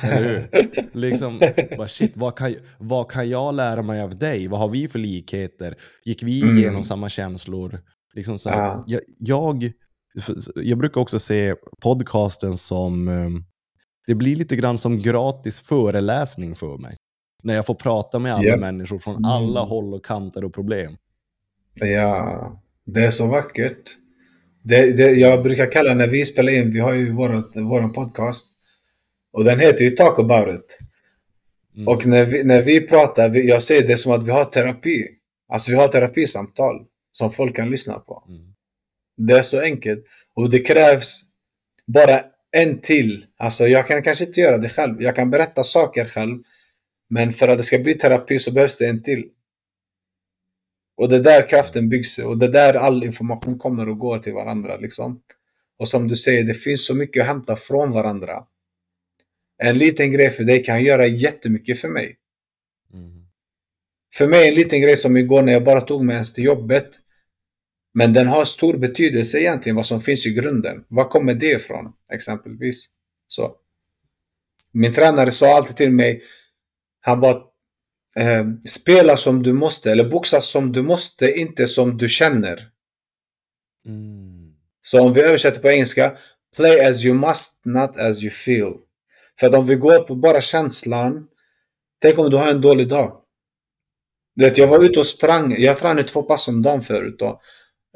[0.02, 0.48] Eller
[0.92, 1.40] Liksom,
[1.78, 4.48] bara, shit, vad kan, vad kan jag lära mig av dig?
[4.48, 5.74] Vad har vi för likheter?
[6.04, 6.58] Gick vi Mm.
[6.58, 7.78] igenom samma känslor?
[8.14, 8.84] Liksom så här, Ja.
[8.86, 9.72] jag, jag,
[10.54, 13.28] jag brukar också se podcasten som, eh,
[14.06, 16.96] det blir lite grann som gratis föreläsning för mig.
[17.42, 18.60] När jag får prata med alla Japp.
[18.60, 19.24] människor från Mm.
[19.30, 20.96] alla håll och kanter och problem.
[21.74, 23.82] Ja, det är så vackert.
[24.62, 28.53] Det, det, jag brukar kalla när vi spelar in, vi har ju vår podcast.
[29.34, 30.78] Och den heter ju Talk about it.
[31.74, 31.88] Mm.
[31.88, 35.08] Och när vi, när vi pratar, vi, jag ser det som att vi har terapi.
[35.48, 38.24] Alltså vi har terapisamtal som folk kan lyssna på.
[38.28, 38.54] Mm.
[39.16, 40.04] Det är så enkelt.
[40.34, 41.20] Och det krävs
[41.86, 42.24] bara
[42.56, 43.26] en till.
[43.36, 45.02] Alltså jag kan kanske inte göra det själv.
[45.02, 46.38] Jag kan berätta saker själv.
[47.10, 49.28] Men för att det ska bli terapi så behövs det en till.
[50.96, 52.18] Och det är där kraften byggs.
[52.18, 54.76] Och det är där all information kommer och går till varandra.
[54.76, 55.20] Liksom.
[55.78, 58.44] Och som du säger, det finns så mycket att hämta från varandra.
[59.58, 62.16] En liten grej för dig kan göra jättemycket för mig.
[62.92, 63.26] Mm.
[64.14, 66.90] För mig en liten grej som igår när jag bara tog mig ens till jobbet.
[67.94, 70.84] Men den har stor betydelse egentligen vad som finns i grunden.
[70.88, 72.86] Var kommer det ifrån exempelvis?
[73.28, 73.56] Så.
[74.72, 76.22] Min tränare sa alltid till mig.
[77.00, 77.36] Han bara
[78.16, 82.68] eh, spela som du måste eller boxas som du måste, inte som du känner.
[83.86, 84.54] Mm.
[84.80, 86.16] Så om vi översätter på engelska.
[86.56, 88.72] Play as you must, not as you feel.
[89.40, 91.26] För att om vi går på bara känslan.
[92.02, 93.12] Tänk om du har en dålig dag.
[94.36, 95.54] Du vet, jag var ute och sprang.
[95.58, 97.16] Jag tränade två pass om dagen förut.
[97.18, 97.40] Då.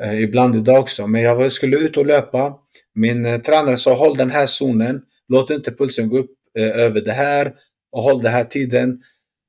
[0.03, 1.07] Eh, ibland idag också.
[1.07, 2.55] Men jag var, skulle ut och löpa.
[2.95, 5.01] Min eh, tränare sa håll den här zonen.
[5.29, 7.53] Låt inte pulsen gå upp eh, över det här.
[7.93, 9.01] Och håll den här tiden.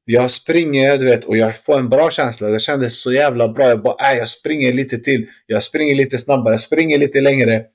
[0.05, 2.47] Jag springer, du vet, och jag får en bra känsla.
[2.47, 3.69] Det kändes så jävla bra.
[3.69, 5.27] Jag bara, äh, jag springer lite till.
[5.45, 6.53] Jag springer lite snabbare.
[6.53, 7.65] Jag springer lite längre.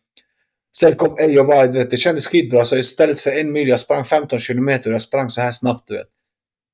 [0.79, 2.65] Sen kom eh, jag bara, du vet, det kändes skitbra.
[2.65, 4.91] Så istället för en mil, jag sprang 15 kilometer.
[4.91, 6.07] Jag sprang så här snabbt, du vet.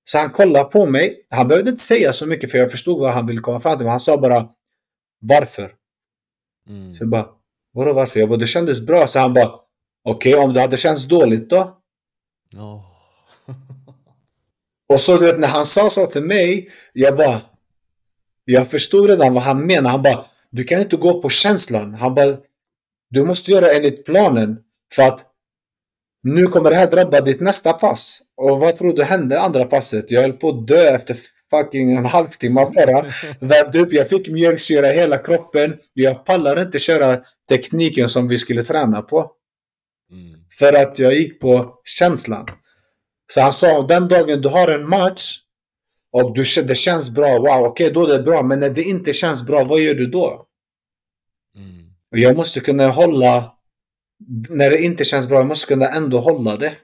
[0.05, 1.27] Så han kollade på mig.
[1.31, 3.85] Han behövde inte säga så mycket för jag förstod vad han ville komma fram till.
[3.85, 4.49] Men han sa bara
[5.21, 5.73] Varför?
[6.69, 6.95] Mm.
[6.95, 7.29] Så jag bara
[7.73, 8.21] Vadå varför?
[8.21, 9.07] Jag bara, det kändes bra.
[9.07, 9.51] Så han bara
[10.05, 11.79] Okej, om det hade känts dåligt då?
[12.57, 12.87] Åh.
[14.89, 17.41] Och så du vet, när han sa så till mig, jag bara...
[18.45, 19.91] Jag förstod redan vad han menar.
[19.91, 21.95] Han bara, du kan inte gå på känslan.
[21.95, 22.37] Han bara,
[23.11, 24.59] du måste göra enligt planen.
[24.95, 25.27] För att
[26.23, 28.21] nu kommer det här drabba ditt nästa pass.
[28.37, 30.11] Och vad tror du hände andra passet?
[30.11, 31.17] Jag höll på att dö efter
[31.51, 33.05] fucking en halvtimme bara.
[33.41, 35.77] Värmde upp, jag fick mjölksyra i hela kroppen.
[35.93, 39.31] Jag pallar inte köra tekniken som vi skulle träna på.
[40.13, 40.41] Mm.
[40.59, 42.47] För att jag gick på känslan.
[43.33, 45.37] Så han sa, den dagen du har en match
[46.13, 48.43] och du, det känns bra, wow, okej då är det bra.
[48.43, 50.47] Men när det inte känns bra, vad gör du då?
[52.11, 53.55] Och jag måste kunna hålla,
[54.51, 56.77] när det inte känns bra, jag måste kunna ändå hålla det.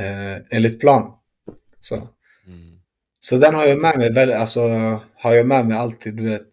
[0.00, 1.12] Eh, enligt plan.
[1.80, 1.96] Så.
[2.46, 2.80] Mm.
[3.20, 4.60] så den har jag med mig, väldigt, alltså,
[5.14, 6.50] har jag med mig alltid, du vet.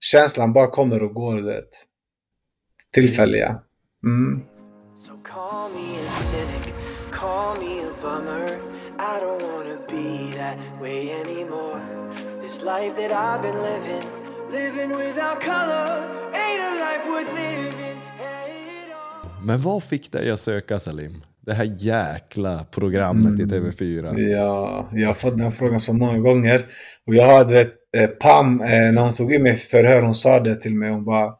[0.00, 1.68] Känslan bara kommer och går, du vet.
[2.92, 3.62] Tillfälliga.
[4.04, 4.42] Mm.
[5.06, 6.74] So call me a cynic,
[7.10, 8.58] call me a bummer.
[8.98, 11.80] I don't wanna be that way anymore.
[12.42, 14.02] This life that I've been living,
[14.50, 15.88] living without color,
[16.32, 17.98] ain't a life worth living.
[18.18, 19.44] Hey, it all.
[19.44, 21.24] Men vad fick dig att söka Salim?
[21.40, 24.20] Det här jäkla programmet i TV4.
[24.20, 26.66] Ja, jag har fått den frågan så många gånger.
[27.06, 30.02] Och jag har, du vet, eh, Pam, eh, när hon tog in mig för förhör,
[30.02, 30.90] hon sa det till mig.
[30.90, 31.34] Hon bara,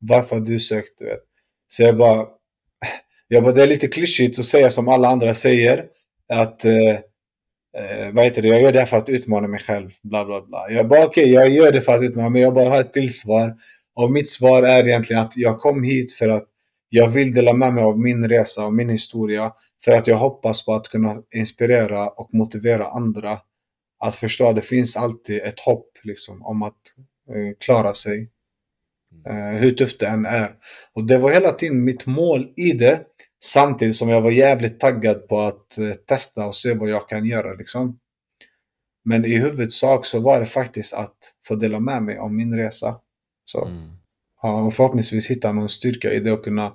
[0.00, 0.98] varför har du sökt?
[0.98, 1.20] Du vet.
[1.68, 2.26] Så jag bara,
[3.28, 5.84] jag bara, det är lite klyschigt att säga som alla andra säger.
[6.32, 6.98] Att, eh,
[7.78, 9.90] eh, vad heter det, jag gör det här för att utmana mig själv.
[10.02, 10.70] Bla, bla, bla.
[10.70, 13.14] Jag bara, okej, jag gör det för att utmana mig, jag bara har ett till
[13.14, 13.54] svar.
[13.94, 16.44] Och mitt svar är egentligen att jag kom hit för att
[16.88, 19.52] jag vill dela med mig av min resa och min historia
[19.84, 23.38] för att jag hoppas på att kunna inspirera och motivera andra
[23.98, 26.80] att förstå att det finns alltid ett hopp liksom, om att
[27.28, 28.30] eh, klara sig.
[29.26, 30.50] Eh, hur tufft det än är.
[30.92, 33.00] Och det var hela tiden mitt mål i det.
[33.44, 37.26] Samtidigt som jag var jävligt taggad på att eh, testa och se vad jag kan
[37.26, 37.54] göra.
[37.54, 37.98] Liksom.
[39.04, 41.16] Men i huvudsak så var det faktiskt att
[41.46, 43.00] få dela med mig om min resa.
[43.44, 43.90] Så, Mm.
[44.42, 46.72] ja, och förhoppningsvis hitta någon styrka i det och kunna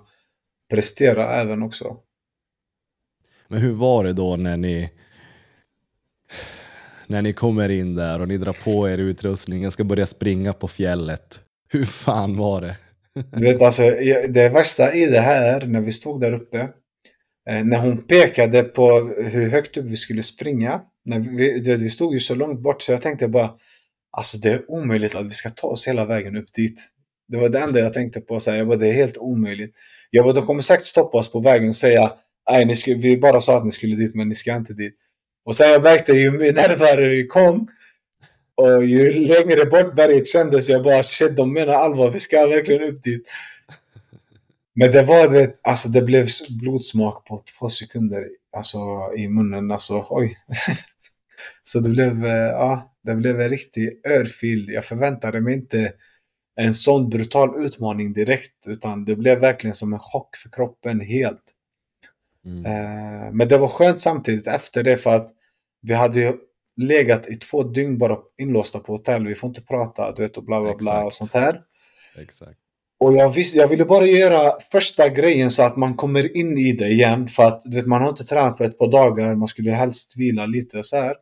[0.74, 1.98] prestera även också.
[3.48, 4.92] Men hur var det då när ni
[7.08, 10.54] när ni kommer in där och ni drar på er utrustning och ska börja springa
[10.54, 11.42] på fjället?
[11.70, 12.78] Hur fan var det?
[13.14, 13.82] Du vet, alltså,
[14.30, 16.58] det värsta i det här, när vi stod där uppe,
[17.50, 21.90] eh, när hon pekade på hur högt upp vi skulle springa, när vi, det, vi
[21.90, 23.52] stod ju så långt bort så jag tänkte bara,
[24.18, 26.82] alltså det är omöjligt att vi ska ta oss hela vägen upp dit.
[27.28, 29.76] Det var det enda jag tänkte på, så här, jag bara, det är helt omöjligt.
[30.10, 32.14] Jag bara, de kommer säkert stoppa oss på vägen och säga,
[32.52, 34.96] nej, ni skulle, vi bara sa att ni skulle dit, men ni ska inte dit.
[35.46, 37.68] Och sen jag märkte ju närmare vi kom,
[38.60, 42.84] och ju längre bort berget kändes, jag bara shit, de menar allvar, vi ska verkligen
[42.84, 43.28] upp dit.
[44.74, 46.28] Men det var, vet, alltså det blev
[46.62, 48.28] blodsmak på två sekunder,
[48.58, 48.78] alltså
[49.18, 50.38] i munnen, alltså oj.
[51.64, 54.70] Så det blev, eh, ja, det blev en riktig örfil.
[54.70, 55.94] Jag förväntade mig inte
[56.56, 61.44] en sån brutal utmaning direkt, utan det blev verkligen som en chock för kroppen helt.
[62.46, 62.66] Mm.
[62.66, 65.28] Eh, Men det var skönt samtidigt efter det för att
[65.82, 66.34] vi hade ju
[66.80, 69.28] legat i två dygn bara inlåsta på hotell.
[69.28, 71.16] Vi får inte prata, du vet, och bla bla bla och Exakt.
[71.16, 71.62] sånt här.
[72.18, 72.58] Exakt.
[73.00, 76.72] Och jag, visste, jag ville bara göra första grejen så att man kommer in i
[76.72, 77.28] det igen.
[77.28, 80.18] För att du vet, man har inte tränat på ett par dagar, man skulle helst
[80.18, 81.16] vila lite och så här.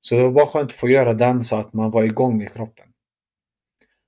[0.00, 2.46] Så det var bara skönt att få göra den så att man var igång i
[2.46, 2.86] kroppen.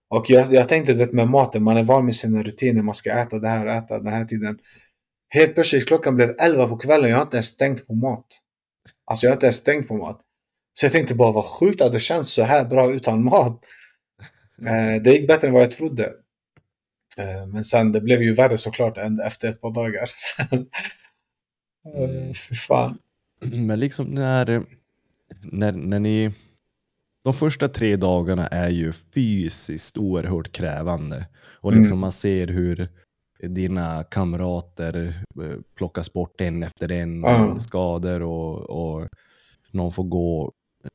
[0.08, 2.94] Och jag, jag tänkte du vet, med maten, man är van med sina rutiner, man
[2.94, 4.58] ska äta det här äta den här tiden.
[5.28, 8.26] Helt plötsligt klockan blev 11 på kvällen, jag har inte ens tänkt på mat.
[9.06, 10.20] Alltså jag har inte ens tänkt på mat.
[10.74, 13.60] Så jag tänkte bara vad sjukt att det känns så här bra utan mat.
[14.66, 16.04] Eh, det gick bättre än vad jag trodde.
[17.18, 20.10] Eh, men sen det blev ju värre såklart än efter ett par dagar.
[21.84, 22.98] Eh, Fy fan.
[23.40, 24.66] Men liksom när,
[25.42, 26.30] när, när ni...
[27.24, 31.26] De första tre dagarna är ju fysiskt oerhört krävande.
[31.60, 32.00] Och liksom Mm.
[32.00, 32.88] man ser hur
[33.48, 37.24] dina kamrater eh, plockas bort en efter en.
[37.24, 37.58] Och Ja.
[37.60, 39.08] skador och, och
[39.70, 40.52] någon får gå.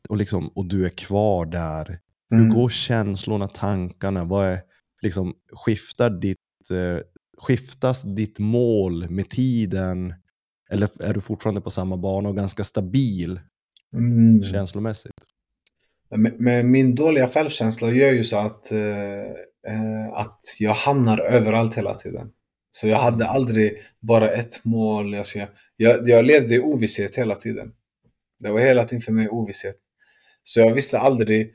[0.10, 2.00] Och, liksom, och du är kvar där.
[2.30, 2.50] Hur Mm.
[2.50, 4.24] går känslorna, tankarna?
[4.24, 4.60] Vad är,
[5.02, 5.34] liksom,
[5.66, 6.38] skiftar ditt,
[6.72, 7.04] eh,
[7.38, 10.14] skiftas ditt mål med tiden?
[10.72, 13.40] Eller är du fortfarande på samma bana och ganska stabil
[13.94, 14.44] Mm.
[14.44, 15.14] känslomässigt?
[16.10, 18.80] Men, men min dåliga självkänsla gör ju så att, eh,
[19.68, 22.30] eh, att jag hamnar överallt hela tiden.
[22.72, 25.14] Så jag hade aldrig bara ett mål.
[25.14, 25.48] Jag, ska,
[25.78, 27.72] jag, jag levde i ovisshet hela tiden.
[28.40, 29.76] Det var hela tiden för mig ovisshet.
[30.44, 31.54] Så jag visste aldrig...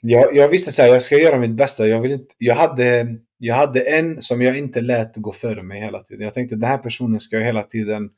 [0.00, 1.86] Jag, jag visste så här, jag ska göra mitt bästa.
[1.86, 3.06] Jag, vill inte, jag, hade,
[3.38, 6.24] jag hade en som jag inte lät gå före mig hela tiden.
[6.24, 8.10] Jag tänkte den här personen ska jag hela tiden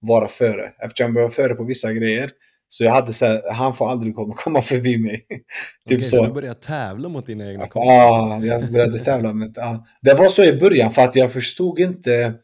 [0.00, 0.72] vara före.
[0.84, 2.30] Eftersom jag var före på vissa grejer.
[2.68, 5.26] Så jag hade så här, han får aldrig komma, komma förbi mig.
[5.88, 6.26] typ Okej, så.
[6.26, 7.94] Du börjar tävla mot dina egna kompisar?
[7.94, 9.86] Ja, jag började tävla med ja.
[10.02, 12.34] Det var så i början för att jag förstod inte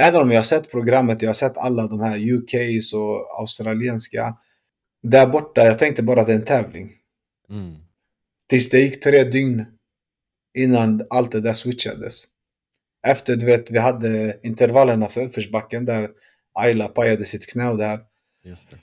[0.00, 4.36] Även om jag har sett programmet, jag har sett alla de här UKs och australienska
[5.02, 6.92] Där borta, jag tänkte bara att det är en tävling
[7.48, 7.74] Mm.
[8.48, 9.64] Tills det gick tre dygn
[10.58, 12.24] Innan allt det där switchades
[13.06, 16.10] Efter du vet, vi hade intervallerna för uppförsbacken där
[16.52, 18.00] Ayla pajade sitt knä och där
[18.44, 18.76] Just det.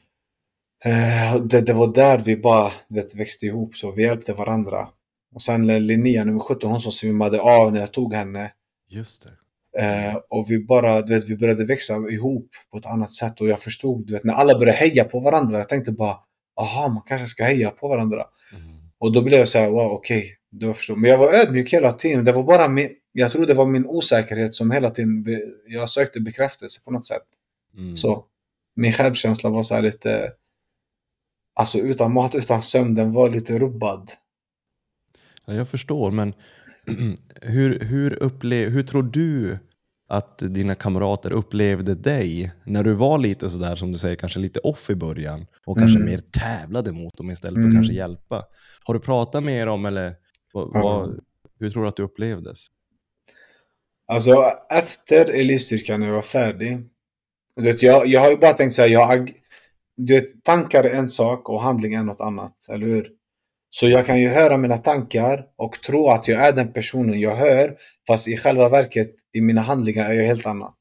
[0.90, 4.90] Eh, det, det var där vi bara vet, växte ihop, så vi hjälpte varandra.
[5.35, 8.53] Och sen Linnea, nummer 17, hon som svimmade av när jag tog henne.
[8.90, 9.30] Just det.
[9.78, 13.41] Eh, och vi bara, du vet, vi började växa ihop på ett annat sätt.
[13.41, 16.18] Och jag förstod, du vet, när alla började heja på varandra, jag tänkte bara,
[16.62, 18.26] aha, man kanske ska heja på varandra.
[18.52, 18.78] Mm.
[18.98, 20.38] Och då blev jag så här, wow, okej.
[20.76, 20.95] förstår.
[20.95, 22.26] Men jag var ödmjuk hela tiden.
[22.26, 25.26] Det var bara min, jag tror det var min osäkerhet som hela tiden,
[25.68, 27.26] jag sökte bekräftelse på något sätt.
[27.78, 27.95] Mm.
[27.95, 28.26] Så
[28.76, 30.32] min självkänsla var så här lite...
[31.56, 34.12] Alltså utan mat, utan sömn, den var lite rubbad.
[35.45, 36.34] Ja, jag förstår, men
[37.42, 39.58] hur, hur, upplev, hur tror du
[40.10, 44.60] att dina kamrater upplevde dig när du var lite sådär som du säger, kanske lite
[44.60, 46.12] off i början och kanske Mm.
[46.12, 47.70] mer tävlade mot dem istället för Mm.
[47.70, 48.44] att kanske hjälpa?
[48.84, 50.16] Har du pratat med dem eller
[50.54, 51.20] vad, vad,
[51.60, 52.68] hur tror du att du upplevdes?
[54.08, 54.36] Alltså
[54.70, 56.90] efter elitstyrkan när jag var färdig.
[57.56, 59.34] Du vet, jag, jag har ju bara tänkt säga, jag, ag-
[59.98, 63.08] du vet, tankar är en sak och handling är något annat, eller hur?
[63.76, 67.36] Så jag kan ju höra mina tankar och tro att jag är den personen jag
[67.36, 67.76] hör,
[68.08, 70.76] fast i själva verket, i mina handlingar, är jag helt annat.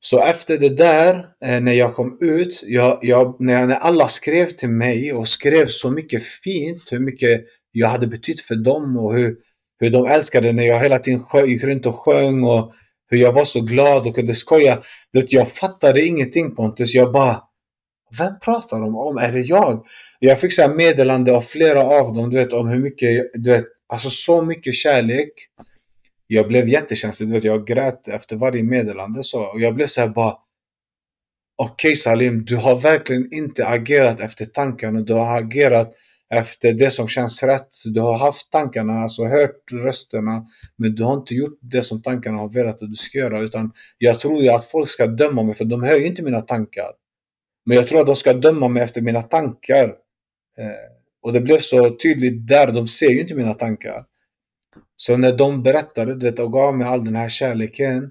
[0.00, 4.46] Så efter det där, eh, när jag kom ut, jag, jag, när, när alla skrev
[4.46, 9.14] till mig och skrev så mycket fint, hur mycket jag hade betytt för dem och
[9.14, 9.36] hur,
[9.80, 12.72] hur de älskade när jag hela tiden sjö, gick runt och sjöng och
[13.10, 14.82] hur jag var så glad och kunde skoja.
[15.10, 16.94] Jag fattade ingenting Pontus.
[16.94, 17.42] Jag bara,
[18.18, 19.16] vem pratar de om?
[19.18, 19.84] Är det jag?
[20.18, 23.66] Jag fick så meddelande av flera av dem, du vet, om hur mycket, du vet,
[23.88, 25.30] alltså så mycket kärlek.
[26.26, 29.42] Jag blev jättekänslig, du vet, jag grät efter varje meddelande så.
[29.42, 30.36] Och jag blev så här bara,
[31.56, 35.94] okej okay, Salim, du har verkligen inte agerat efter tankarna, du har agerat
[36.34, 37.68] efter det som känns rätt.
[37.84, 40.46] Du har haft tankarna, alltså hört rösterna,
[40.78, 43.40] men du har inte gjort det som tankarna har velat att du ska göra.
[43.40, 46.40] Utan jag tror ju att folk ska döma mig, för de hör ju inte mina
[46.40, 46.92] tankar.
[47.66, 49.94] Men jag tror att de ska döma mig efter mina tankar.
[50.60, 50.92] Eh,
[51.22, 54.04] och det blev så tydligt där, de ser ju inte mina tankar.
[54.96, 58.10] Så när de berättade du vet, och gav mig all den här kärleken,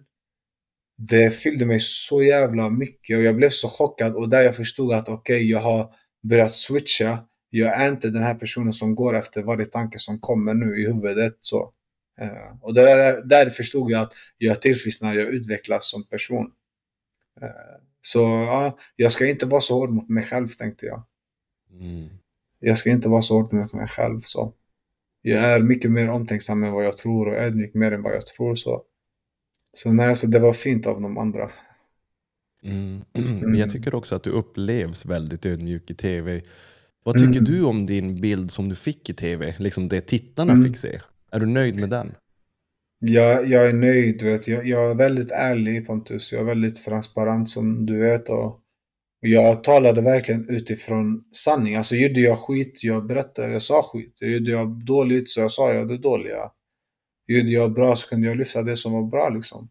[0.97, 4.93] det fyllde mig så jävla mycket och jag blev så chockad och där jag förstod
[4.93, 5.89] att okej, okay, jag har
[6.23, 7.19] börjat switcha
[7.57, 10.87] jag är inte den här personen som går efter varje tanke som kommer nu i
[10.87, 11.37] huvudet.
[11.39, 11.73] Så.
[12.21, 16.51] Eh, och där, där förstod jag att jag tillfrisknar, jag utvecklas som person.
[17.41, 21.03] Eh, så ja, jag ska inte vara så hård mot mig själv tänkte jag.
[21.71, 22.09] Mm.
[22.67, 24.19] Jag ska inte vara så hård mot mig själv.
[24.19, 24.53] så.
[25.21, 28.27] Jag är mycket mer omtänksam än vad jag tror och ödmjuk mer än vad jag
[28.27, 28.55] tror.
[28.55, 28.83] Så,
[29.73, 31.51] så nej, så det var fint av de andra.
[32.63, 33.01] Mm.
[33.15, 33.55] Mm.
[33.55, 36.41] Jag tycker också att du upplevs väldigt ödmjuk i tv.
[37.03, 37.43] Vad tycker mm.
[37.43, 39.55] du om din bild som du fick i tv?
[39.59, 40.65] Liksom det tittarna mm.
[40.65, 40.99] fick se.
[41.31, 42.15] Är du nöjd med den?
[42.99, 44.21] Jag, jag är nöjd.
[44.21, 44.47] Vet.
[44.47, 46.31] Jag, jag är väldigt ärlig Pontus.
[46.31, 48.29] Jag är väldigt transparent som du vet.
[48.29, 48.59] Och
[49.19, 51.75] jag talade verkligen utifrån sanning.
[51.75, 54.17] Alltså gjorde jag skit, jag berättade, jag sa skit.
[54.21, 56.51] Gjorde jag dåligt så jag sa jag det dåliga.
[57.27, 59.69] Gjorde jag bra så kunde jag lyfta det som var bra liksom.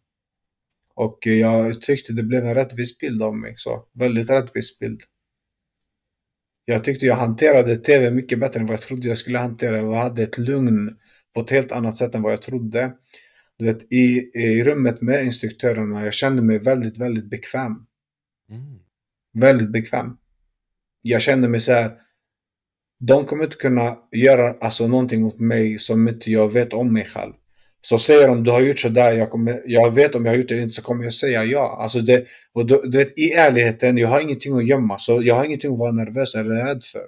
[0.95, 3.55] Och jag tyckte det blev en rättvis bild av mig.
[3.57, 5.01] Så, väldigt rättvis bild.
[6.65, 9.77] Jag tyckte jag hanterade TV mycket bättre än vad jag trodde jag skulle hantera.
[9.77, 10.97] Jag hade ett lugn
[11.35, 12.93] på ett helt annat sätt än vad jag trodde.
[13.57, 17.87] Du vet, i, i rummet med instruktörerna, jag kände mig väldigt, väldigt bekväm.
[18.51, 18.79] Mm.
[19.35, 20.17] Väldigt bekväm.
[21.03, 21.93] Jag kände mig så här,
[23.01, 27.05] de kommer inte kunna göra alltså, någonting mot mig som inte jag vet om mig
[27.05, 27.33] själv.
[27.81, 30.49] Så säger de du har gjort sådär, jag, kommer, jag vet om jag har gjort
[30.49, 31.79] det eller inte så kommer jag säga ja.
[31.81, 34.99] Alltså det, och du, du, vet, I ärligheten, jag har ingenting att gömma.
[34.99, 37.03] Så jag har ingenting att vara nervös eller rädd för.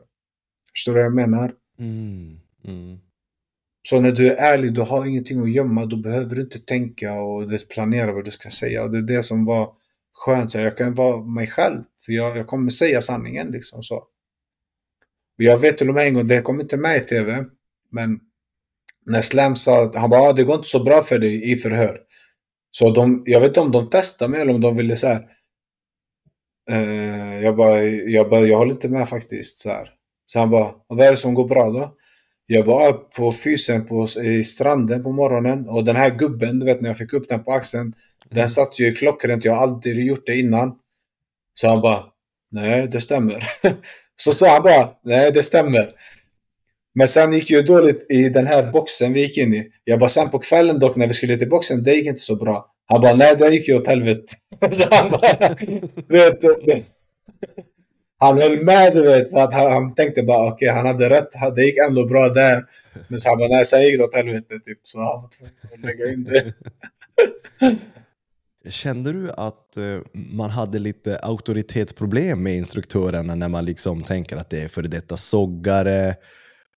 [0.72, 1.52] Förstår du vad jag menar?
[1.78, 2.98] Mm, mm.
[3.88, 5.86] Så när du är ärlig, du har ingenting att gömma.
[5.86, 8.82] Då behöver du inte tänka och vet, planera vad du ska säga.
[8.82, 9.72] Och det är det som var
[10.16, 10.52] skönt.
[10.52, 11.82] Så jag kan vara mig själv.
[12.04, 14.04] För jag, jag kommer säga sanningen liksom så.
[15.36, 17.44] Jag vet till och med en gång, det kom inte med i tv.
[17.90, 18.20] Men
[19.06, 21.56] när Slam sa att han bara, ah, det går inte så bra för dig i
[21.56, 22.00] förhör.
[22.70, 25.26] Så de, jag vet inte om de testade mig eller om de ville så här.
[26.70, 29.58] Eh, jag, bara, jag bara, jag håller inte med faktiskt.
[29.58, 29.90] Så, här.
[30.26, 31.94] så han bara, vad är det som går bra då?
[32.46, 36.80] Jag var på fysen på, i stranden på morgonen och den här gubben, du vet
[36.80, 37.94] när jag fick upp den på axeln
[38.30, 39.44] den satt ju klockrent.
[39.44, 40.74] Jag har aldrig gjort det innan.
[41.60, 42.04] Så han bara,
[42.50, 43.44] nej det stämmer.
[44.16, 45.92] så sa han bara, nej det stämmer.
[46.94, 49.70] Men sen gick ju dåligt i den här boxen vi gick in i.
[49.84, 52.36] Jag bara, sen på kvällen dock när vi skulle till boxen, det gick inte så
[52.36, 52.66] bra.
[52.86, 54.32] Han bara, nej det gick ju åt helvete.
[54.70, 55.38] så han bara,
[56.08, 56.86] vet, vet.
[58.18, 61.10] Han höll med du vet, för att han, han tänkte bara okej, okay, han hade
[61.10, 62.64] rätt, det gick ändå bra där.
[63.08, 64.78] Men så han bara, nej sen gick det åt helvete typ.
[64.82, 66.54] Så han var tvungen att lägga in det.
[68.68, 74.50] Kände du att eh, man hade lite auktoritetsproblem med instruktörerna när man liksom tänker att
[74.50, 76.14] det är före detta soggare,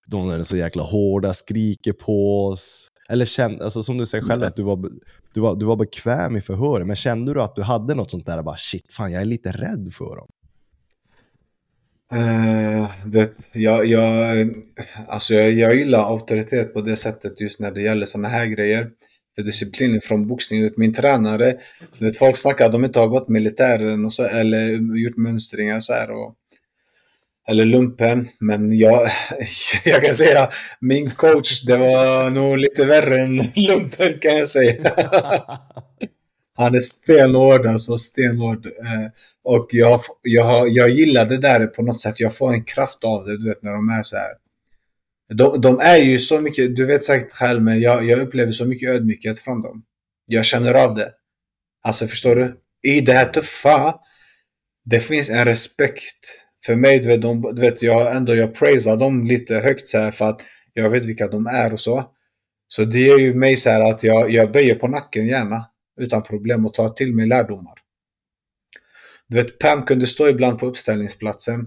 [0.07, 2.91] de är så jäkla hårda, skriker på oss.
[3.09, 4.89] Eller kände, alltså, som du säger själv, att du var,
[5.33, 6.87] du, var, du var bekväm i förhören.
[6.87, 9.51] Men kände du att du hade något sånt där, bara shit, fan jag är lite
[9.51, 10.27] rädd för dem?
[12.13, 14.53] Uh, det, jag, jag,
[15.07, 18.89] alltså jag, jag gillar auktoritet på det sättet just när det gäller sådana här grejer.
[19.43, 20.71] Disciplinen från boxning.
[20.75, 21.55] Min tränare,
[21.99, 25.93] vet, folk snackar att de inte har gått militären och så, eller gjort mönstringar så
[25.93, 26.11] här.
[26.11, 26.35] Och,
[27.49, 28.27] eller lumpen.
[28.39, 29.09] Men jag,
[29.85, 30.49] jag kan säga
[30.79, 34.91] min coach, det var nog lite värre än lumpen kan jag säga.
[36.55, 38.65] Han är stenhård alltså, stenhård.
[38.65, 39.11] Eh,
[39.43, 42.19] och jag, jag, jag gillar det där på något sätt.
[42.19, 44.31] Jag får en kraft av det, du vet när de är så här.
[45.33, 48.65] De, de är ju så mycket, du vet säkert själv, men jag, jag upplever så
[48.65, 49.83] mycket ödmjukhet från dem.
[50.25, 51.11] Jag känner av det.
[51.83, 52.59] Alltså förstår du?
[52.81, 53.95] I det här tuffa,
[54.85, 56.25] det finns en respekt
[56.65, 59.97] för mig, du vet, de, du vet jag ändå jag praisar dem lite högt så
[59.97, 60.41] här för att
[60.73, 62.03] jag vet vilka de är och så.
[62.67, 65.65] Så det gör ju mig så här att jag, jag böjer på nacken gärna
[65.99, 67.73] utan problem och tar till mig lärdomar.
[69.27, 71.59] Du vet, Pam kunde stå ibland på uppställningsplatsen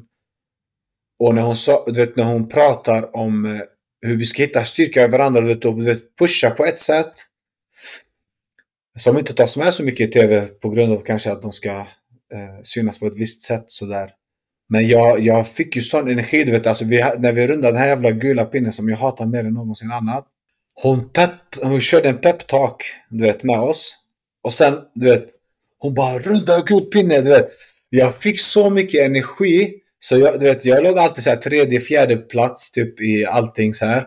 [1.23, 3.61] och när hon, sa, du vet, när hon pratar om eh,
[4.07, 6.79] hur vi ska hitta styrka i varandra, du vet, och, du vet, pusha på ett
[6.79, 7.13] sätt
[8.99, 11.71] som inte tas med så mycket i tv på grund av kanske att de ska
[11.71, 11.87] eh,
[12.63, 14.11] synas på ett visst sätt sådär.
[14.69, 17.81] Men jag, jag fick ju sån energi, du vet, alltså vi, när vi rundade den
[17.83, 20.27] här jävla gula pinnen som jag hatar mer än någonsin annat.
[20.83, 21.31] Hon, pep,
[21.63, 22.77] hon körde en peptalk,
[23.11, 23.95] du vet, med oss.
[24.43, 25.27] Och sen, du vet,
[25.79, 27.49] hon bara runda gul pinne, du vet.
[27.91, 29.82] Jag fick så mycket energi.
[30.05, 33.75] Så jag, du vet, jag låg alltid så här tredje, fjärde plats typ i allting
[33.75, 34.07] så här.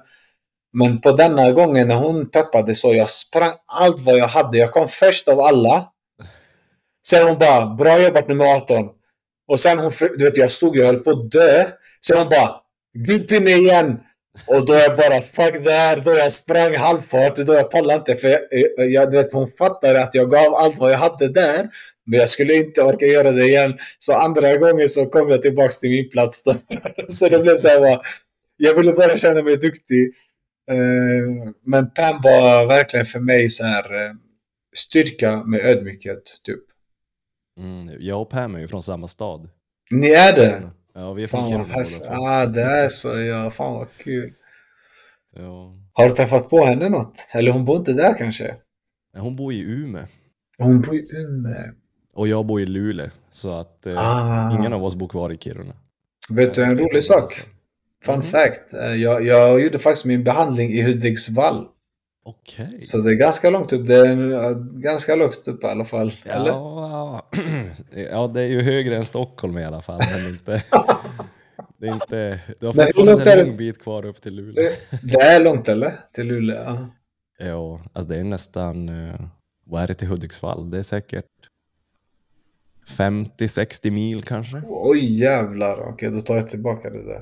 [0.73, 4.57] Men på denna gången när hon peppade så jag sprang allt vad jag hade.
[4.57, 5.88] Jag kom först av alla.
[7.07, 8.89] Sen hon bara, bra jobbat nummer 18.
[9.47, 11.65] Och sen hon, du vet jag stod jag höll på att dö.
[12.07, 12.55] Sen hon bara,
[12.93, 13.99] gul pinne igen.
[14.47, 16.01] Och då jag bara, fuck det här.
[16.05, 17.35] Då jag sprang halvfart.
[17.35, 18.15] Då jag pallade inte.
[18.15, 18.41] För jag,
[18.89, 21.69] jag, du vet, hon fattade att jag gav allt vad jag hade där.
[22.06, 23.77] Men jag skulle inte orka göra det igen.
[23.99, 26.44] Så andra gången så kom jag tillbaka till min plats.
[26.44, 26.53] Då.
[27.07, 27.99] så det blev så här
[28.57, 30.14] jag ville bara känna mig duktig.
[30.72, 34.14] Eh, men Pam var verkligen för mig så här eh,
[34.76, 36.64] styrka med ödmjukhet, typ.
[37.60, 39.49] Mm, jag och Pam är ju från samma stad.
[39.91, 40.72] Ni är det?
[40.94, 42.06] Ja, vi är från Kiruna två.
[42.07, 44.34] Ah, det är så, ja, fan vad kul.
[45.36, 45.76] Ja.
[45.94, 47.27] Har du träffat på henne något?
[47.32, 48.56] Eller hon bor inte där kanske?
[49.18, 50.03] Hon bor i Umeå.
[50.57, 51.72] Hon bor i Umeå.
[52.15, 53.07] Och jag bor i Luleå.
[53.31, 54.51] Så att eh, Ah.
[54.59, 55.73] ingen av oss bor kvar i Kiruna.
[56.29, 57.33] Vet du en rolig sak?
[58.01, 58.73] Fun fact.
[58.73, 61.65] Eh, Jag, jag gjorde faktiskt min behandling i Hudiksvall.
[62.25, 62.81] Okej.
[62.81, 63.87] Så det är ganska långt upp.
[63.87, 66.11] Det är eh, ganska lågt upp i alla fall.
[66.23, 66.47] Eller?
[66.47, 67.29] Ja,
[68.11, 70.01] ja, det är ju högre än Stockholm i alla fall.
[70.11, 70.63] Men inte,
[71.79, 74.71] det är inte, du har fortfarande långt en lång bit kvar upp till Luleå.
[75.03, 75.93] Det är långt eller?
[76.15, 76.63] Till Luleå?
[76.63, 76.87] Ja.
[77.45, 79.19] Ja, alltså det är nästan, eh,
[79.65, 80.69] vad är det till Hudiksvall?
[80.69, 81.25] Det är säkert
[82.88, 84.62] 50-60 mil kanske.
[84.68, 85.90] Oj jävlar.
[85.90, 87.22] Okej, då tar jag tillbaka det där.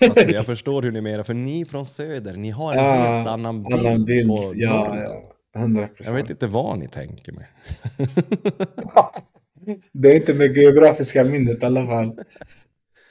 [0.00, 3.28] Alltså, jag förstår hur ni menar, för ni från söder, ni har en Ja, helt
[3.28, 4.28] annan bild, Annan bild.
[4.28, 5.30] på Ja, ja.
[5.60, 7.46] 100 Jag vet inte vad ni tänker med.
[9.92, 12.18] Det är inte med geografiska minnet i alla fall.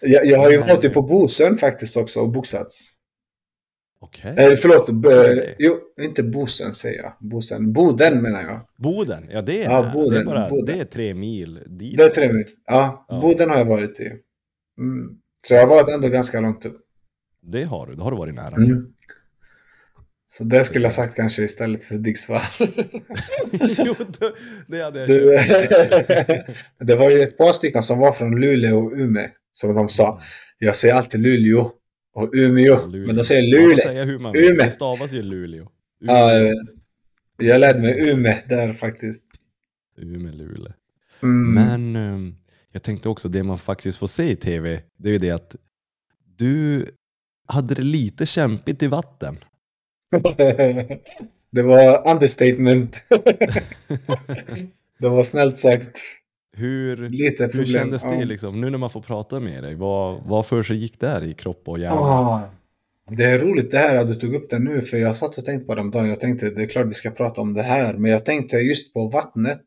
[0.01, 2.91] Jag, jag har ju varit på Bosön faktiskt också och boxats.
[4.05, 4.35] Okej.
[4.37, 5.55] Eh, förlåt, b- det?
[5.59, 7.13] jo, inte Bosön säger jag.
[7.19, 7.73] Bosen.
[7.73, 8.61] Boden menar jag.
[8.77, 9.91] Boden, ja det är Ja.
[9.93, 10.75] Boden, det, är bara, Boden.
[10.75, 11.97] det är tre mil dit.
[11.97, 12.45] Det är tre mil.
[12.65, 13.19] Ja, Ja.
[13.21, 14.03] Boden har jag varit i.
[14.79, 15.09] Mm.
[15.47, 16.77] Så jag har varit ändå ganska långt upp.
[17.41, 18.55] Det har du, då har du varit nära.
[18.55, 18.85] Mm.
[20.27, 22.41] Så det skulle jag sagt kanske istället för Hudiksvall.
[23.77, 24.33] jo, det,
[24.67, 26.55] det hade jag Det, köpt.
[26.79, 29.27] det var ju ett par stycken som var från Luleå och Umeå.
[29.51, 30.21] Som de sa.
[30.59, 31.71] Jag säger alltid Luleå
[32.15, 32.87] och Umeå.
[32.87, 33.07] Luleå.
[33.07, 33.77] Men de säger Luleå.
[33.77, 34.35] säga hur man.
[34.35, 34.63] Umeå.
[34.63, 35.71] Det stavas ju Luleå.
[35.99, 36.31] Ja,
[37.37, 39.27] jag lärde mig Umeå där faktiskt.
[39.97, 40.73] Umeå, Luleå.
[41.23, 41.53] Mm.
[41.53, 42.35] Men ehm,
[42.71, 45.55] jag tänkte också, det man faktiskt får se i tv, det är ju det att
[46.37, 46.85] du
[47.47, 49.37] hade det lite kämpigt i vatten.
[51.51, 53.03] det var understatement.
[54.99, 55.99] det var snällt sagt.
[56.57, 58.25] Hur, Lite hur kändes det ja.
[58.25, 59.75] liksom, nu när man får prata med dig?
[59.75, 61.95] Vad, vad för sig gick där i kropp och hjärna?
[61.95, 62.49] Ah.
[63.09, 65.45] Det är roligt det här att du tog upp det nu, för jag satt och
[65.45, 66.09] tänkte på det om dagen.
[66.09, 68.93] Jag tänkte det är klart vi ska prata om det här, men jag tänkte just
[68.93, 69.61] på vattnet.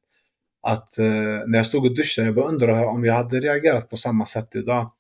[0.63, 1.05] Att eh,
[1.47, 4.55] när jag stod och duschade, jag bara undrar om jag hade reagerat på samma sätt
[4.55, 4.91] idag.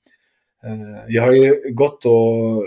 [0.64, 2.64] Eh, jag har ju gått och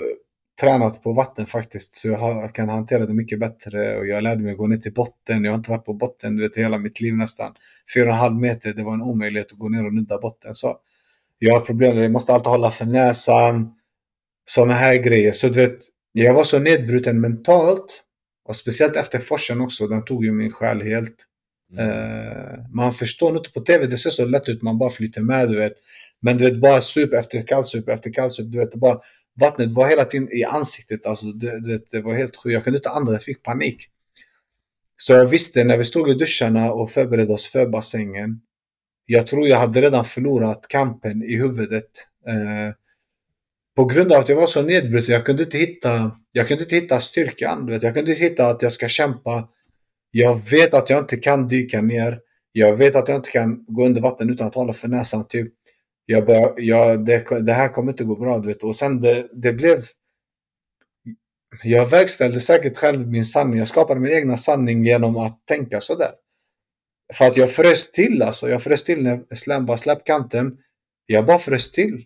[0.61, 3.97] tränat på vatten faktiskt, så jag kan hantera det mycket bättre.
[3.97, 5.43] Och jag lärde mig att gå ner till botten.
[5.43, 7.53] Jag har inte varit på botten du vet, hela mitt liv nästan.
[7.95, 10.55] Fyra och en halv meter, det var en omöjlighet att gå ner och nudda botten.
[10.55, 10.77] Så
[11.39, 13.73] jag har problem, jag måste alltid hålla för näsan.
[14.45, 15.31] Sådana här grejer.
[15.31, 15.77] Så du vet,
[16.11, 18.03] jag var så nedbruten mentalt.
[18.45, 21.15] Och speciellt efter forsen också, den tog ju min själ helt.
[21.73, 21.89] Mm.
[21.89, 25.49] Eh, man förstår inte på tv, det ser så lätt ut, man bara flyter med
[25.49, 25.73] du vet.
[26.21, 28.99] Men du vet, bara sup efter kallsup efter kallsup, du vet, bara,
[29.39, 32.53] vattnet var hela tiden i ansiktet, alltså det, det, det var helt sjukt.
[32.53, 33.87] Jag kunde inte andas, jag fick panik.
[34.97, 38.41] Så jag visste när vi stod i duscharna och förberedde oss för bassängen,
[39.05, 41.89] jag tror jag hade redan förlorat kampen i huvudet.
[42.27, 42.75] Eh,
[43.75, 46.75] på grund av att jag var så nedbruten, jag kunde inte hitta, jag kunde inte
[46.75, 47.65] hitta styrkan.
[47.65, 47.83] Vet.
[47.83, 49.49] Jag kunde inte hitta att jag ska kämpa.
[50.11, 52.19] Jag vet att jag inte kan dyka ner.
[52.51, 55.27] Jag vet att jag inte kan gå under vatten utan att hålla för näsan.
[55.27, 55.53] Typ.
[56.11, 58.39] Jag bara, jag, det, det här kommer inte gå bra.
[58.39, 58.63] Du vet.
[58.63, 59.77] Och sen det, det blev...
[61.63, 63.59] Jag verkställde säkert själv min sanning.
[63.59, 66.11] Jag skapade min egna sanning genom att tänka sådär.
[67.13, 68.49] För att jag frös till alltså.
[68.49, 70.57] Jag frös till när Slam bara släpp kanten.
[71.05, 72.05] Jag bara frös till.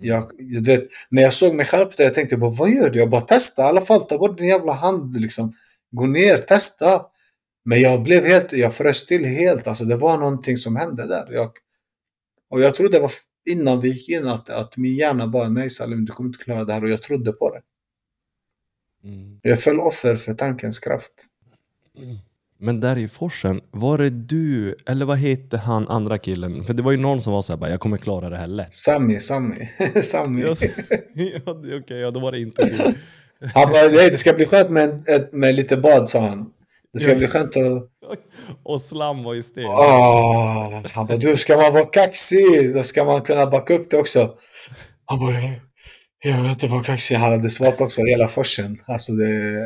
[0.00, 2.90] Jag, jag vet, när jag såg mig själv på det, jag tänkte bara, vad gör
[2.90, 2.98] du?
[2.98, 5.52] Jag bara testa i alla fall, ta bort din jävla hand liksom.
[5.90, 7.06] Gå ner, testa.
[7.64, 9.66] Men jag blev helt, jag frös till helt.
[9.66, 11.32] Alltså det var någonting som hände där.
[11.32, 11.50] Jag,
[12.50, 13.10] och jag trodde det var
[13.50, 16.64] innan vi gick in att, att min hjärna bara, nej Salim, du kommer inte klara
[16.64, 16.84] det här.
[16.84, 17.62] Och jag trodde på det.
[19.08, 19.40] Mm.
[19.42, 21.12] Jag föll offer för tankens kraft.
[22.58, 26.64] Men där i forsen, var det du, eller vad hette han andra killen?
[26.64, 28.46] För det var ju någon som var så här, bara, jag kommer klara det här
[28.46, 28.74] lätt.
[28.74, 29.68] Sami, Sami,
[30.02, 30.42] Sami.
[30.42, 30.50] Ja,
[31.80, 32.94] Okej, ja då var det inte du.
[33.54, 36.52] Han bara, det ska bli skönt med, med lite bad, sa han.
[36.92, 37.90] Det ska bli skönt att...
[38.62, 39.64] Och slam var ju sten.
[39.66, 43.96] Ah, han bara, du ska man vara kaxig, då ska man kunna backa upp det
[43.96, 44.34] också.
[45.04, 45.34] Han bara,
[46.24, 47.14] jag, vet inte vad kaxig.
[47.14, 48.78] Han hade svalt också hela forsen.
[48.86, 49.62] Alltså det...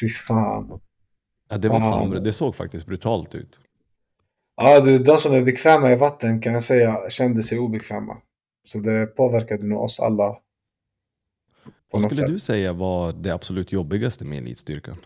[0.00, 0.80] Fy fan.
[1.50, 3.60] Ja, det var fan, det såg faktiskt brutalt ut.
[4.56, 8.16] Ja, du, de som är bekväma i vatten kan jag säga kände sig obekväma.
[8.64, 10.36] Så det påverkade nog oss alla.
[11.90, 12.26] Vad skulle sätt.
[12.26, 14.96] du säga var det absolut jobbigaste med elitstyrkan?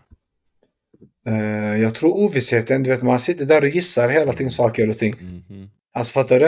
[1.26, 4.98] Eh, jag tror ovissheten, du vet man sitter där och gissar hela tiden saker och
[4.98, 5.14] ting.
[5.20, 5.70] Mhm.
[5.92, 6.46] Alltså fattar du?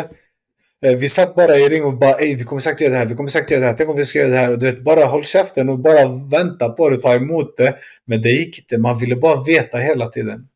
[0.89, 3.07] Eh, Vi satt bara i ring och bara ej vi kommer säkert göra det här,
[3.07, 4.53] vi kommer säkert göra det här, tänk om vi ska göra det här.
[4.53, 7.77] Och du vet, bara håll käften och bara vänta på det, ta emot det.
[8.05, 10.49] Men det gick inte, man ville bara veta hela tiden.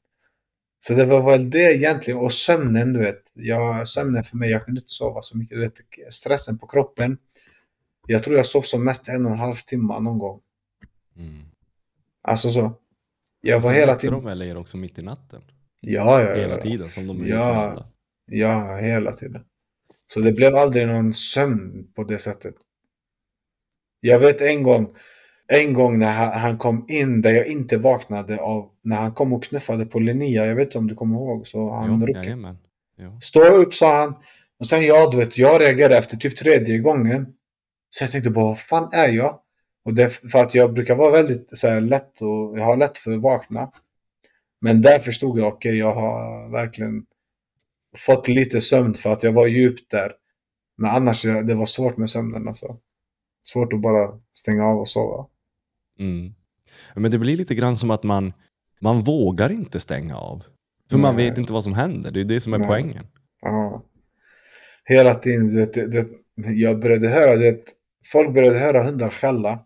[0.80, 2.20] Så det var väl det egentligen.
[2.20, 3.22] Och sömnen, du vet.
[3.36, 5.56] Jag, sömnen för mig, jag kunde inte sova så mycket.
[5.56, 5.80] Du vet,
[6.10, 7.18] stressen på kroppen.
[8.06, 10.40] Jag tror jag sov som mest en och en halv timme någon gång.
[11.16, 11.42] Mm.
[12.22, 12.72] Alltså så.
[13.40, 14.24] Jag var hela tiden...
[14.24, 15.42] de er också mitt i natten?
[15.80, 16.34] Ja, ja, ja.
[16.34, 17.92] Hela tiden som de ja.
[18.30, 19.42] Ja, hela tiden.
[20.06, 22.54] Så det blev aldrig någon sömn på det sättet.
[24.00, 24.96] Jag vet en gång,
[25.46, 29.44] en gång när han kom in där jag inte vaknade av, när han kom och
[29.44, 32.56] knuffade på Linnea, jag vet inte om du kommer ihåg, så han ruckade.
[33.22, 34.14] Stå upp sa han.
[34.58, 37.26] Och sen jag, du vet, jag reagerade efter typ tredje gången.
[37.90, 39.40] Så jag tänkte bara, vad fan är jag?
[39.84, 42.76] Och det är för att jag brukar vara väldigt så här, lätt och jag har
[42.76, 43.70] lätt för att vakna.
[44.60, 47.04] Men där förstod jag, okej, jag har verkligen
[47.96, 50.12] fått lite sömn för att jag var djupt där.
[50.76, 52.76] Men annars, det var svårt med sömnen alltså.
[53.42, 55.26] Svårt att bara stänga av och sova.
[55.98, 56.34] Mm.
[56.94, 58.32] Men det blir lite grann som att man,
[58.80, 60.42] man vågar inte stänga av.
[60.90, 61.28] För man Nej.
[61.28, 62.10] vet inte vad som händer.
[62.10, 62.68] Det är det som är Nej.
[62.68, 63.06] poängen.
[63.40, 63.84] Ja.
[64.84, 67.64] Hela tiden, du vet, du vet, jag började höra, du vet,
[68.12, 69.64] folk började höra hundar skälla.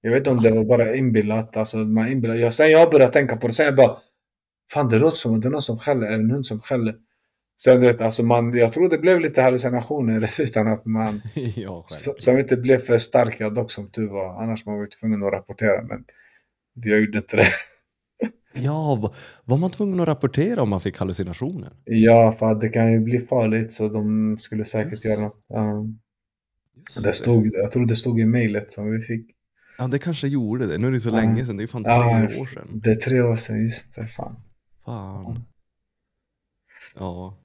[0.00, 2.34] Jag vet inte om det var bara inbillat, alltså man inbillar.
[2.34, 3.96] Jag, sen jag började tänka på det, sen jag bara,
[4.72, 6.94] fan det låter som att det är någon som skäller, eller en hund som skäller.
[7.62, 11.22] Sen du vet, alltså man, jag tror det blev lite hallucinationer utan att man,
[11.56, 11.84] ja,
[12.18, 14.42] som inte blev för starka dock som tur var.
[14.42, 16.04] Annars man var ju tvungen att rapportera, men
[16.84, 17.46] jag gjorde inte det.
[18.54, 19.14] ja va-
[19.44, 21.72] var man tvungen att rapportera om man fick hallucinationer?
[21.84, 25.04] Ja, för att det kan ju bli farligt så de skulle säkert Just.
[25.04, 25.44] göra något.
[25.48, 25.86] Ja.
[26.96, 29.30] Just Det stod, jag tror det stod i mejlet som vi fick.
[29.80, 30.78] Ja, det kanske gjorde det.
[30.78, 31.12] Nu är det så Ja.
[31.16, 31.56] länge sedan.
[31.56, 32.80] Det är ju fan tre Ja, år sedan.
[32.84, 34.06] Det är tre år sedan, just det.
[34.06, 34.36] Fan.
[34.84, 35.44] Fan.
[36.94, 37.36] Ja.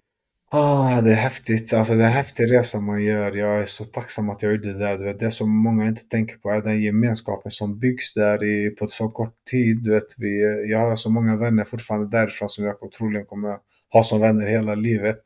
[0.52, 1.74] Ah, det är häftigt.
[1.74, 3.32] Alltså det är en häftig resa man gör.
[3.32, 4.98] Jag är så tacksam att jag gjorde det där.
[4.98, 8.70] Du vet, det som många inte tänker på är den gemenskapen som byggs där i,
[8.70, 9.84] på så kort tid.
[9.84, 10.42] Du vet, vi,
[10.72, 13.58] jag har så många vänner fortfarande därifrån som jag troligen kommer
[13.94, 15.22] ha som vänner hela livet.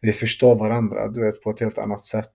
[0.00, 2.34] Vi förstår varandra, du vet, på ett helt annat sätt.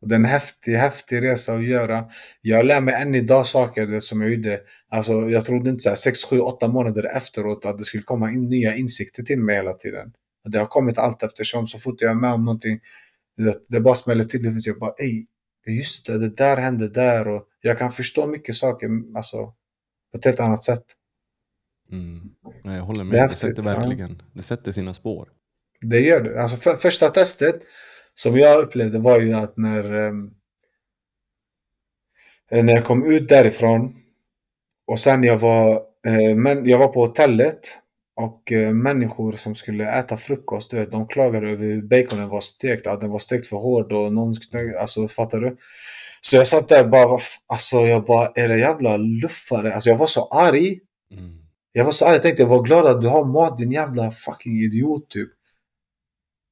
[0.00, 2.04] Och det är en häftig, häftig resa att göra.
[2.40, 4.60] Jag lär mig än idag saker du vet, som jag gjorde.
[4.88, 8.30] Alltså, jag trodde inte så här 6, 7, 8 månader efteråt att det skulle komma
[8.30, 10.12] in nya insikter till mig hela tiden.
[10.44, 11.66] Och det har kommit allt eftersom.
[11.66, 12.80] Så fort jag är med om någonting,
[13.36, 14.60] du vet, det bara smäller till.
[14.64, 15.26] Jag bara, ej,
[15.66, 17.28] just det, det där hände där.
[17.28, 19.46] Och jag kan förstå mycket saker alltså,
[20.12, 20.84] på ett helt annat sätt.
[21.92, 22.20] Mm.
[22.64, 23.14] Nej, jag håller Det med.
[23.14, 23.78] Det, häftigt, sätter ja.
[23.78, 25.28] verkligen, det sätter sina spår.
[25.80, 26.42] Det gör det.
[26.42, 27.62] Alltså för, första testet
[28.18, 30.30] som jag upplevde var ju att när, ehm,
[32.50, 33.94] när jag kom ut därifrån
[34.86, 35.72] och sen jag var,
[36.06, 37.60] eh, men jag var på hotellet
[38.16, 42.40] och eh, människor som skulle äta frukost, du vet, de klagade över hur baconen var
[42.40, 44.34] stekt, att den var stekt för hård och någon,
[44.80, 45.56] alltså fattar du?
[46.20, 49.74] Så jag satt där bara, alltså jag bara, är det jävla luffare?
[49.74, 50.78] Alltså jag var så arg.
[51.12, 51.38] Mm.
[51.72, 54.60] Jag var så arg, jag tänkte var glad att du har mat din jävla fucking
[54.62, 55.37] idiot typ.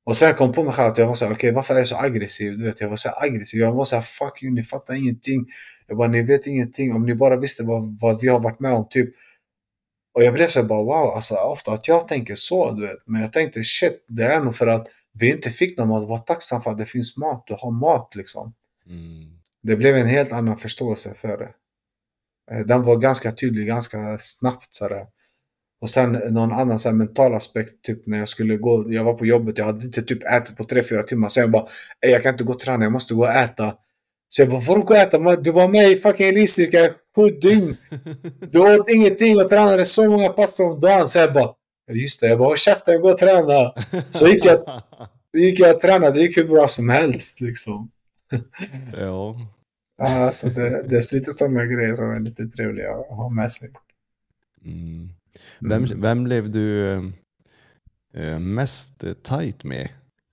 [0.07, 1.89] Och sen kom jag på mig själv att jag var såhär, okej varför är jag
[1.89, 2.59] så aggressiv?
[2.59, 3.61] Du vet, jag var så aggressiv.
[3.61, 5.47] Jag var såhär, fuck you, ni fattar ingenting.
[5.87, 6.95] Jag bara, ni vet ingenting.
[6.95, 9.15] Om ni bara visste vad, vad vi har varit med om typ.
[10.15, 12.97] Och jag blev så här bara, wow, alltså ofta att jag tänker så, du vet.
[13.07, 16.09] Men jag tänkte, shit, det är nog för att vi inte fick någon mat.
[16.09, 18.55] Var tacksam för att det finns mat, du har mat liksom.
[18.87, 19.39] Mm.
[19.63, 21.51] Det blev en helt annan förståelse för det.
[22.51, 25.07] Eh, Den var ganska tydlig, ganska snabbt sådär.
[25.81, 29.27] Och sen någon annan så mental aspekt, typ när jag skulle gå, jag var på
[29.27, 31.29] jobbet, jag hade inte typ ätit på 3-4 timmar.
[31.29, 31.67] Så jag bara,
[32.01, 33.75] "Ey, jag kan inte gå och träna, jag måste gå och äta.
[34.29, 35.37] Så jag bara, får du gå och äta?
[35.37, 37.77] Du var med i fucking elitstyrka sju dygn.
[38.51, 41.09] Du åt ingenting och tränade så många pass om dagen.
[41.09, 41.55] Så jag bara,
[41.93, 43.73] just det, jag bara, håll käften, gå och träna.
[44.11, 44.83] Så gick jag,
[45.33, 47.91] gick jag och tränade, det gick hur bra som helst liksom.
[48.97, 49.37] ja.
[49.99, 53.53] Ja, så det, det är lite sådana grejer som är lite trevliga att ha med
[53.53, 53.71] sig.
[54.65, 55.09] Mm.
[55.61, 56.95] Vem, vem blev du
[58.15, 59.89] eh, mest tight med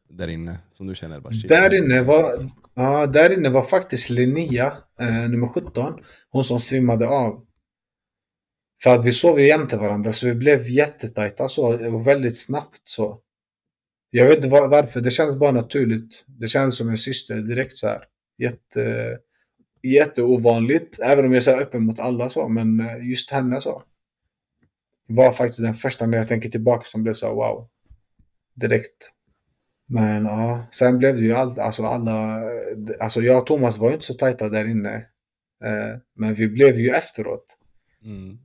[0.09, 0.59] där inne?
[0.73, 1.47] Som du känner bara shit.
[1.47, 5.93] Där inne var, ja, där inne var faktiskt Linnea, eh, nummer 17,
[6.30, 7.45] hon som svimmade av.
[8.84, 12.81] För att vi sov ju jämte varandra så vi blev jättetajta så, var väldigt snabbt
[12.84, 13.19] så.
[14.09, 16.25] Jag vet inte var, varför, det känns bara naturligt.
[16.27, 18.03] Det känns som en syster direkt så här.
[18.38, 19.17] Jätte,
[19.84, 23.84] jätteovanligt, även om jag är öppen mot alla så, men eh, just henne så.
[25.07, 27.67] Var faktiskt den första när jag tänker tillbaka som blev så här, wow.
[28.55, 29.11] Direkt.
[29.88, 32.41] Men ja, sen blev det ju allt, alltså alla,
[32.99, 34.95] alltså jag och Thomas var ju inte så tajta där inne.
[35.65, 37.45] Eh, men vi blev ju efteråt.
[38.03, 38.38] Mm.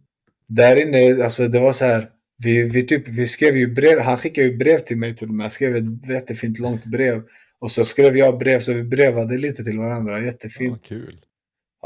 [0.49, 2.11] Där inne, alltså det var så här,
[2.45, 5.35] vi, vi, typ, vi skrev ju brev, han skickade ju brev till mig till och
[5.35, 5.45] med.
[5.45, 7.23] Jag skrev ett jättefint långt brev.
[7.61, 10.71] Och så skrev jag brev, så vi brevade lite till varandra, Ja, jättefint.
[10.71, 11.21] vad kul.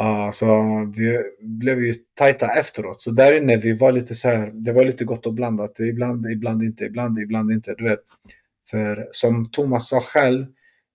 [0.01, 0.47] Uh, så
[0.97, 3.01] vi blev ju tajta efteråt.
[3.01, 5.81] Så där inne, vi var lite så här, det var lite gott och blandat.
[5.81, 8.01] Ibland, ibland inte, ibland, ibland inte, du vet.
[8.70, 10.47] För som Thomas sa själv,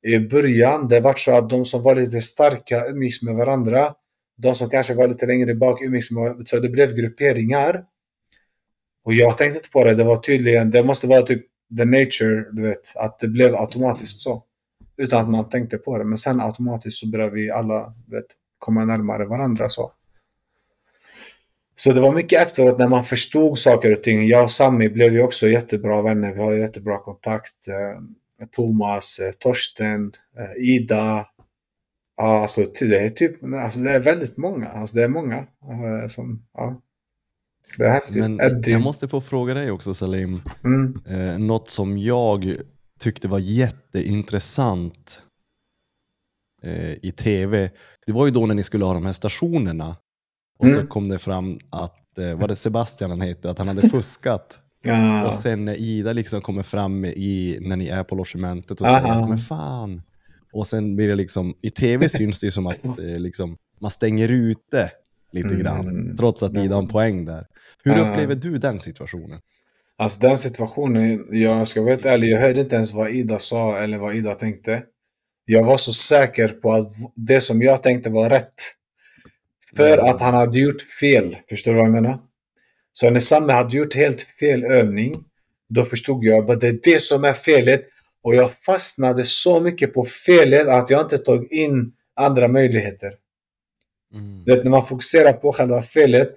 [0.08, 3.94] i början, det var så att de som var lite starka umgicks med varandra.
[4.38, 6.46] De som kanske var lite längre bak umgicks med varandra.
[6.46, 7.84] Så det blev grupperingar.
[9.06, 11.46] Och jag tänkte inte på det, det var tydligen, det måste vara typ
[11.78, 14.44] the nature, du vet, att det blev automatiskt så.
[14.98, 16.04] Utan att man tänkte på det.
[16.04, 18.26] Men sen automatiskt så började vi alla, du vet,
[18.60, 19.92] komma närmare varandra så.
[21.76, 24.28] Så det var mycket efteråt när man förstod saker och ting.
[24.28, 26.34] Jag och Sami blev ju också jättebra vänner.
[26.34, 27.68] Vi har jättebra kontakt.
[27.68, 31.26] Eh, Thomas, eh, Torsten, eh, Ida.
[32.18, 34.68] Ja, alltså det är typ, alltså det är väldigt många.
[34.68, 35.46] Alltså det är många
[36.08, 36.82] som, ja.
[37.78, 38.18] Det är häftigt.
[38.18, 38.72] Men Eddie.
[38.72, 40.42] jag måste få fråga dig också Salim.
[40.64, 41.00] Mm.
[41.08, 42.56] Eh, något som jag
[43.00, 45.22] tyckte var jätteintressant
[46.64, 47.72] eh, i tv.
[48.08, 49.96] Det var ju då när ni skulle ha de här stationerna.
[50.60, 50.88] Och så Mm.
[50.88, 54.60] kom det fram att, eh, var det Sebastian han hette, att han hade fuskat.
[54.84, 55.28] Ja.
[55.28, 59.00] Och sen när Ida liksom kommer fram i, när ni är på logementet och Aha.
[59.02, 60.02] säger att men fan.
[60.54, 64.30] Och sen blir det liksom, i tv syns det som att eh, liksom, man stänger
[64.32, 64.92] ute
[65.32, 65.60] lite Mm.
[65.60, 66.16] grann.
[66.18, 67.46] Trots att Ida har en poäng där.
[67.84, 68.10] Hur Ja.
[68.12, 69.40] upplever du den situationen?
[69.98, 73.78] Alltså den situationen, jag ska vara helt ärlig, jag hörde inte ens vad Ida sa
[73.78, 74.84] eller vad Ida tänkte.
[75.50, 78.54] Jag var så säker på att det som jag tänkte var rätt.
[79.76, 80.06] För Mm.
[80.06, 81.38] att han hade gjort fel.
[81.50, 82.20] Förstår du vad jag menar?
[82.94, 85.24] Så när Samme hade gjort helt fel övning,
[85.70, 87.86] då förstod jag att det är det som är felet.
[88.24, 93.14] Och jag fastnade så mycket på felet att jag inte tog in andra möjligheter.
[94.14, 94.44] Mm.
[94.44, 96.30] Vet, när man fokuserar på själva felet,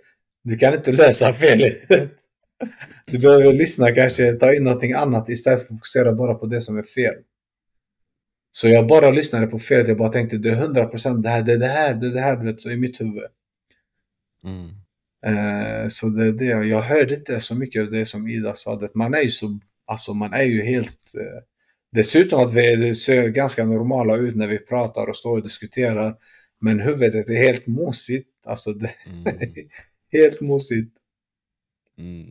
[0.44, 1.78] du kan inte lösa felet.
[3.06, 6.60] Du behöver lyssna, kanske ta in någonting annat istället för att fokusera bara på det
[6.60, 7.14] som är fel.
[8.52, 11.52] Så jag bara lyssnade på felet, jag bara tänkte det är 100% det här, det
[11.52, 13.24] är det här, det är det här, du vet, så i mitt huvud.
[14.44, 14.68] Mm.
[15.26, 18.76] Eh, så det är det, jag hörde inte så mycket av det som Ida sa,
[18.76, 21.42] det, man är ju så, alltså man är ju helt, eh,
[21.92, 25.36] det ser ut som att vi ser ganska normala ut när vi pratar och står
[25.36, 26.14] och diskuterar,
[26.60, 29.24] men huvudet är helt mosigt, alltså det Mm.
[30.12, 30.96] helt mosigt.
[31.98, 32.30] Mm.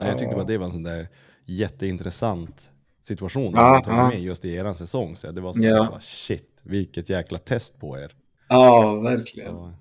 [0.00, 1.08] Ja, jag tyckte bara det var en sån där
[1.46, 2.70] jätteintressant
[3.02, 3.50] situation.
[3.52, 4.08] Ja, tagit ja.
[4.08, 5.16] med just i eran säsong.
[5.16, 5.88] Så det var så Ja.
[5.90, 8.12] bara, shit, vilket jäkla test på er.
[8.48, 9.54] Ja, verkligen.
[9.54, 9.74] Ja.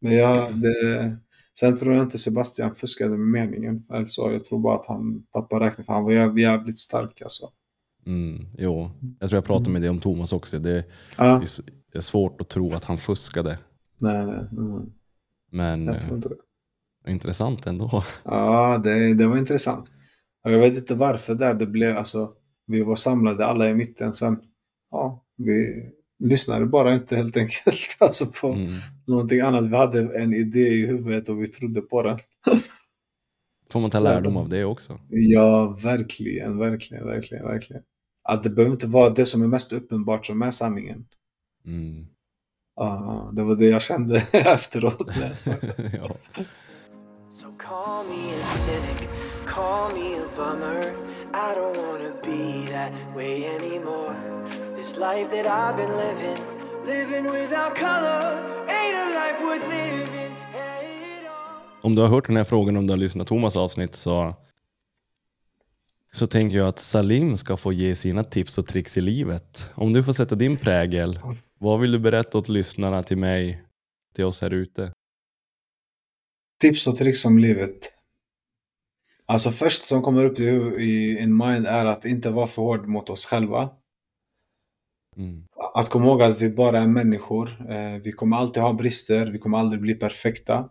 [0.00, 1.16] Men jag, det,
[1.60, 3.82] sen tror jag inte Sebastian fuskade med meningen.
[3.92, 7.22] Eller så, jag tror bara att han tappade räkning för han var jäv- jävligt stark
[7.22, 7.48] alltså.
[8.06, 8.90] Mm, jo,
[9.20, 10.58] jag tror jag pratade med det om Thomas också.
[10.58, 10.84] Det,
[11.18, 11.40] Ja,
[11.92, 13.58] det är svårt att tro att han fuskade.
[13.98, 14.48] nej, nej.
[14.52, 14.92] Mm,
[15.52, 17.10] Men jag tror eh, inte det.
[17.12, 18.04] intressant ändå.
[18.24, 19.88] Ja, det, det var intressant.
[20.42, 22.32] Jag vet inte varför där det blev, alltså,
[22.68, 24.14] vi var samlade alla i mitten.
[24.14, 24.38] Sen,
[24.90, 25.82] ja, vi
[26.24, 28.68] lyssnade bara inte helt enkelt alltså på Mm.
[29.06, 29.66] någonting annat.
[29.66, 32.18] Vi hade en idé i huvudet och vi trodde på den.
[33.72, 35.00] Får man ta lärdom av det också.
[35.08, 37.82] Ja, verkligen, verkligen, verkligen, verkligen.
[38.28, 41.04] Att det behöver inte vara det som är mest uppenbart som är sanningen.
[41.66, 42.06] Mm.
[42.76, 45.06] Ja, det var det jag kände efteråt.
[45.16, 46.16] när jag ja.
[47.32, 49.08] So call me a cynic,
[49.46, 51.07] call me a bummer.
[51.34, 54.14] I don't wanna be that way anymore.
[54.76, 56.38] This life that I've been living,
[56.86, 58.20] living without color,
[58.68, 60.32] ain't a life worth living.
[61.80, 64.34] Om du har hört den här frågan, om du har lyssnat på Thomas avsnitt så
[66.10, 69.70] så tänker jag att Salim ska få ge sina tips och tricks i livet.
[69.74, 71.20] Om du får sätta din prägel,
[71.58, 73.62] vad vill du berätta åt lyssnarna, till mig,
[74.14, 74.92] till oss här ute?
[76.60, 77.78] Tips och tricks om livet.
[79.32, 83.10] Alltså först som kommer upp i, in mind är att inte vara för hård mot
[83.10, 83.70] oss själva.
[85.16, 85.44] Mm.
[85.74, 87.72] Att komma ihåg att vi bara är människor.
[87.72, 90.70] Eh, vi kommer alltid ha brister, vi kommer aldrig bli perfekta.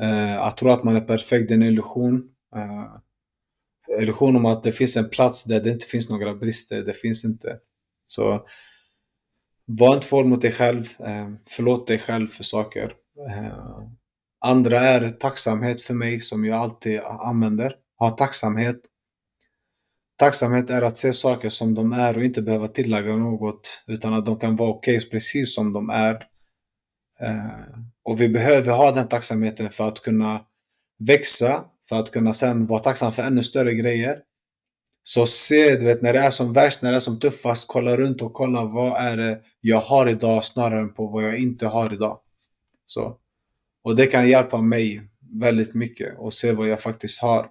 [0.00, 2.28] Eh, att tro att man är perfekt det är en illusion.
[2.56, 6.94] Eh, illusion om att det finns en plats där det inte finns några brister, det
[6.94, 7.58] finns inte.
[8.06, 8.46] Så
[9.66, 10.84] var inte för hård mot dig själv.
[11.48, 12.94] Förlåt dig själv för saker.
[14.46, 17.74] Andra är tacksamhet för mig som jag alltid använder.
[17.98, 18.80] Ha tacksamhet.
[20.18, 24.26] Tacksamhet är att se saker som de är och inte behöva tillägga något utan att
[24.26, 26.14] de kan vara okej okay, precis som de är.
[27.20, 30.40] Eh, och vi behöver ha den tacksamheten för att kunna
[30.98, 34.18] växa, för att kunna sen vara tacksam för ännu större grejer.
[35.02, 37.96] Så se, du vet, när det är som värst, när det är som tuffast, kolla
[37.96, 41.66] runt och kolla vad är det jag har idag snarare än på vad jag inte
[41.66, 42.20] har idag.
[42.86, 43.18] Så.
[43.84, 47.46] Och det kan hjälpa mig väldigt mycket och se vad jag faktiskt har.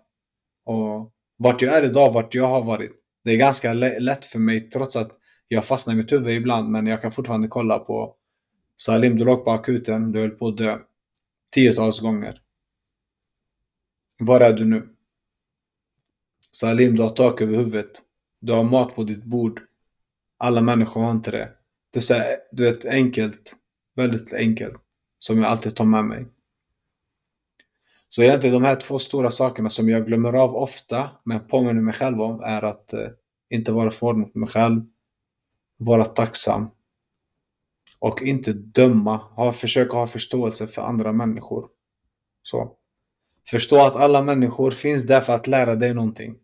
[0.66, 2.92] Och vart jag är idag, vart jag har varit.
[3.24, 5.12] Det är ganska lätt för mig trots att
[5.48, 8.16] jag fastnar i mitt huvud ibland, men jag kan fortfarande kolla på
[8.78, 10.78] Salim, du låg på akuten, du höll på att dö.
[11.54, 12.40] Tiotals gånger.
[14.20, 14.90] Var är du nu?
[16.52, 18.02] Salim, du har tak över huvudet.
[18.40, 19.62] Du har mat på ditt bord.
[20.38, 21.50] Alla människor har inte det.
[21.92, 23.56] Det är så här, du vet, enkelt.
[23.96, 24.83] Väldigt enkelt.
[25.24, 26.26] Som jag alltid tar med mig.
[28.10, 31.94] Så egentligen de här två stora sakerna som jag glömmer av ofta, men påminner mig
[31.94, 33.08] själv om, är att eh,
[33.50, 34.82] inte vara för mot mig själv.
[35.78, 36.70] Vara tacksam.
[38.00, 39.18] Och inte döma.
[39.18, 41.68] Ha, försöka ha förståelse för andra människor.
[42.42, 42.76] Så.
[43.50, 46.36] Förstå att alla människor finns där för att lära dig någonting.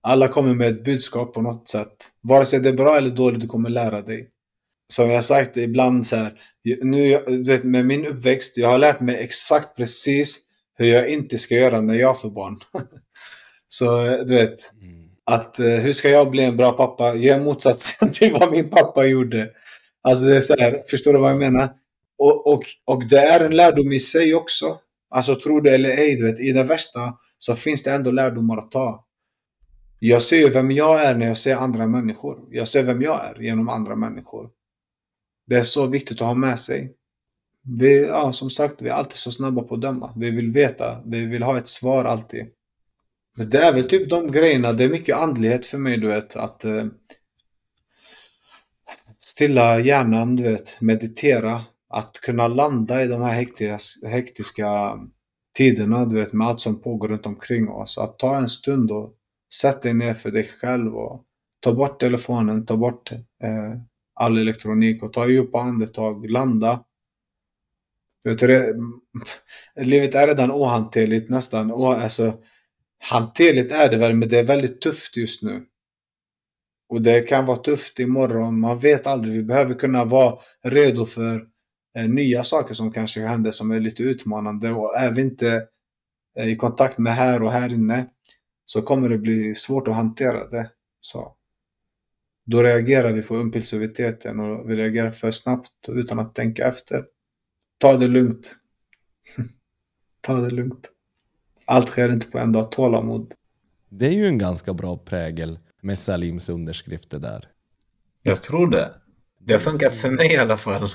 [0.00, 2.10] Alla kommer med ett budskap på något sätt.
[2.20, 4.30] Vare sig det är bra eller dåligt, du kommer lära dig.
[4.92, 6.32] Som jag sagt ibland så här,
[6.82, 10.38] nu, du vet, med min uppväxt, jag har lärt mig exakt precis
[10.78, 12.58] hur jag inte ska göra när jag får barn.
[13.68, 14.72] så du vet,
[15.30, 17.14] att hur ska jag bli en bra pappa?
[17.14, 19.50] Gör motsatsen till vad min pappa gjorde.
[20.02, 21.70] Alltså det är så här, förstår du vad jag menar?
[22.18, 24.76] Och, och, och det är en lärdom i sig också.
[25.10, 28.56] Alltså tro det eller ej, du vet, i det värsta så finns det ändå lärdomar
[28.58, 29.04] att ta.
[29.98, 32.38] Jag ser ju vem jag är när jag ser andra människor.
[32.50, 34.48] Jag ser vem jag är genom andra människor.
[35.48, 36.94] Det är så viktigt att ha med sig.
[37.62, 40.12] Vi, ja, som sagt, vi är alltid så snabba på att döma.
[40.16, 42.46] Vi vill veta, vi vill ha ett svar alltid.
[43.36, 46.36] Men det är väl typ de grejerna, det är mycket andlighet för mig, du vet,
[46.36, 46.86] att eh,
[49.20, 54.98] stilla hjärnan, du vet, meditera, att kunna landa i de här hektiska, hektiska
[55.56, 57.98] tiderna, du vet, med allt som pågår runt omkring oss.
[57.98, 59.14] Att ta en stund och
[59.54, 61.24] sätta dig ner för dig själv och
[61.60, 63.74] ta bort telefonen, ta bort eh,
[64.18, 66.84] all elektronik och ta djupa andetag, landa.
[68.24, 68.76] Vet du,
[69.76, 71.70] livet är redan ohanterligt nästan.
[71.72, 72.38] Alltså,
[72.98, 75.64] hanterligt är det väl, men det är väldigt tufft just nu.
[76.88, 78.60] Och det kan vara tufft imorgon.
[78.60, 79.34] Man vet aldrig.
[79.34, 81.46] Vi behöver kunna vara redo för
[81.96, 84.70] eh, nya saker som kanske händer som är lite utmanande.
[84.70, 85.66] Och är vi inte
[86.38, 88.06] eh, i kontakt med här och här inne
[88.64, 90.70] så kommer det bli svårt att hantera det.
[91.00, 91.37] Så.
[92.50, 97.04] Då reagerar vi på impulsiviteten och vi reagerar för snabbt utan att tänka efter.
[97.78, 98.56] Ta det lugnt.
[100.20, 100.90] Ta det lugnt.
[101.64, 102.72] Allt sker inte på en dag.
[102.72, 103.34] Tålamod.
[103.88, 107.48] Det är ju en ganska bra prägel med Salims underskrifter där.
[108.22, 108.94] Jag tror det.
[109.38, 110.90] Det har funkat för mig i alla fall.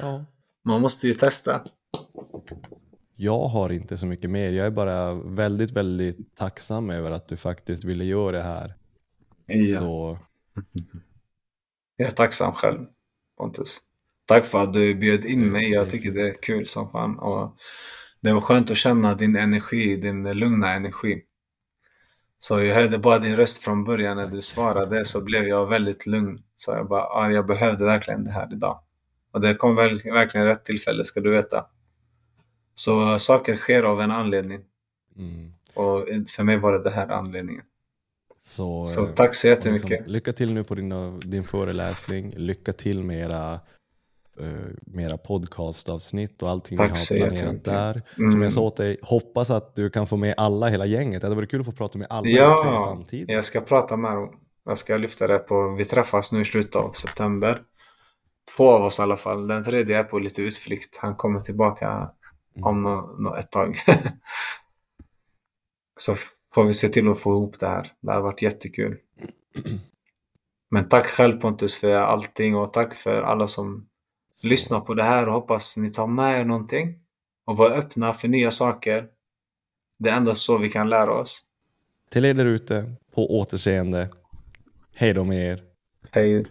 [0.00, 0.24] Ja.
[0.64, 1.62] Man måste ju testa.
[3.16, 4.52] Jag har inte så mycket mer.
[4.52, 8.74] Jag är bara väldigt, väldigt tacksam över att du faktiskt ville göra det här.
[9.46, 9.78] Ja.
[9.78, 10.18] Så
[11.96, 12.86] Jag är tacksam själv,
[13.38, 13.80] Pontus.
[14.26, 15.70] Tack för att du bjöd in mig.
[15.70, 17.18] Jag tycker det är kul som fan.
[17.18, 17.56] Och
[18.20, 21.22] det var skönt att känna din energi, din lugna energi.
[22.38, 26.06] Så jag hörde bara din röst från början när du svarade så blev jag väldigt
[26.06, 26.42] lugn.
[26.56, 28.80] Så jag bara, ah, jag behövde verkligen det här idag.
[29.32, 31.66] Och det kom verkligen, verkligen rätt tillfälle ska du veta.
[32.74, 34.64] Så saker sker av en anledning.
[35.16, 35.52] mm.
[35.74, 37.64] Och för mig var det det här anledningen.
[38.46, 40.08] Så, Så eh, tack så liksom, jättemycket.
[40.08, 42.34] lycka till nu på din, din föreläsning.
[42.36, 43.52] Lycka till med era,
[44.40, 44.46] eh,
[44.86, 48.02] med era podcastavsnitt och allting Tack ni har planerat där.
[48.18, 48.30] Mm.
[48.30, 51.20] Som jag sa åt dig, hoppas att du kan få med alla, hela gänget.
[51.20, 53.28] Det hade varit kul att få prata med alla Ja, samtidigt.
[53.28, 54.40] jag ska prata med dem.
[54.64, 57.62] Jag ska lyfta det på, vi träffas nu i slutet av september.
[58.56, 59.46] Två av oss i alla fall.
[59.46, 60.96] Den tredje är på lite utflykt.
[60.96, 62.10] Han kommer tillbaka
[62.56, 62.66] Mm.
[62.66, 63.76] om nå- nå- ett tag.
[65.96, 66.16] Så
[66.54, 67.92] får vi se till att få ihop det här.
[68.00, 68.96] Det har varit jättekul.
[70.70, 73.86] Men tack själv Pontus för allting och tack för alla som
[74.44, 76.98] lyssnar på det här och hoppas ni tar med er någonting.
[77.46, 79.06] Och var öppna för nya saker.
[79.98, 81.42] Det är endast så vi kan lära oss.
[82.10, 84.10] Till er där ute, på återseende.
[84.94, 85.62] Hej då med er.
[86.10, 86.44] Hej.